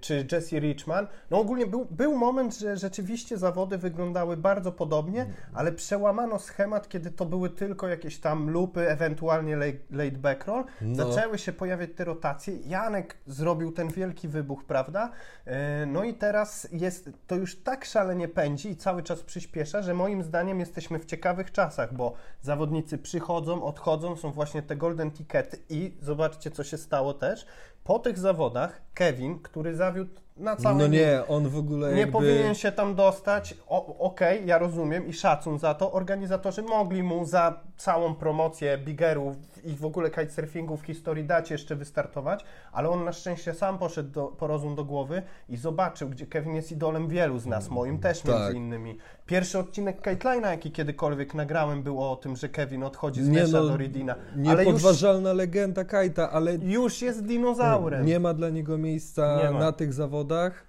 czy 0.00 0.26
Jesse 0.32 0.60
Richman. 0.60 1.06
No 1.30 1.38
ogólnie 1.40 1.66
był, 1.66 1.86
był 1.90 2.16
moment, 2.16 2.58
że 2.58 2.76
rzeczywiście 2.76 3.38
zawody 3.38 3.78
wyglądały 3.78 4.36
bardzo 4.36 4.72
podobnie, 4.72 5.26
ale 5.54 5.72
przełamano 5.72 6.38
schemat, 6.38 6.88
kiedy 6.88 7.10
to 7.10 7.26
były 7.26 7.50
tylko 7.50 7.88
jakieś 7.88 8.18
tam 8.18 8.50
lupy, 8.50 8.90
ewentualnie 8.90 9.56
late, 9.56 9.78
late 9.90 10.18
backroll. 10.18 10.64
No. 10.80 10.94
Zaczęły 10.94 11.38
się 11.38 11.52
pojawiać 11.52 11.90
te 11.96 12.04
rotacje. 12.04 12.56
Janek 12.56 13.16
zrobił 13.26 13.72
ten 13.72 13.88
wielki 13.88 14.28
wybuch, 14.28 14.64
prawda? 14.64 15.10
E, 15.44 15.86
No 15.86 16.04
i 16.04 16.14
teraz 16.14 16.68
jest, 16.72 17.10
to 17.26 17.36
już 17.36 17.62
tak 17.62 17.84
szalenie 17.84 18.28
pędzi 18.28 18.70
i 18.70 18.76
cały 18.76 19.02
czas 19.02 19.22
przyspiesza, 19.22 19.82
że 19.82 19.94
moim 19.94 20.22
zdaniem 20.22 20.60
jesteśmy 20.60 20.98
w 20.98 21.04
ciekawych 21.04 21.52
czasach, 21.52 21.94
bo 21.94 22.14
zawodnicy 22.42 22.98
przychodzą, 22.98 23.62
odchodzą, 23.64 24.16
są 24.16 24.32
właśnie 24.32 24.62
te 24.62 24.76
golden 24.76 25.10
tickety 25.10 25.58
i 25.68 25.96
zobaczcie, 26.02 26.50
co 26.50 26.64
się 26.64 26.78
stało 26.78 27.14
też. 27.14 27.46
Po 27.88 27.98
tych 27.98 28.18
zawodach 28.18 28.80
Kevin, 28.94 29.38
który 29.38 29.74
zawiódł 29.76 30.10
na 30.36 30.56
całym... 30.56 30.78
No 30.78 30.86
nie, 30.86 31.22
on 31.28 31.48
w 31.48 31.56
ogóle 31.56 31.92
Nie 31.92 32.00
jakby... 32.00 32.12
powinien 32.12 32.54
się 32.54 32.72
tam 32.72 32.94
dostać. 32.94 33.54
Okej, 33.98 34.46
ja 34.46 34.58
rozumiem 34.58 35.06
i 35.06 35.12
szacun 35.12 35.58
za 35.58 35.74
to. 35.74 35.92
Organizatorzy 35.92 36.62
mogli 36.62 37.02
mu 37.02 37.24
za 37.24 37.60
całą 37.76 38.14
promocję 38.14 38.78
bigerów 38.78 39.36
i 39.64 39.74
w 39.74 39.84
ogóle 39.84 40.10
kitesurfingu 40.10 40.76
w 40.76 40.82
historii 40.82 41.24
dać 41.24 41.50
jeszcze 41.50 41.76
wystartować, 41.76 42.44
ale 42.72 42.90
on 42.90 43.04
na 43.04 43.12
szczęście 43.12 43.54
sam 43.54 43.78
poszedł 43.78 44.10
do, 44.10 44.26
po 44.26 44.46
rozum 44.46 44.74
do 44.74 44.84
głowy 44.84 45.22
i 45.48 45.56
zobaczył, 45.56 46.08
gdzie 46.08 46.26
Kevin 46.26 46.54
jest 46.54 46.72
idolem 46.72 47.08
wielu 47.08 47.38
z 47.38 47.46
nas, 47.46 47.68
moim 47.70 47.98
też 47.98 48.20
Tak. 48.20 48.34
między 48.34 48.56
innymi. 48.56 48.98
Pierwszy 49.28 49.58
odcinek 49.58 50.02
Kiteline'a, 50.02 50.50
jaki 50.50 50.70
kiedykolwiek 50.70 51.34
nagrałem, 51.34 51.82
był 51.82 52.02
o 52.02 52.16
tym, 52.16 52.36
że 52.36 52.48
Kevin 52.48 52.82
odchodzi 52.82 53.22
z 53.22 53.28
Nie 53.28 53.40
Mesha 53.40 53.60
no, 53.60 53.68
do 53.68 53.76
Ridina. 53.76 54.14
Ale 54.14 54.64
już, 54.64 54.66
Niepodważalna 54.66 55.32
legenda 55.32 55.84
Kajta, 55.84 56.30
ale 56.30 56.54
już 56.54 57.02
jest 57.02 57.24
dinozaurem. 57.24 58.06
Nie 58.06 58.20
ma 58.20 58.34
dla 58.34 58.50
niego 58.50 58.78
miejsca 58.78 59.52
na 59.52 59.72
tych 59.72 59.92
zawodach. 59.92 60.66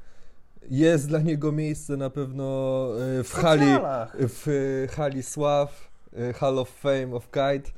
Jest 0.70 1.07
dla 1.07 1.20
niego 1.20 1.51
miejsce 1.51 1.97
na 1.97 2.10
pewno 2.10 2.43
e, 3.20 3.24
w 3.24 3.34
hali, 3.34 3.62
socjalach. 3.62 4.16
w 4.20 4.47
e, 4.47 4.88
hali 4.88 5.24
sław, 5.24 5.89
e, 6.14 6.34
Hall 6.34 6.60
of 6.60 6.70
Fame 6.70 7.16
of 7.16 7.28
Kite, 7.32 7.72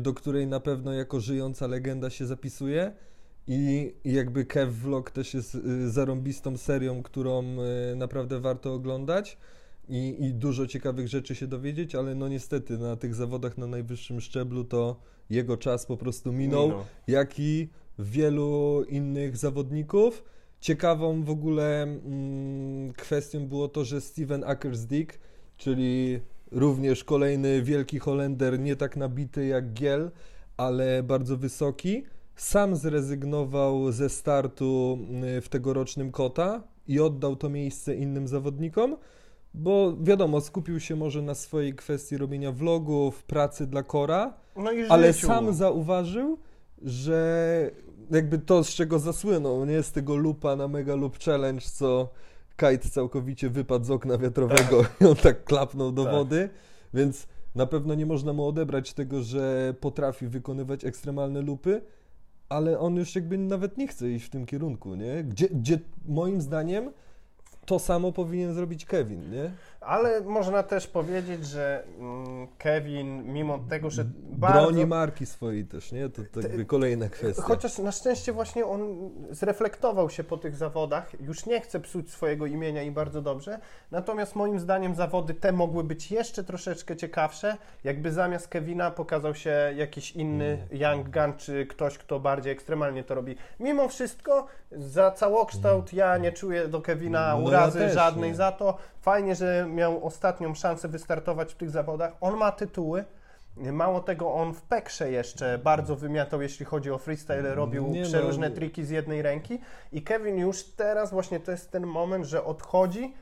do 0.00 0.14
której 0.14 0.46
na 0.46 0.60
pewno 0.60 0.92
jako 0.92 1.20
żyjąca 1.20 1.66
legenda 1.66 2.10
się 2.10 2.26
zapisuje. 2.26 2.92
I 3.52 3.94
jakby 4.04 4.44
Kev 4.44 4.72
Vlog 4.72 5.10
też 5.10 5.34
jest 5.34 5.54
e, 5.54 5.88
zarąbistą 5.88 6.56
serią, 6.56 7.02
którą 7.02 7.44
e, 7.44 7.96
naprawdę 7.96 8.40
warto 8.40 8.74
oglądać. 8.74 9.38
I, 9.88 10.16
I 10.24 10.34
dużo 10.34 10.66
ciekawych 10.66 11.08
rzeczy 11.08 11.34
się 11.34 11.46
dowiedzieć, 11.46 11.94
ale 11.94 12.14
no 12.14 12.28
niestety 12.28 12.78
na 12.78 12.96
tych 12.96 13.14
zawodach 13.14 13.58
na 13.58 13.66
najwyższym 13.66 14.20
szczeblu 14.20 14.64
to 14.64 15.00
jego 15.30 15.56
czas 15.56 15.86
po 15.86 15.96
prostu 15.96 16.32
minął 16.32 16.68
Minął. 16.68 16.84
jak 17.06 17.38
i 17.38 17.68
wielu 17.98 18.84
innych 18.88 19.36
zawodników. 19.36 20.24
Ciekawą 20.60 21.22
w 21.22 21.30
ogóle 21.30 21.82
mm, 21.82 22.92
kwestią 22.92 23.46
było 23.46 23.68
to, 23.68 23.84
że 23.84 24.00
Steven 24.00 24.44
Ackersdick, 24.44 25.18
czyli 25.56 26.20
również 26.50 27.04
kolejny 27.04 27.62
wielki 27.62 27.98
Holender, 27.98 28.60
nie 28.60 28.76
tak 28.76 28.96
nabity 28.96 29.46
jak 29.46 29.72
Giel, 29.72 30.10
ale 30.56 31.02
bardzo 31.02 31.36
wysoki, 31.36 32.04
sam 32.40 32.76
zrezygnował 32.76 33.92
ze 33.92 34.08
startu 34.08 34.98
mm, 35.10 35.42
w 35.42 35.48
tegorocznym 35.48 36.12
Kota 36.12 36.62
i 36.86 37.00
oddał 37.00 37.36
to 37.36 37.48
miejsce 37.48 37.94
innym 37.94 38.28
zawodnikom, 38.28 38.96
bo 39.54 39.96
wiadomo, 40.00 40.40
skupił 40.40 40.80
się 40.80 40.96
może 40.96 41.22
na 41.22 41.34
swojej 41.34 41.74
kwestii 41.74 42.16
robienia 42.16 42.52
vlogów, 42.52 43.24
pracy 43.24 43.66
dla 43.66 43.82
Kora, 43.82 44.34
No 44.56 44.70
ale 44.88 45.12
sam 45.12 45.54
zauważył, 45.54 46.38
że 46.82 47.70
jakby 48.10 48.38
to, 48.38 48.64
z 48.64 48.68
czego 48.68 48.98
zasłynął, 48.98 49.64
nie? 49.64 49.82
Z 49.82 49.92
tego 49.92 50.16
lupa 50.16 50.56
na 50.56 50.68
Mega 50.68 50.96
Loop 50.96 51.18
Challenge, 51.18 51.66
co 51.72 52.08
kite 52.56 52.88
całkowicie 52.90 53.50
wypadł 53.50 53.84
z 53.84 53.90
okna 53.90 54.18
wiatrowego 54.18 54.84
i 55.00 55.04
on 55.04 55.16
tak 55.16 55.44
klapnął 55.44 55.92
do 55.92 56.04
Tak. 56.04 56.12
wody, 56.12 56.48
więc 56.94 57.26
na 57.54 57.66
pewno 57.66 57.94
nie 57.94 58.06
można 58.06 58.32
mu 58.32 58.46
odebrać 58.46 58.92
tego, 58.92 59.22
że 59.22 59.74
potrafi 59.80 60.26
wykonywać 60.26 60.84
ekstremalne 60.84 61.42
lupy, 61.42 61.82
ale 62.50 62.78
on 62.78 62.96
już 62.96 63.14
jakby 63.14 63.38
nawet 63.38 63.78
nie 63.78 63.88
chce 63.88 64.10
iść 64.10 64.26
w 64.26 64.30
tym 64.30 64.46
kierunku, 64.46 64.94
nie? 64.94 65.24
Gdzie, 65.24 65.48
gdzie 65.48 65.78
moim 66.06 66.40
zdaniem 66.40 66.92
to 67.66 67.78
samo 67.78 68.12
powinien 68.12 68.54
zrobić 68.54 68.84
Kevin, 68.84 69.30
nie? 69.30 69.50
Ale 69.80 70.20
można 70.20 70.62
też 70.62 70.86
powiedzieć, 70.86 71.46
że 71.46 71.84
mm, 71.98 72.48
Kevin, 72.58 73.32
mimo 73.32 73.58
tego, 73.58 73.90
że 73.90 74.04
bardzo... 74.16 74.60
Broni 74.60 74.86
marki 74.86 75.26
swojej 75.26 75.64
też, 75.64 75.92
nie? 75.92 76.08
To, 76.08 76.22
to 76.32 76.40
jakby 76.40 76.64
kolejna 76.64 77.08
kwestia. 77.08 77.42
Chociaż 77.42 77.78
na 77.78 77.92
szczęście 77.92 78.32
właśnie 78.32 78.66
on 78.66 79.10
zreflektował 79.30 80.10
się 80.10 80.24
po 80.24 80.36
tych 80.36 80.56
zawodach, 80.56 81.20
już 81.20 81.46
nie 81.46 81.60
chce 81.60 81.80
psuć 81.80 82.10
swojego 82.10 82.46
imienia 82.46 82.82
i 82.82 82.90
bardzo 82.90 83.22
dobrze. 83.22 83.58
Natomiast 83.90 84.36
moim 84.36 84.60
zdaniem 84.60 84.94
zawody 84.94 85.34
te 85.34 85.52
mogły 85.52 85.84
być 85.84 86.10
jeszcze 86.10 86.44
troszeczkę 86.44 86.96
ciekawsze, 86.96 87.56
jakby 87.84 88.12
zamiast 88.12 88.48
Kevina 88.48 88.90
pokazał 88.90 89.34
się 89.34 89.72
jakiś 89.76 90.10
inny 90.10 90.68
Young 90.72 91.08
Gun, 91.10 91.32
czy 91.36 91.66
ktoś, 91.66 91.98
kto 91.98 92.20
bardziej 92.20 92.52
ekstremalnie 92.52 93.04
to 93.04 93.14
robi. 93.14 93.36
Mimo 93.60 93.88
wszystko, 93.88 94.46
za 94.72 95.10
całokształt 95.10 95.92
ja 95.92 96.18
nie 96.18 96.32
czuję 96.32 96.68
do 96.68 96.80
Kevina 96.80 97.20
No 97.20 97.40
ja 97.40 97.46
urazy 97.48 97.78
też 97.78 97.94
żadnej 97.94 98.30
nie. 98.30 98.36
za 98.36 98.52
to. 98.52 98.76
Fajnie, 99.00 99.34
że 99.34 99.66
miał 99.70 100.06
ostatnią 100.06 100.54
szansę 100.54 100.88
wystartować 100.88 101.52
w 101.52 101.56
tych 101.56 101.70
zawodach. 101.70 102.12
On 102.20 102.36
ma 102.36 102.52
tytuły. 102.52 103.04
Mało 103.56 104.00
tego, 104.00 104.34
on 104.34 104.54
w 104.54 104.62
Pekrze 104.62 105.10
jeszcze 105.10 105.58
bardzo 105.58 105.96
wymiatał, 105.96 106.42
jeśli 106.42 106.66
chodzi 106.66 106.90
o 106.90 106.98
freestyle, 106.98 107.54
robił 107.54 107.86
Nie 107.86 108.00
no, 108.00 108.06
przeróżne 108.06 108.48
nie. 108.50 108.54
triki 108.56 108.84
z 108.84 108.90
jednej 108.90 109.22
ręki 109.22 109.58
i 109.92 110.02
Kevin 110.02 110.36
już 110.38 110.64
teraz 110.64 111.10
właśnie 111.10 111.40
to 111.40 111.50
jest 111.50 111.70
ten 111.70 111.86
moment, 111.86 112.24
że 112.24 112.44
odchodzi 112.44 113.14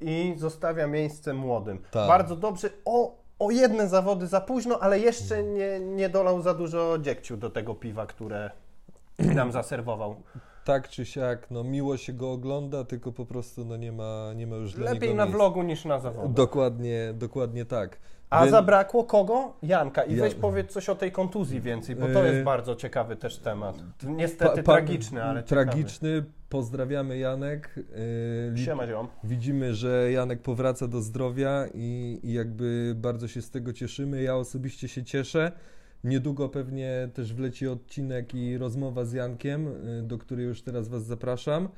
i 0.00 0.34
zostawia 0.36 0.86
miejsce 0.86 1.34
młodym. 1.34 1.78
Tak. 1.90 2.08
Bardzo 2.08 2.36
dobrze, 2.36 2.68
o, 2.84 3.16
o 3.38 3.50
jedne 3.50 3.88
zawody 3.88 4.26
za 4.26 4.40
późno, 4.40 4.78
ale 4.80 4.98
jeszcze 4.98 5.42
nie, 5.42 5.80
nie 5.80 6.08
dolał 6.08 6.42
za 6.42 6.54
dużo 6.54 6.98
dziegciu 6.98 7.36
do 7.36 7.50
tego 7.50 7.74
piwa, 7.74 8.06
które 8.06 8.50
nam 9.18 9.52
zaserwował. 9.52 10.22
Tak 10.70 10.88
czy 10.88 11.04
siak, 11.06 11.50
no 11.50 11.64
miło 11.64 11.96
się 11.96 12.12
go 12.12 12.32
ogląda, 12.32 12.84
tylko 12.84 13.12
po 13.12 13.26
prostu 13.26 13.64
no 13.64 13.76
nie 13.76 13.92
ma, 13.92 14.32
nie 14.36 14.46
ma 14.46 14.56
już 14.56 14.74
dla 14.74 14.84
Lepiej 14.92 15.08
niego 15.08 15.14
na 15.16 15.24
miejsca. 15.24 15.38
vlogu 15.38 15.62
niż 15.62 15.84
na 15.84 15.98
zawodach. 15.98 16.32
Dokładnie, 16.32 17.12
dokładnie 17.14 17.64
tak. 17.64 17.98
A 18.30 18.40
Więc- 18.40 18.50
zabrakło 18.50 19.04
kogo? 19.04 19.52
Janka. 19.62 20.02
I 20.02 20.16
Ja- 20.16 20.22
weź 20.22 20.34
powiedz 20.34 20.72
coś 20.72 20.88
o 20.88 20.94
tej 20.94 21.12
kontuzji 21.12 21.60
więcej, 21.60 21.96
bo 21.96 22.06
to 22.06 22.24
Yy, 22.24 22.32
jest 22.32 22.44
bardzo 22.44 22.76
ciekawy 22.76 23.16
też 23.16 23.38
temat. 23.38 23.76
Niestety 24.02 24.50
Pa- 24.50 24.56
pa- 24.56 24.62
tragiczny, 24.62 25.22
ale 25.24 25.44
ciekawy. 25.44 25.64
Tragiczny, 25.66 26.24
pozdrawiamy 26.48 27.18
Janek. 27.18 27.74
Yy, 27.76 27.84
li- 28.54 28.64
Siema 28.64 28.86
ziom. 28.86 29.08
Widzimy, 29.24 29.74
że 29.74 30.12
Janek 30.12 30.42
powraca 30.42 30.88
do 30.88 31.00
zdrowia 31.00 31.66
i, 31.74 32.20
i 32.22 32.32
jakby 32.32 32.92
bardzo 32.96 33.28
się 33.28 33.42
z 33.42 33.50
tego 33.50 33.72
cieszymy. 33.72 34.22
Ja 34.22 34.36
osobiście 34.36 34.88
się 34.88 35.04
cieszę. 35.04 35.52
Niedługo 36.04 36.48
pewnie 36.48 37.08
też 37.14 37.34
wleci 37.34 37.68
odcinek 37.68 38.34
i 38.34 38.58
rozmowa 38.58 39.04
z 39.04 39.12
Jankiem, 39.12 39.66
y, 39.68 40.02
do 40.02 40.18
której 40.18 40.46
już 40.46 40.62
teraz 40.62 40.88
Was 40.88 41.04
zapraszam. 41.04 41.68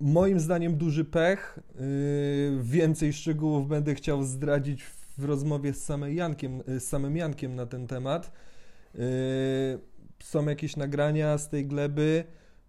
Moim 0.00 0.40
zdaniem 0.40 0.76
duży 0.76 1.04
pech. 1.04 1.58
y, 1.80 2.58
Więcej 2.62 3.12
szczegółów 3.12 3.68
będę 3.68 3.94
chciał 3.94 4.22
zdradzić 4.22 4.82
w 5.18 5.24
rozmowie 5.24 5.72
z 5.72 5.84
samym 5.84 6.14
Jankiem, 6.14 6.62
y, 6.68 6.80
z 6.80 6.88
samym 6.88 7.16
Jankiem 7.16 7.54
na 7.54 7.66
ten 7.66 7.86
temat. 7.86 8.32
Są 10.22 10.46
jakieś 10.46 10.76
nagrania 10.76 11.38
z 11.38 11.48
tej 11.48 11.66
gleby. 11.66 12.24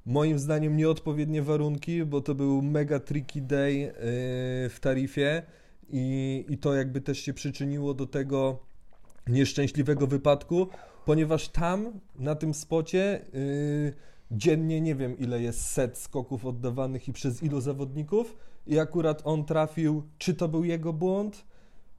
Moim 0.06 0.40
zdaniem 0.40 0.78
nieodpowiednie 0.78 1.42
warunki, 1.42 2.06
bo 2.06 2.22
to 2.22 2.36
był 2.36 2.62
mega 2.62 3.00
tricky 3.00 3.42
day 3.42 3.94
w 4.70 4.78
tarifie 4.82 5.44
i, 5.90 6.46
i 6.50 6.58
to 6.58 6.74
jakby 6.74 7.02
też 7.02 7.20
się 7.20 7.34
przyczyniło 7.34 7.94
do 7.94 8.06
tego 8.06 8.60
nieszczęśliwego 9.30 10.08
wypadku, 10.08 10.68
ponieważ 11.06 11.50
tam 11.50 12.00
na 12.20 12.36
tym 12.36 12.54
spocie 12.54 13.22
y, 13.36 13.94
dziennie 14.32 14.82
nie 14.82 14.96
wiem 14.96 15.18
ile 15.18 15.42
jest 15.42 15.66
set 15.66 15.98
skoków 15.98 16.46
oddawanych 16.46 17.08
i 17.08 17.14
przez 17.14 17.44
ilu 17.44 17.62
zawodników 17.62 18.38
i 18.68 18.80
akurat 18.80 19.22
on 19.26 19.46
trafił, 19.46 20.04
czy 20.18 20.34
to 20.34 20.48
był 20.48 20.64
jego 20.64 20.94
błąd, 20.94 21.46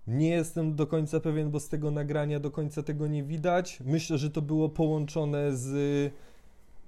nie 0.07 0.29
jestem 0.29 0.75
do 0.75 0.87
końca 0.87 1.21
pewien, 1.21 1.51
bo 1.51 1.61
z 1.61 1.69
tego 1.69 1.91
nagrania 1.91 2.41
do 2.41 2.51
końca 2.51 2.83
tego 2.83 3.07
nie 3.07 3.23
widać. 3.23 3.79
Myślę, 3.85 4.19
że 4.19 4.31
to 4.31 4.43
było 4.43 4.69
połączone 4.69 5.57
z 5.57 6.13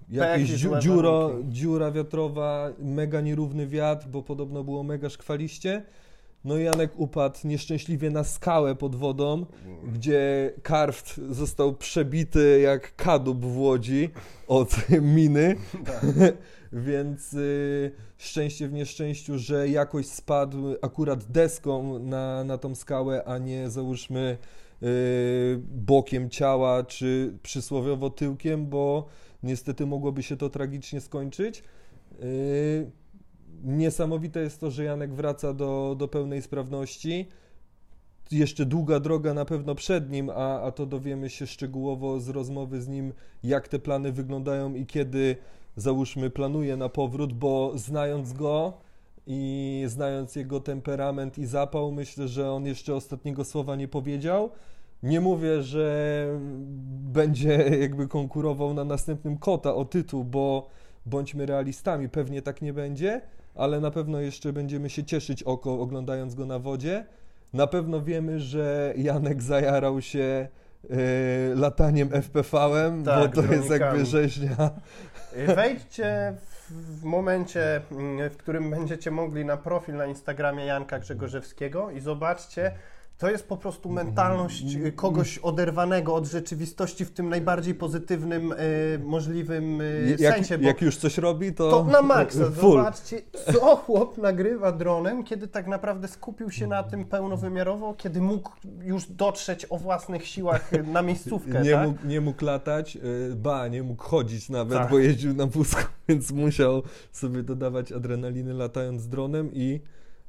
jakieś 0.09 0.51
i 0.51 0.57
dziu, 0.57 0.79
dziuro, 0.79 1.31
dziura 1.49 1.91
wiatrowa, 1.91 2.73
mega 2.79 3.21
nierówny 3.21 3.67
wiatr, 3.67 4.07
bo 4.09 4.23
podobno 4.23 4.65
było 4.65 4.83
mega 4.83 5.11
szkwaliście. 5.11 5.83
No 6.45 6.59
i 6.59 6.65
Janek 6.65 6.93
upadł 6.97 7.39
nieszczęśliwie 7.45 8.11
na 8.11 8.25
skałę 8.25 8.75
pod 8.75 8.97
wodą, 8.97 9.47
gdzie 9.93 10.53
karft 10.63 11.21
został 11.31 11.75
przebity 11.75 12.61
jak 12.61 12.97
kadłub 12.97 13.45
w 13.45 13.59
Łodzi 13.59 14.11
od 14.49 14.77
miny. 15.17 15.57
Więc 16.73 17.33
y, 17.33 17.93
szczęście 18.19 18.69
w 18.69 18.73
nieszczęściu, 18.73 19.39
że 19.39 19.69
jakoś 19.69 20.07
spadł 20.07 20.77
akurat 20.83 21.25
deską 21.25 21.99
na, 21.99 22.45
na 22.45 22.59
tą 22.59 22.75
skałę, 22.75 23.25
a 23.25 23.39
nie 23.39 23.71
załóżmy 23.71 24.39
y, 24.83 25.61
bokiem 25.69 26.31
ciała 26.31 26.85
czy 26.85 27.39
przysłowiowo 27.43 28.11
tyłkiem, 28.11 28.67
bo 28.67 29.07
niestety 29.43 29.87
mogłoby 29.87 30.23
się 30.23 30.37
to 30.37 30.51
tragicznie 30.51 31.01
skończyć. 31.01 31.63
Y, 32.23 32.91
Niesamowite 33.65 34.41
jest 34.41 34.61
to, 34.61 34.71
że 34.71 34.85
Janek 34.85 35.15
wraca 35.15 35.55
do, 35.55 35.97
do 35.99 36.09
pełnej 36.09 36.43
sprawności. 36.43 37.29
Jeszcze 38.31 38.67
długa 38.67 39.01
droga 39.01 39.35
na 39.35 39.45
pewno 39.45 39.75
przed 39.75 40.11
nim, 40.11 40.31
a, 40.31 40.61
a 40.61 40.73
to 40.73 40.87
dowiemy 40.87 41.31
się 41.31 41.47
szczegółowo 41.47 42.21
z 42.21 42.29
rozmowy 42.29 42.83
z 42.83 42.89
nim, 42.89 43.13
jak 43.43 43.69
te 43.69 43.79
plany 43.79 44.13
wyglądają 44.13 44.75
i 44.75 44.87
kiedy, 44.87 45.37
załóżmy, 45.77 46.31
planuje 46.31 46.77
na 46.77 46.89
powrót, 46.89 47.33
bo 47.33 47.73
znając 47.75 48.33
go 48.33 48.73
i 49.27 49.83
znając 49.87 50.37
jego 50.37 50.61
temperament 50.61 51.39
i 51.39 51.47
zapał, 51.47 51.93
myślę, 51.93 52.29
że 52.29 52.53
on 52.53 52.67
jeszcze 52.67 52.95
ostatniego 52.95 53.45
słowa 53.45 53.77
nie 53.77 53.89
powiedział. 53.89 54.51
Nie 55.03 55.21
mówię, 55.21 55.63
że 55.63 56.27
będzie 57.13 57.55
jakby 57.81 58.09
konkurował 58.09 58.75
na 58.75 58.85
następnym 58.85 59.39
kota 59.39 59.75
o 59.75 59.85
tytuł, 59.85 60.25
bo 60.25 60.69
bądźmy 61.07 61.47
realistami, 61.47 62.09
pewnie 62.09 62.43
tak 62.43 62.63
nie 62.63 62.73
będzie, 62.73 63.21
ale 63.55 63.81
na 63.81 63.91
pewno 63.91 64.21
jeszcze 64.21 64.53
będziemy 64.53 64.91
się 64.91 65.05
cieszyć 65.05 65.43
oko 65.43 65.81
oglądając 65.81 66.35
go 66.35 66.47
na 66.47 66.59
wodzie. 66.59 67.05
Na 67.53 67.67
pewno 67.67 68.01
wiemy, 68.03 68.41
że 68.41 68.95
Janek 68.97 69.43
zajarał 69.43 70.01
się 70.01 70.49
e, 70.91 70.97
lataniem 71.55 72.09
FPV-em, 72.23 73.05
Tak, 73.05 73.31
bo 73.35 73.43
to 73.43 73.53
jest 73.53 73.69
dronikami. 73.69 73.81
jakby 73.81 74.05
rzeźnia. 74.05 74.71
Y, 75.37 75.55
Wejdźcie 75.55 76.35
w, 76.37 77.01
w 77.01 77.05
momencie, 77.05 77.81
mm, 77.93 78.31
w 78.31 78.37
którym 78.37 78.71
będziecie 78.71 79.11
mogli 79.11 79.45
na 79.45 79.57
profil 79.57 79.97
na 79.97 80.07
Instagramie 80.07 80.65
Janka 80.65 80.99
Grzegorzewskiego 80.99 81.91
i 81.91 82.01
zobaczcie, 82.01 82.73
to 83.21 83.31
jest 83.31 83.49
po 83.49 83.57
prostu 83.57 83.91
mentalność 83.91 84.75
y, 84.75 84.93
kogoś 84.93 85.39
oderwanego 85.39 86.15
od 86.15 86.27
rzeczywistości 86.27 87.05
w 87.05 87.11
tym 87.11 87.29
najbardziej 87.29 87.75
pozytywnym 87.75 88.53
y, 88.53 88.57
możliwym 89.05 89.81
y, 89.81 90.17
Jak, 90.19 90.35
sensie. 90.35 90.59
Jak 90.61 90.83
już 90.83 90.97
coś 90.97 91.19
robi, 91.19 91.53
to, 91.55 91.71
to 91.71 91.85
na 91.85 92.03
maksa. 92.03 92.51
full. 92.61 92.77
Zobaczcie, 92.79 93.23
co 93.53 93.77
chłop 93.77 94.19
nagrywa 94.19 94.73
dronem, 94.73 95.25
kiedy 95.25 95.49
tak 95.49 95.67
naprawdę 95.67 96.09
skupił 96.09 96.51
się 96.51 96.67
na 96.67 96.83
tym 96.83 97.05
pełnowymiarowo, 97.05 97.95
kiedy 97.95 98.21
mógł 98.21 98.51
już 98.83 99.07
dotrzeć 99.07 99.67
o 99.71 99.79
własnych 99.79 100.27
siłach 100.27 100.71
na 100.87 101.03
miejscówkę. 101.03 101.63
Nie, 101.65 101.73
tak? 101.73 101.89
mógł, 101.89 102.07
nie 102.07 102.21
mógł 102.21 102.45
latać, 102.45 102.97
y, 102.97 103.37
ba, 103.37 103.69
nie 103.69 103.83
mógł 103.83 104.03
chodzić 104.03 104.49
nawet, 104.49 104.79
Tak. 104.79 104.91
bo 104.91 104.99
jeździł 104.99 105.35
na 105.35 105.47
wózku, 105.47 105.83
więc 106.09 106.31
musiał 106.31 106.83
sobie 107.13 107.43
dodawać 107.43 107.93
adrenaliny 107.93 108.55
latając 108.55 109.09
dronem 109.09 109.51
i 109.53 109.81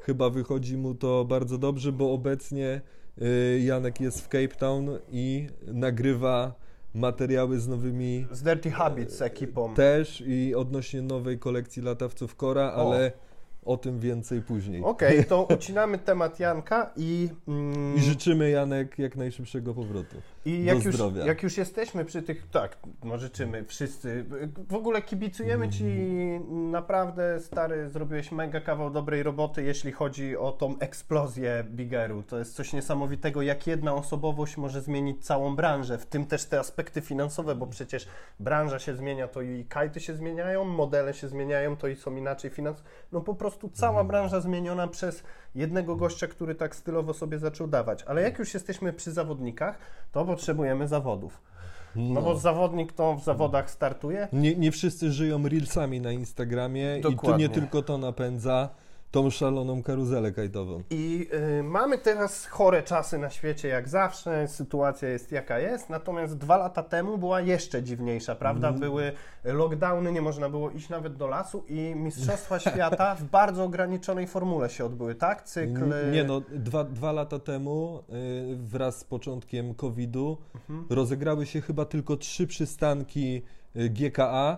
chyba 0.02 0.30
wychodzi 0.30 0.78
mu 0.78 0.96
to 0.96 1.26
bardzo 1.26 1.58
dobrze, 1.58 1.92
bo 1.92 2.14
obecnie 2.14 2.82
y, 3.22 3.62
Janek 3.64 4.02
jest 4.02 4.22
w 4.22 4.28
Cape 4.28 4.48
Town 4.48 4.90
i 5.12 5.48
nagrywa 5.68 6.54
materiały 6.94 7.60
z 7.60 7.68
nowymi 7.68 8.28
Z 8.32 8.44
Dirty 8.44 8.72
Habits 8.72 9.18
z 9.18 9.22
ekipą. 9.22 9.74
też 9.74 10.24
i 10.28 10.56
odnośnie 10.56 11.02
nowej 11.02 11.40
kolekcji 11.40 11.82
latawców 11.82 12.36
Kora, 12.36 12.72
ale 12.72 13.12
o 13.66 13.78
tym 13.78 14.00
więcej 14.00 14.42
później. 14.42 14.84
Okej, 14.84 15.26
to 15.26 15.44
ucinamy 15.56 15.98
temat 15.98 16.40
Janka 16.40 16.92
i, 16.98 17.30
mm, 17.48 17.96
I 17.98 18.00
życzymy 18.02 18.50
Janek 18.50 19.00
jak 19.00 19.16
najszybszego 19.16 19.74
powrotu. 19.74 20.16
I 20.46 20.64
jak, 20.64 20.84
już, 20.84 20.96
zdrowia. 20.96 21.26
jak 21.26 21.44
już 21.44 21.58
jesteśmy 21.58 22.06
przy 22.06 22.22
tych, 22.22 22.48
tak, 22.50 22.78
no 23.04 23.18
życzymy 23.18 23.66
wszyscy. 23.66 24.26
W 24.70 24.76
ogóle 24.76 25.02
kibicujemy 25.02 25.70
Ci 25.70 25.86
naprawdę, 26.50 27.40
stary, 27.40 27.90
zrobiłeś 27.90 28.32
mega 28.32 28.62
kawał 28.62 28.90
dobrej 28.90 29.24
roboty, 29.24 29.64
jeśli 29.64 29.92
chodzi 29.92 30.38
o 30.38 30.52
tą 30.52 30.80
eksplozję 30.80 31.64
Bigeru. 31.70 32.24
To 32.24 32.40
jest 32.40 32.56
coś 32.56 32.74
niesamowitego, 32.74 33.42
jak 33.42 33.68
jedna 33.68 33.94
osobowość 33.94 34.58
może 34.58 34.82
zmienić 34.82 35.26
całą 35.26 35.56
branżę, 35.56 35.98
w 35.98 36.06
tym 36.06 36.26
też 36.26 36.46
te 36.46 36.60
aspekty 36.60 37.02
finansowe, 37.02 37.56
bo 37.56 37.68
przecież 37.68 38.08
branża 38.40 38.80
się 38.80 38.96
zmienia, 38.96 39.28
to 39.28 39.42
i 39.42 39.66
kajty 39.66 40.00
się 40.00 40.14
zmieniają, 40.14 40.66
modele 40.66 41.14
się 41.14 41.28
zmieniają, 41.28 41.78
to 41.78 41.88
i 41.88 41.96
są 41.96 42.16
inaczej 42.16 42.52
finansowe. 42.52 42.90
No 43.12 43.22
po 43.22 43.36
prostu 43.36 43.70
cała 43.70 44.04
branża 44.04 44.40
zmieniona 44.40 44.88
przez 44.88 45.24
jednego 45.56 45.96
gościa, 45.96 46.28
który 46.28 46.56
tak 46.56 46.76
stylowo 46.76 47.14
sobie 47.14 47.40
zaczął 47.40 47.68
dawać. 47.68 48.04
Ale 48.04 48.22
jak 48.22 48.40
już 48.40 48.54
jesteśmy 48.54 48.94
przy 48.94 49.12
zawodnikach, 49.12 49.78
to 50.12 50.26
potrzebujemy 50.26 50.88
zawodów. 50.88 51.42
No, 51.96 52.22
bo 52.22 52.38
zawodnik 52.38 52.94
to 52.94 53.16
w 53.16 53.24
zawodach 53.24 53.72
startuje. 53.72 54.28
Nie, 54.34 54.56
nie 54.56 54.72
wszyscy 54.72 55.12
żyją 55.12 55.48
reelsami 55.48 56.02
na 56.02 56.12
Instagramie 56.12 56.98
i 57.00 57.02
tu 57.02 57.12
Dokładnie. 57.12 57.48
nie 57.48 57.54
tylko 57.54 57.82
to 57.82 57.98
napędza. 57.98 58.70
Tą 59.12 59.30
szaloną 59.30 59.84
karuzelę 59.84 60.32
kajtową. 60.32 60.84
I 60.90 61.28
y, 61.60 61.64
mamy 61.64 61.98
teraz 61.98 62.46
chore 62.46 62.84
czasy 62.84 63.18
na 63.18 63.30
świecie, 63.30 63.68
jak 63.68 63.90
zawsze, 63.90 64.48
sytuacja 64.48 65.10
jest 65.10 65.32
jaka 65.32 65.60
jest, 65.60 65.90
natomiast 65.90 66.38
dwa 66.38 66.58
lata 66.58 66.84
temu 66.84 67.18
była 67.18 67.42
jeszcze 67.42 67.84
dziwniejsza, 67.84 68.36
prawda? 68.36 68.68
Mm. 68.68 68.80
Były 68.80 69.12
lockdowny, 69.44 70.12
nie 70.12 70.22
można 70.22 70.50
było 70.50 70.70
iść 70.70 70.90
nawet 70.90 71.16
do 71.16 71.28
lasu 71.28 71.64
i 71.68 71.94
Mistrzostwa 71.96 72.60
Świata 72.70 73.16
w 73.16 73.24
bardzo 73.24 73.64
ograniczonej 73.64 74.28
formule 74.28 74.70
się 74.70 74.86
odbyły, 74.86 75.16
tak? 75.16 75.44
Cykl... 75.44 75.94
Nie 76.12 76.24
no, 76.24 76.42
dwa, 76.50 76.84
dwa 76.84 77.12
lata 77.12 77.40
temu 77.40 78.04
y, 78.54 78.56
wraz 78.56 79.00
z 79.00 79.04
początkiem 79.04 79.76
COVID-u 79.76 80.38
Mhm. 80.70 80.86
rozegrały 80.90 81.46
się 81.46 81.62
chyba 81.62 81.86
tylko 81.86 82.18
trzy 82.18 82.48
przystanki 82.48 83.42
y, 83.76 83.90
GKA, 83.90 84.58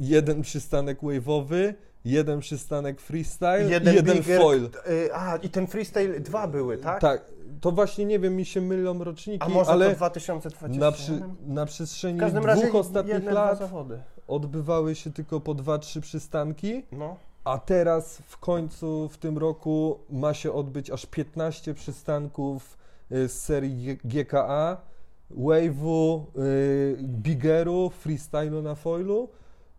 jeden 0.00 0.42
przystanek 0.42 1.00
wave'owy, 1.02 1.74
jeden 2.04 2.40
przystanek 2.40 3.00
freestyle 3.00 3.70
Jeden, 3.70 3.94
i 3.94 3.96
jeden 3.96 4.16
bigger, 4.16 4.40
foil. 4.40 4.64
y, 4.90 5.14
a, 5.14 5.36
i 5.36 5.48
ten 5.48 5.66
freestyle 5.66 6.20
dwa 6.20 6.48
były, 6.48 6.78
tak? 6.78 7.00
Tak, 7.00 7.24
to 7.60 7.72
właśnie 7.72 8.04
nie 8.04 8.18
wiem, 8.18 8.36
mi 8.36 8.44
się 8.44 8.60
mylą 8.60 9.04
roczniki, 9.04 9.44
A 9.46 9.48
może 9.48 9.70
ale 9.70 9.90
to 9.90 9.96
2020? 9.96 10.80
na, 10.80 10.92
przy, 10.92 11.22
na 11.46 11.66
przestrzeni 11.66 12.20
dwóch 12.20 12.44
razie 12.44 12.72
ostatnich 12.72 13.14
jedne, 13.14 13.32
lat 13.32 13.60
odbywały 14.28 14.94
się 14.94 15.12
tylko 15.12 15.40
po 15.40 15.54
dwa, 15.54 15.78
trzy 15.78 16.00
przystanki. 16.00 16.82
No. 16.92 17.16
A 17.44 17.58
teraz 17.58 18.18
w 18.26 18.38
końcu 18.38 19.08
w 19.08 19.18
tym 19.18 19.38
roku 19.38 19.98
ma 20.10 20.34
się 20.34 20.52
odbyć 20.52 20.90
aż 20.90 21.06
15 21.06 21.74
przystanków 21.74 22.78
y, 23.12 23.28
z 23.28 23.42
serii 23.42 23.98
GKA, 24.04 24.76
Wave'u, 25.30 26.22
y, 26.38 26.96
Biggeru, 27.02 27.90
Freestylu 27.90 28.62
na 28.62 28.74
foilu, 28.74 29.28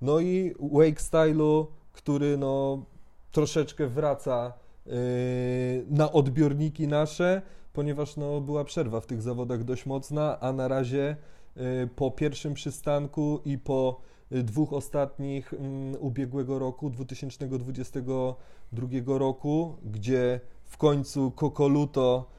no 0.02 0.20
i 0.20 0.56
Wake 0.60 1.02
Stylu, 1.02 1.68
który 1.94 2.38
no 2.38 2.86
troszeczkę 3.32 3.88
wraca 3.88 4.54
y, 4.88 5.86
na 5.90 6.12
odbiorniki 6.12 6.88
nasze, 6.88 7.42
ponieważ 7.74 8.18
no 8.18 8.42
była 8.42 8.64
przerwa 8.64 9.02
w 9.02 9.06
tych 9.06 9.22
zawodach 9.22 9.64
dość 9.64 9.86
mocna, 9.86 10.40
a 10.40 10.54
na 10.54 10.68
razie 10.68 11.16
y, 11.58 11.90
po 11.96 12.12
pierwszym 12.12 12.54
przystanku 12.54 13.40
i 13.46 13.58
po 13.58 14.02
y, 14.32 14.44
dwóch 14.44 14.74
ostatnich 14.74 15.54
mm, 15.54 15.96
ubiegłego 16.00 16.60
roku, 16.60 16.90
2022 16.90 18.88
roku, 19.06 19.76
gdzie 19.84 20.40
w 20.66 20.78
końcu 20.78 21.32
Kokoluto, 21.32 22.30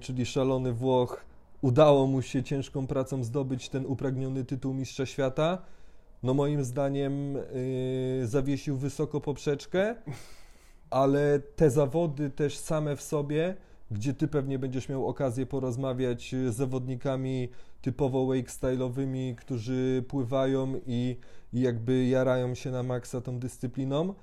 czyli 0.00 0.26
szalony 0.26 0.72
Włoch, 0.72 1.24
udało 1.60 2.06
mu 2.06 2.22
się 2.22 2.42
ciężką 2.42 2.86
pracą 2.86 3.24
zdobyć 3.24 3.68
ten 3.68 3.86
upragniony 3.86 4.44
tytuł 4.44 4.74
Mistrza 4.74 5.06
Świata. 5.06 5.58
No 6.22 6.34
moim 6.34 6.64
zdaniem 6.64 7.36
y, 7.36 8.22
zawiesił 8.24 8.76
wysoko 8.76 9.20
poprzeczkę, 9.20 9.94
ale 10.90 11.40
te 11.56 11.70
zawody 11.70 12.30
też 12.30 12.58
same 12.58 12.96
w 12.96 13.02
sobie, 13.02 13.54
gdzie 13.90 14.14
ty 14.14 14.28
pewnie 14.28 14.58
będziesz 14.58 14.88
miał 14.88 15.08
okazję 15.08 15.46
porozmawiać 15.46 16.34
z 16.48 16.54
zawodnikami 16.54 17.48
typowo 17.82 18.26
wake 18.26 18.50
style'owymi, 18.50 19.34
którzy 19.34 20.04
pływają 20.08 20.80
i, 20.86 21.16
i 21.52 21.60
jakby 21.60 22.06
jarają 22.06 22.54
się 22.54 22.70
na 22.70 22.82
maksa 22.82 23.20
tą 23.20 23.38
dyscypliną. 23.38 24.14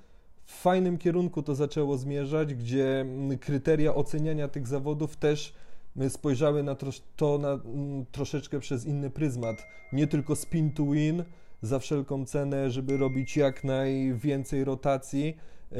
W 0.44 0.52
fajnym 0.52 0.98
kierunku 0.98 1.42
to 1.42 1.54
zaczęło 1.54 1.98
zmierzać, 1.98 2.54
gdzie 2.54 3.00
mm, 3.00 3.38
kryteria 3.38 3.94
oceniania 3.94 4.48
tych 4.48 4.66
zawodów 4.66 5.16
też 5.16 5.54
mm, 5.96 6.10
spojrzały 6.10 6.62
na 6.62 6.76
to 7.16 7.38
na, 7.38 7.52
mm, 7.52 8.06
troszeczkę 8.12 8.60
przez 8.60 8.86
inny 8.86 9.10
pryzmat. 9.10 9.62
Nie 9.92 10.06
tylko 10.06 10.36
spin 10.36 10.72
to 10.72 10.84
win 10.84 11.24
za 11.62 11.78
wszelką 11.78 12.24
cenę, 12.24 12.70
żeby 12.70 12.96
robić 12.96 13.36
jak 13.36 13.64
najwięcej 13.64 14.64
rotacji, 14.64 15.36
e, 15.72 15.76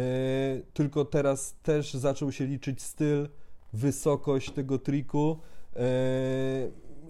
tylko 0.72 1.04
teraz 1.04 1.54
też 1.62 1.94
zaczął 1.94 2.32
się 2.32 2.46
liczyć 2.46 2.82
styl, 2.82 3.28
wysokość 3.72 4.50
tego 4.50 4.78
triku 4.78 5.38
e, 5.76 5.80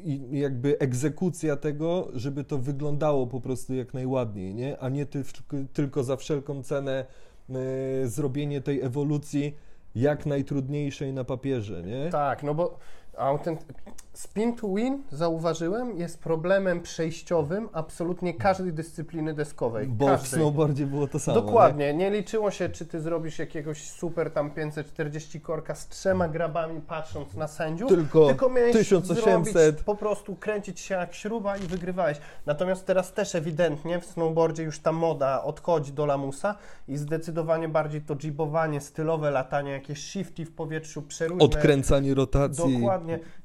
i 0.04 0.38
jakby 0.38 0.78
egzekucja 0.78 1.56
tego, 1.56 2.08
żeby 2.14 2.44
to 2.44 2.58
wyglądało 2.58 3.26
po 3.26 3.40
prostu 3.40 3.74
jak 3.74 3.94
najładniej, 3.94 4.54
nie? 4.54 4.78
a 4.78 4.88
nie 4.88 5.06
ty, 5.06 5.22
tylko 5.72 6.04
za 6.04 6.16
wszelką 6.16 6.62
cenę 6.62 7.06
e, 7.50 7.54
zrobienie 8.08 8.60
tej 8.60 8.80
ewolucji 8.80 9.54
jak 9.94 10.26
najtrudniejszej 10.26 11.12
na 11.12 11.24
papierze, 11.24 11.82
nie? 11.82 12.10
Tak, 12.10 12.42
no 12.42 12.54
bo 12.54 12.78
autent... 13.18 13.64
spin 14.12 14.56
to 14.56 14.68
win, 14.74 15.02
zauważyłem, 15.12 15.96
jest 15.96 16.18
problemem 16.18 16.80
przejściowym 16.80 17.68
absolutnie 17.72 18.34
każdej 18.34 18.72
dyscypliny 18.72 19.34
deskowej. 19.34 19.86
Bo 19.86 20.06
w 20.06 20.08
każdej. 20.08 20.40
snowboardzie 20.40 20.86
było 20.86 21.06
to 21.06 21.18
samo. 21.18 21.40
Dokładnie, 21.40 21.94
nie 21.94 22.10
liczyło 22.10 22.50
się, 22.50 22.68
czy 22.68 22.86
ty 22.86 23.00
zrobisz 23.00 23.38
jakiegoś 23.38 23.90
super 23.90 24.30
tam 24.30 24.50
540 24.50 25.40
korka 25.40 25.74
z 25.74 25.88
trzema 25.88 26.28
grabami 26.28 26.80
patrząc 26.80 27.34
na 27.34 27.48
sędziów, 27.48 27.90
Nie? 27.90 27.96
Tylko, 27.96 28.26
tylko 28.26 28.48
miałeś 28.48 28.72
1800. 28.72 29.52
zrobić, 29.52 29.82
po 29.84 29.94
prostu 29.94 30.36
kręcić 30.36 30.80
się 30.80 30.94
jak 30.94 31.14
śruba 31.14 31.56
i 31.56 31.60
wygrywałeś. 31.60 32.18
Natomiast 32.46 32.86
teraz 32.86 33.12
też 33.12 33.34
ewidentnie 33.34 34.00
w 34.00 34.04
snowboardzie 34.06 34.62
już 34.62 34.78
ta 34.78 34.92
moda 34.92 35.42
odchodzi 35.42 35.92
do 35.92 36.06
lamusa 36.06 36.54
i 36.88 36.96
zdecydowanie 36.96 37.68
bardziej 37.68 38.00
to 38.00 38.16
jibowanie, 38.16 38.80
stylowe 38.80 39.30
latanie, 39.30 39.70
jakieś 39.70 39.98
shifty 39.98 40.44
w 40.44 40.52
powietrzu, 40.52 41.02
przeróżne. 41.02 41.44
odkręcanie 41.44 42.14
rotacji. 42.14 42.74
Dokładnie. 42.74 42.99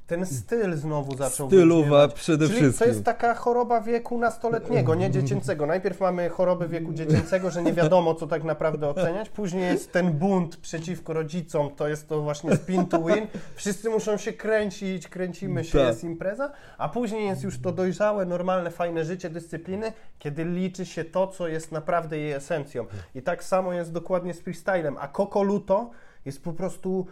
Ten 0.08 0.26
styl 0.26 0.76
znowu 0.76 1.18
zaczął 1.18 1.47
Stylowa 1.47 2.08
przede 2.08 2.47
Czyli 2.47 2.60
wszystkim. 2.60 2.80
to 2.80 2.93
jest 2.93 3.03
taka 3.06 3.34
choroba 3.34 3.82
wieku 3.82 4.18
nastoletniego, 4.18 4.95
nie 4.95 5.12
dziecięcego. 5.12 5.66
Najpierw 5.66 5.99
mamy 5.99 6.30
chorobę 6.30 6.68
wieku 6.68 6.93
dziecięcego, 6.93 7.51
że 7.51 7.64
nie 7.64 7.74
wiadomo, 7.74 8.16
co 8.16 8.28
tak 8.28 8.43
naprawdę 8.43 8.89
oceniać. 8.89 9.30
Później 9.30 9.64
jest 9.64 9.91
ten 9.91 10.12
bunt 10.12 10.58
przeciwko 10.58 11.14
rodzicom, 11.14 11.70
to 11.76 11.88
jest 11.88 12.08
to 12.10 12.22
właśnie 12.22 12.56
spin 12.56 12.86
to 12.86 13.03
win. 13.03 13.28
Wszyscy 13.56 13.89
muszą 13.89 14.18
się 14.18 14.34
kręcić, 14.34 15.08
kręcimy 15.08 15.64
się, 15.64 15.78
Tak. 15.78 15.88
jest 15.88 16.03
impreza. 16.03 16.51
A 16.78 16.89
później 16.89 17.28
jest 17.28 17.43
już 17.43 17.60
to 17.62 17.72
dojrzałe, 17.72 18.26
normalne, 18.26 18.72
fajne 18.72 19.06
życie 19.06 19.30
dyscypliny, 19.30 19.93
kiedy 20.20 20.45
liczy 20.45 20.86
się 20.86 21.06
to, 21.06 21.28
co 21.28 21.47
jest 21.47 21.72
naprawdę 21.72 22.18
jej 22.18 22.32
esencją. 22.32 22.86
I 23.16 23.22
tak 23.22 23.43
samo 23.43 23.74
jest 23.74 23.91
dokładnie 23.91 24.34
z 24.34 24.39
freestylem. 24.39 24.97
A 24.99 25.08
Coco 25.08 25.43
Luto 25.43 25.89
jest 26.26 26.43
po 26.43 26.53
prostu, 26.53 27.08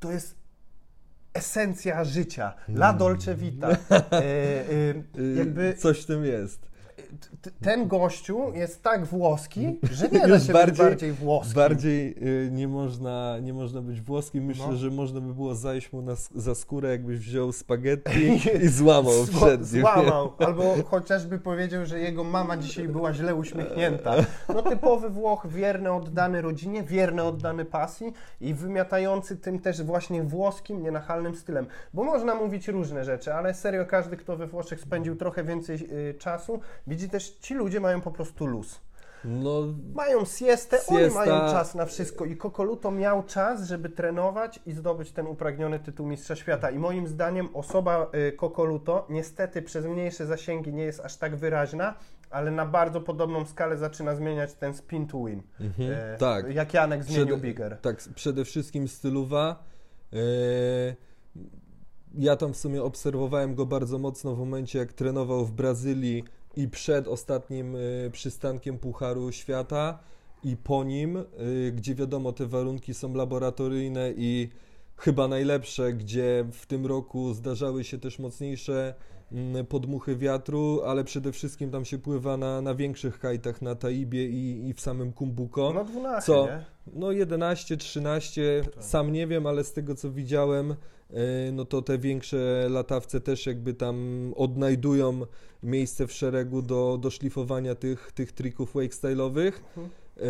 to 0.00 0.12
jest 0.12 0.41
esencja 1.34 2.04
życia. 2.04 2.54
La 2.68 2.92
Dolce 2.92 3.34
Vita. 3.34 3.68
E, 3.70 3.76
e, 4.12 4.22
Y, 5.18 5.34
jakby 5.36 5.74
Coś 5.74 6.02
w 6.02 6.06
tym 6.06 6.24
jest. 6.24 6.71
Ten 7.60 7.88
gościu 7.88 8.52
jest 8.54 8.82
tak 8.82 9.06
włoski, 9.06 9.78
że 9.92 10.08
nie 10.08 10.28
da 10.28 10.40
się 10.40 10.52
bardziej- 10.52 10.70
być 10.72 10.78
bardziej 10.78 11.12
włoski. 11.12 11.54
Bardziej 11.54 12.14
y, 12.46 12.50
nie, 12.52 12.68
można, 12.68 13.38
nie 13.42 13.52
można 13.52 13.82
być 13.82 14.00
włoskim. 14.00 14.44
Myślę, 14.44 14.66
No. 14.70 14.76
że 14.76 14.90
można 14.90 15.20
by 15.20 15.34
było 15.34 15.54
zajść 15.54 15.92
mu 15.92 16.02
na, 16.02 16.12
za 16.34 16.54
skórę, 16.54 16.90
jakbyś 16.90 17.18
wziął 17.18 17.52
spaghetti 17.52 18.40
i 18.64 18.68
złamał 18.68 19.12
Zła- 19.12 19.36
przed 19.36 19.72
nim. 19.72 19.80
Złamał, 19.82 20.32
albo 20.46 20.74
chociażby 20.84 21.38
powiedział, 21.38 21.86
że 21.86 21.98
jego 22.00 22.24
mama 22.24 22.56
dzisiaj 22.56 22.88
była 22.88 23.12
źle 23.12 23.34
uśmiechnięta. 23.34 24.14
No 24.48 24.62
typowy 24.62 25.10
Włoch, 25.10 25.46
wierny, 25.48 25.92
oddany 25.92 26.42
rodzinie, 26.42 26.82
wierny, 26.82 27.22
oddany 27.22 27.64
pasji 27.64 28.12
i 28.40 28.54
wymiatający 28.54 29.36
tym 29.36 29.58
też 29.58 29.82
właśnie 29.82 30.22
włoskim, 30.22 30.82
nienachalnym 30.82 31.34
stylem. 31.34 31.66
Bo 31.94 32.04
można 32.04 32.34
mówić 32.34 32.68
różne 32.68 33.04
rzeczy, 33.04 33.34
ale 33.34 33.54
serio 33.54 33.86
każdy, 33.86 34.16
kto 34.16 34.36
we 34.36 34.46
Włoszech 34.46 34.80
spędził 34.80 35.16
trochę 35.16 35.44
więcej 35.44 35.76
y, 36.10 36.14
czasu, 36.14 36.60
widzi 36.86 37.01
też, 37.08 37.30
ci 37.30 37.54
ludzie 37.54 37.80
mają 37.80 38.00
po 38.00 38.10
prostu 38.10 38.46
luz. 38.46 38.80
No, 39.24 39.50
Mają 39.94 40.24
siestę, 40.24 40.78
oni 40.88 40.98
Siesta. 40.98 41.18
mają 41.18 41.32
czas 41.52 41.74
na 41.74 41.86
wszystko 41.86 42.24
i 42.24 42.36
Kokoluto 42.36 42.90
miał 42.90 43.22
czas, 43.22 43.64
żeby 43.66 43.88
trenować 43.88 44.60
i 44.66 44.72
zdobyć 44.72 45.12
ten 45.12 45.26
upragniony 45.26 45.78
tytuł 45.80 46.06
Mistrza 46.06 46.36
Świata. 46.36 46.70
I 46.70 46.78
moim 46.78 47.06
zdaniem 47.06 47.48
osoba 47.56 48.06
y, 48.28 48.32
Kokoluto 48.32 49.06
niestety 49.10 49.62
przez 49.62 49.86
mniejsze 49.86 50.26
zasięgi 50.26 50.72
nie 50.72 50.82
jest 50.82 51.00
aż 51.00 51.16
tak 51.16 51.36
wyraźna, 51.36 51.94
ale 52.30 52.50
na 52.50 52.66
bardzo 52.66 53.00
podobną 53.00 53.44
skalę 53.46 53.76
zaczyna 53.76 54.14
zmieniać 54.16 54.54
ten 54.54 54.74
spin 54.74 55.06
to 55.06 55.24
win. 55.24 55.42
mhm, 55.60 55.90
E, 55.92 56.16
tak. 56.18 56.54
Jak 56.54 56.74
Janek 56.74 57.04
zmienił 57.04 57.26
Przede- 57.26 57.42
Bigger. 57.42 57.78
Tak, 57.82 57.96
przede 58.14 58.44
wszystkim 58.44 58.88
stylowa. 58.88 59.64
E, 60.12 60.16
ja 62.14 62.36
tam 62.36 62.52
w 62.52 62.56
sumie 62.56 62.82
obserwowałem 62.82 63.54
go 63.54 63.66
bardzo 63.66 63.98
mocno 63.98 64.34
w 64.34 64.38
momencie, 64.38 64.78
jak 64.78 64.92
trenował 64.92 65.44
w 65.44 65.52
Brazylii 65.52 66.24
i 66.56 66.68
przed 66.68 67.08
ostatnim 67.08 67.76
e, 67.76 68.10
przystankiem 68.10 68.78
Pucharu 68.78 69.32
Świata 69.32 69.98
i 70.44 70.56
po 70.56 70.84
nim, 70.84 71.16
e, 71.16 71.24
gdzie 71.72 71.94
wiadomo, 71.94 72.32
te 72.32 72.46
warunki 72.46 72.94
są 72.94 73.14
laboratoryjne 73.14 74.12
i 74.16 74.48
chyba 74.96 75.28
najlepsze, 75.28 75.92
gdzie 75.92 76.44
w 76.52 76.66
tym 76.66 76.86
roku 76.86 77.34
zdarzały 77.34 77.84
się 77.84 77.98
też 77.98 78.18
mocniejsze 78.18 78.94
mm, 79.32 79.66
podmuchy 79.66 80.16
wiatru, 80.16 80.80
ale 80.86 81.04
przede 81.04 81.32
wszystkim 81.32 81.70
tam 81.70 81.84
się 81.84 81.98
pływa 81.98 82.36
na, 82.36 82.60
na 82.60 82.74
większych 82.74 83.18
kajtach, 83.18 83.62
na 83.62 83.74
Taibie 83.74 84.26
i, 84.26 84.68
i 84.68 84.74
w 84.74 84.80
samym 84.80 85.12
Kumbuko. 85.12 85.72
No 85.74 85.84
12, 85.84 86.26
Co? 86.26 86.46
nie? 86.46 86.64
No 86.86 87.12
11, 87.12 87.76
13, 87.76 88.62
sam 88.80 89.12
nie 89.12 89.26
wiem, 89.26 89.46
ale 89.46 89.64
z 89.64 89.72
tego 89.72 89.94
co 89.94 90.10
widziałem, 90.10 90.74
no 91.52 91.64
to 91.64 91.82
te 91.82 91.98
większe 91.98 92.66
latawce 92.70 93.20
też 93.20 93.46
jakby 93.46 93.74
tam 93.74 93.96
odnajdują 94.36 95.20
miejsce 95.62 96.06
w 96.06 96.12
szeregu 96.12 96.62
do, 96.62 96.98
do 97.00 97.10
szlifowania 97.10 97.74
tych, 97.74 98.12
tych 98.12 98.32
trików 98.32 98.74
wake 98.74 98.94
style'owych. 98.94 99.52
Mhm. 99.76 99.90
E, 100.16 100.22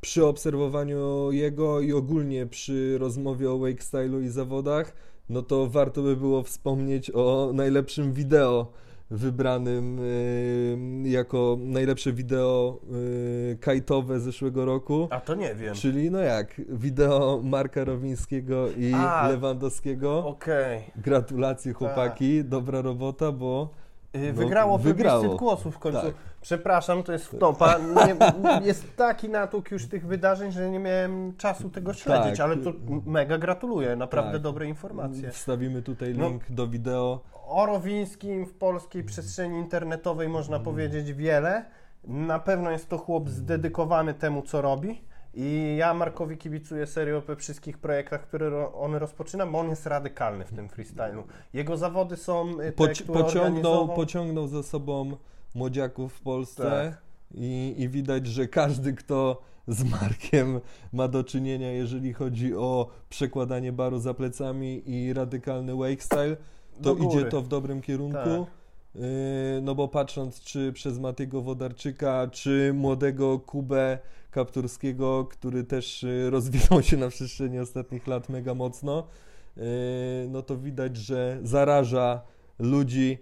przy 0.00 0.26
obserwowaniu 0.26 1.32
jego 1.32 1.80
i 1.80 1.92
ogólnie 1.92 2.46
przy 2.46 2.98
rozmowie 2.98 3.50
o 3.50 3.58
wake 3.58 3.82
stylu 3.82 4.20
i 4.20 4.28
zawodach, 4.28 4.94
no 5.28 5.42
to 5.42 5.66
warto 5.66 6.02
by 6.02 6.16
było 6.16 6.42
wspomnieć 6.42 7.10
o 7.14 7.50
najlepszym 7.54 8.12
wideo 8.12 8.72
wybranym 9.10 9.98
y, 9.98 11.08
jako 11.08 11.58
najlepsze 11.60 12.12
wideo 12.12 12.80
y, 13.52 13.58
kajtowe 13.60 14.20
zeszłego 14.20 14.64
roku. 14.64 15.08
A 15.10 15.20
to 15.20 15.34
nie 15.34 15.54
wiem. 15.54 15.74
Czyli 15.74 16.10
no 16.10 16.18
jak, 16.18 16.60
wideo 16.68 17.40
Marka 17.44 17.84
Rowińskiego 17.84 18.68
i 18.76 18.92
A, 18.94 19.28
Lewandowskiego. 19.28 20.26
Okej. 20.26 20.82
Gratulacje 20.96 21.72
chłopaki, 21.72 22.44
dobra 22.44 22.82
robota, 22.82 23.32
bo 23.32 23.70
Y, 24.16 24.32
No, 24.32 24.32
Wygrało 24.32 24.78
wygrało. 24.78 25.20
plebiscyt 25.20 25.38
głosów 25.38 25.74
w 25.74 25.78
końcu. 25.78 26.00
Tak. 26.00 26.14
Przepraszam, 26.40 27.02
to 27.02 27.12
jest 27.12 27.26
wtopa. 27.26 27.78
Nie, 27.78 28.16
jest 28.66 28.96
taki 28.96 29.28
natłok 29.28 29.70
już 29.70 29.86
tych 29.88 30.06
wydarzeń, 30.06 30.52
że 30.52 30.70
nie 30.70 30.78
miałem 30.78 31.36
czasu 31.36 31.70
tego 31.70 31.94
śledzić, 31.94 32.30
Tak. 32.38 32.40
ale 32.40 32.56
to 32.56 32.72
mega 33.06 33.38
gratuluję, 33.38 33.96
naprawdę 33.96 34.32
Tak. 34.32 34.42
dobre 34.42 34.66
informacje. 34.66 35.30
wstawimy 35.30 35.82
tutaj 35.82 36.14
No. 36.14 36.28
link 36.28 36.42
do 36.50 36.66
wideo. 36.66 37.20
O 37.46 37.66
Rowińskim 37.66 38.46
w 38.46 38.52
polskiej 38.54 39.04
przestrzeni 39.04 39.58
internetowej 39.58 40.28
można 40.28 40.60
powiedzieć 40.60 41.12
wiele. 41.12 41.64
Na 42.04 42.38
pewno 42.38 42.70
jest 42.70 42.88
to 42.88 42.98
chłop 42.98 43.28
zdedykowany 43.28 44.14
temu, 44.14 44.42
co 44.42 44.62
robi. 44.62 45.00
I 45.40 45.76
ja 45.78 45.94
Markowi 45.94 46.36
kibicuję 46.36 46.86
serio 46.86 47.20
we 47.20 47.36
wszystkich 47.36 47.78
projektach, 47.78 48.22
które 48.22 48.50
ro- 48.50 48.72
on 48.74 48.94
rozpoczyna, 48.94 49.46
bo 49.46 49.58
on 49.58 49.70
jest 49.70 49.86
radykalny 49.86 50.44
w 50.44 50.52
tym 50.52 50.68
freestylu. 50.68 51.22
Jego 51.52 51.76
zawody 51.76 52.16
są 52.16 52.60
y, 52.60 52.72
te, 52.72 52.84
Poci- 52.84 53.02
pociągnął, 53.04 53.44
organizował. 53.44 53.96
pociągnął 53.96 54.48
za 54.48 54.62
sobą 54.62 55.16
młodziaków 55.54 56.14
w 56.14 56.20
Polsce 56.20 56.62
Tak. 56.62 57.02
i, 57.34 57.74
i 57.78 57.88
widać, 57.88 58.26
że 58.26 58.48
każdy, 58.48 58.92
kto 58.92 59.42
z 59.68 59.84
Markiem 59.84 60.60
ma 60.92 61.08
do 61.08 61.24
czynienia, 61.24 61.72
jeżeli 61.72 62.12
chodzi 62.12 62.54
o 62.54 62.88
przekładanie 63.08 63.72
baru 63.72 63.98
za 63.98 64.14
plecami 64.14 64.82
i 64.90 65.12
radykalny 65.12 65.76
wake 65.76 66.02
style, 66.02 66.36
to 66.82 66.94
idzie 66.94 67.24
to 67.24 67.42
w 67.42 67.48
dobrym 67.48 67.80
kierunku. 67.82 68.18
Tak. 68.18 68.58
Yy, 68.94 69.02
No 69.62 69.74
bo 69.74 69.88
patrząc 69.88 70.40
czy 70.40 70.72
przez 70.72 70.98
Matiego 70.98 71.42
Wodarczyka, 71.42 72.28
czy 72.32 72.72
młodego 72.74 73.38
Kubę 73.38 73.98
Kapturskiego, 74.30 75.24
który 75.30 75.64
też 75.64 76.02
yy, 76.02 76.30
rozwinął 76.30 76.82
się 76.82 76.96
na 76.96 77.08
przestrzeni 77.08 77.58
ostatnich 77.58 78.06
lat 78.06 78.28
mega 78.28 78.54
mocno, 78.54 79.06
yy, 79.56 79.62
no 80.28 80.42
to 80.42 80.56
widać, 80.56 80.96
że 80.96 81.38
zaraża 81.42 82.22
ludzi 82.58 83.18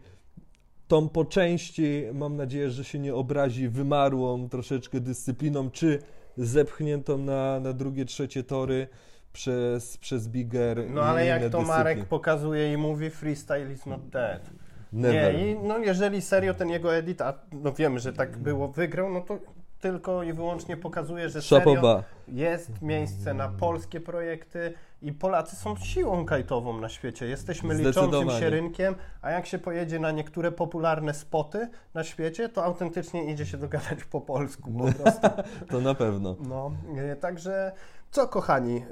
tą 0.89 1.09
po 1.09 1.25
części, 1.25 2.05
mam 2.15 2.37
nadzieję, 2.37 2.71
że 2.71 2.85
się 2.85 2.99
nie 2.99 3.15
obrazi, 3.15 3.69
wymarłą 3.69 4.49
troszeczkę 4.49 5.01
dyscypliną, 5.01 5.71
czy 5.71 5.99
zepchniętą 6.37 7.19
na, 7.19 7.61
na 7.61 7.73
drugie, 7.73 8.05
trzecie 8.05 8.43
tory 8.43 8.89
przez, 9.33 9.99
przez 9.99 10.29
Bigger 10.29 10.91
No 10.91 11.03
ale 11.03 11.27
jak 11.27 11.51
to. 11.51 11.63
Marek 11.63 12.05
pokazuje 12.05 12.73
i 12.73 12.77
mówi, 12.77 13.11
freestyle 13.11 13.73
is 13.73 13.87
not 13.87 14.09
dead. 14.09 14.51
Never. 14.93 15.35
Nie, 15.35 15.53
i 15.53 15.59
no 15.59 15.79
jeżeli 15.79 16.23
serio 16.23 16.55
ten 16.55 16.69
jego 16.69 16.97
edit, 16.97 17.21
a 17.21 17.35
no 17.53 17.73
wiemy, 17.73 18.01
że 18.01 18.13
tak 18.13 18.37
było, 18.37 18.69
wygrał, 18.69 19.13
no 19.13 19.21
to 19.21 19.39
tylko 19.81 20.23
i 20.23 20.33
wyłącznie 20.33 20.77
pokazuje, 20.77 21.29
że 21.29 21.43
serio 21.43 22.03
jest 22.29 22.83
miejsce 22.83 23.35
na 23.35 23.49
polskie 23.49 24.01
projekty 24.01 24.75
i 25.03 25.13
Polacy 25.13 25.57
są 25.57 25.77
siłą 25.77 26.25
kajtową 26.25 26.81
na 26.81 26.89
świecie. 26.89 27.27
Jesteśmy 27.27 27.75
liczącym 27.75 28.31
się 28.31 28.51
rynkiem, 28.51 28.95
a 29.23 29.31
jak 29.31 29.47
się 29.47 29.59
pojedzie 29.59 29.99
na 29.99 30.11
niektóre 30.11 30.53
popularne 30.53 31.15
spoty 31.15 31.69
na 31.95 32.05
świecie, 32.05 32.49
to 32.49 32.65
autentycznie 32.65 33.33
idzie 33.33 33.47
się 33.47 33.59
dogadać 33.59 34.05
po 34.05 34.21
polsku 34.21 34.73
po 34.73 35.03
prostu. 35.03 35.29
To 35.71 35.81
na 35.81 35.95
pewno. 35.95 36.37
No, 36.41 36.73
e, 36.97 37.17
także 37.17 37.73
co 38.11 38.29
kochani, 38.29 38.83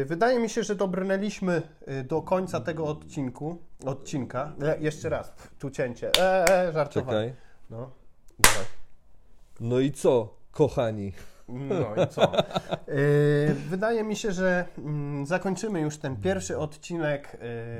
y, 0.00 0.04
wydaje 0.04 0.38
mi 0.38 0.48
się, 0.48 0.62
że 0.62 0.74
dobrnęliśmy 0.74 1.62
y, 1.88 2.04
do 2.04 2.22
końca 2.22 2.60
tego 2.60 2.86
odcinku, 2.86 3.58
odcinka. 3.86 4.52
E, 4.62 4.78
jeszcze 4.80 5.08
raz, 5.08 5.34
tu 5.58 5.70
cięcie. 5.70 6.10
Żartowałem. 6.72 6.88
Czekaj. 6.88 7.34
No, 7.70 7.90
dawaj. 8.38 8.75
No 9.60 9.80
i 9.80 9.92
co, 9.92 10.34
kochani? 10.50 11.12
No 11.48 12.04
i 12.04 12.08
co? 12.08 12.32
Y, 12.88 13.54
Wydaje 13.70 14.04
mi 14.04 14.16
się, 14.16 14.32
że 14.32 14.64
mm, 14.78 15.26
zakończymy 15.26 15.80
już 15.80 15.98
ten 15.98 16.16
pierwszy 16.16 16.58
odcinek 16.58 17.36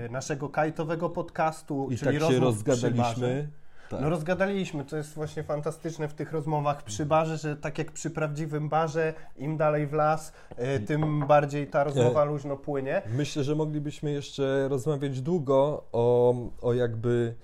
y, 0.06 0.10
naszego 0.10 0.48
kajtowego 0.48 1.10
podcastu, 1.10 1.88
I 1.90 1.98
czyli 1.98 2.20
tak 2.20 2.30
się 2.30 2.40
rozgadaliśmy. 2.40 3.48
Tak. 3.90 4.00
No 4.00 4.10
rozgadaliśmy, 4.10 4.84
to 4.84 4.96
jest 4.96 5.14
właśnie 5.14 5.42
fantastyczne 5.42 6.08
w 6.08 6.14
tych 6.14 6.32
rozmowach 6.32 6.82
przy 6.82 7.06
barze, 7.06 7.36
że 7.36 7.56
tak 7.56 7.78
jak 7.78 7.92
przy 7.92 8.10
prawdziwym 8.10 8.68
barze, 8.68 9.14
im 9.36 9.56
dalej 9.56 9.86
w 9.86 9.92
las, 9.92 10.32
y, 10.76 10.80
tym 10.80 11.26
bardziej 11.26 11.66
ta 11.66 11.84
rozmowa 11.84 12.24
luźno 12.24 12.56
płynie. 12.56 13.02
Myślę, 13.16 13.44
że 13.44 13.54
moglibyśmy 13.54 14.12
jeszcze 14.12 14.68
rozmawiać 14.68 15.20
długo 15.20 15.84
o, 15.92 16.34
o 16.62 16.74
jakby 16.74 17.34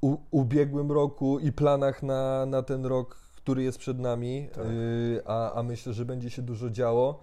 u, 0.00 0.16
ubiegłym 0.30 0.92
roku 0.92 1.38
i 1.38 1.52
planach 1.52 2.02
na, 2.02 2.46
na 2.46 2.62
ten 2.62 2.86
rok, 2.86 3.16
który 3.36 3.62
jest 3.62 3.78
przed 3.78 3.98
nami, 3.98 4.48
Tak. 4.52 4.66
y, 4.66 5.22
a, 5.26 5.52
a 5.52 5.62
myślę, 5.62 5.92
że 5.92 6.04
będzie 6.04 6.30
się 6.30 6.42
dużo 6.42 6.70
działo. 6.70 7.20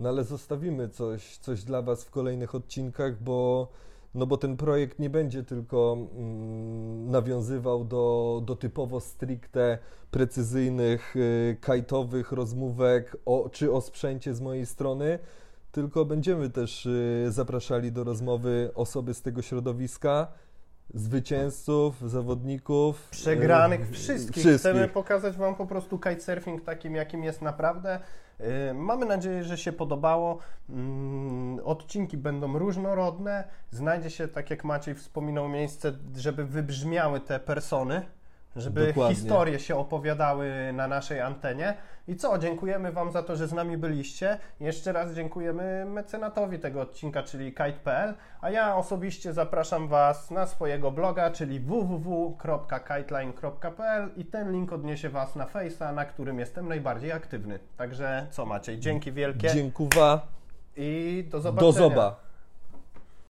No 0.00 0.08
ale 0.08 0.24
zostawimy 0.24 0.88
coś, 0.88 1.36
coś 1.36 1.64
dla 1.64 1.82
Was 1.82 2.04
w 2.04 2.10
kolejnych 2.10 2.54
odcinkach, 2.54 3.22
bo, 3.22 3.68
no 4.14 4.26
bo 4.26 4.36
ten 4.36 4.56
projekt 4.56 4.98
nie 4.98 5.10
będzie 5.10 5.42
tylko 5.42 5.96
mm, 6.16 7.10
nawiązywał 7.10 7.84
do, 7.84 8.42
do 8.44 8.56
typowo 8.56 9.00
stricte 9.00 9.78
precyzyjnych, 10.10 11.16
y, 11.16 11.56
kajtowych 11.60 12.32
rozmówek 12.32 13.16
o, 13.26 13.48
czy 13.52 13.72
o 13.72 13.80
sprzęcie 13.80 14.34
z 14.34 14.40
mojej 14.40 14.66
strony, 14.66 15.18
tylko 15.72 16.04
będziemy 16.04 16.50
też 16.50 16.86
y, 16.86 17.26
zapraszali 17.28 17.92
do 17.92 18.04
rozmowy 18.04 18.70
osoby 18.74 19.14
z 19.14 19.22
tego 19.22 19.42
środowiska, 19.42 20.26
zwycięzców, 20.94 22.10
zawodników. 22.10 23.08
Przegranych 23.10 23.80
y, 23.80 23.92
wszystkich. 23.92 24.42
wszystkich. 24.42 24.72
Chcemy 24.72 24.88
pokazać 24.88 25.36
Wam 25.36 25.54
po 25.54 25.66
prostu 25.66 25.98
kitesurfing 25.98 26.64
takim, 26.64 26.94
jakim 26.94 27.24
jest 27.24 27.42
naprawdę. 27.42 28.00
Y, 28.40 28.74
Mamy 28.74 29.06
nadzieję, 29.06 29.44
że 29.44 29.58
się 29.58 29.72
podobało. 29.72 30.38
Mm, 30.68 31.60
Odcinki 31.64 32.16
będą 32.16 32.58
różnorodne. 32.58 33.44
Znajdzie 33.70 34.10
się, 34.10 34.28
tak 34.28 34.50
jak 34.50 34.64
Maciej 34.64 34.94
wspominał, 34.94 35.48
miejsce, 35.48 35.92
żeby 36.16 36.44
wybrzmiały 36.44 37.20
te 37.20 37.40
persony, 37.40 38.02
żeby 38.56 38.86
Dokładnie. 38.86 39.14
historie 39.14 39.58
się 39.58 39.76
opowiadały 39.76 40.72
na 40.72 40.88
naszej 40.88 41.20
antenie. 41.20 41.74
I 42.08 42.16
co? 42.16 42.38
Dziękujemy 42.38 42.92
Wam 42.92 43.12
za 43.12 43.22
to, 43.22 43.36
że 43.36 43.48
z 43.48 43.52
nami 43.52 43.78
byliście. 43.78 44.38
Jeszcze 44.60 44.92
raz 44.92 45.14
dziękujemy 45.14 45.84
mecenatowi 45.84 46.58
tego 46.58 46.80
odcinka, 46.80 47.22
czyli 47.22 47.52
kite.pl. 47.52 48.14
A 48.40 48.50
ja 48.50 48.76
osobiście 48.76 49.32
zapraszam 49.32 49.88
Was 49.88 50.30
na 50.30 50.46
swojego 50.46 50.90
bloga, 50.90 51.30
czyli 51.30 51.60
www.kiteline.pl 51.60 54.10
i 54.16 54.24
ten 54.24 54.52
link 54.52 54.72
odniesie 54.72 55.08
Was 55.08 55.36
na 55.36 55.46
Face'a, 55.46 55.94
na 55.94 56.04
którym 56.04 56.38
jestem 56.38 56.68
najbardziej 56.68 57.12
aktywny. 57.12 57.58
Także 57.76 58.26
co 58.30 58.46
Maciej, 58.46 58.78
dzięki 58.78 59.12
wielkie 59.12 59.50
Dziękuwa. 59.50 60.26
i 60.76 61.24
do 61.30 61.40
zobaczenia. 61.40 61.72
Do 61.72 61.78
zoba. 61.78 62.29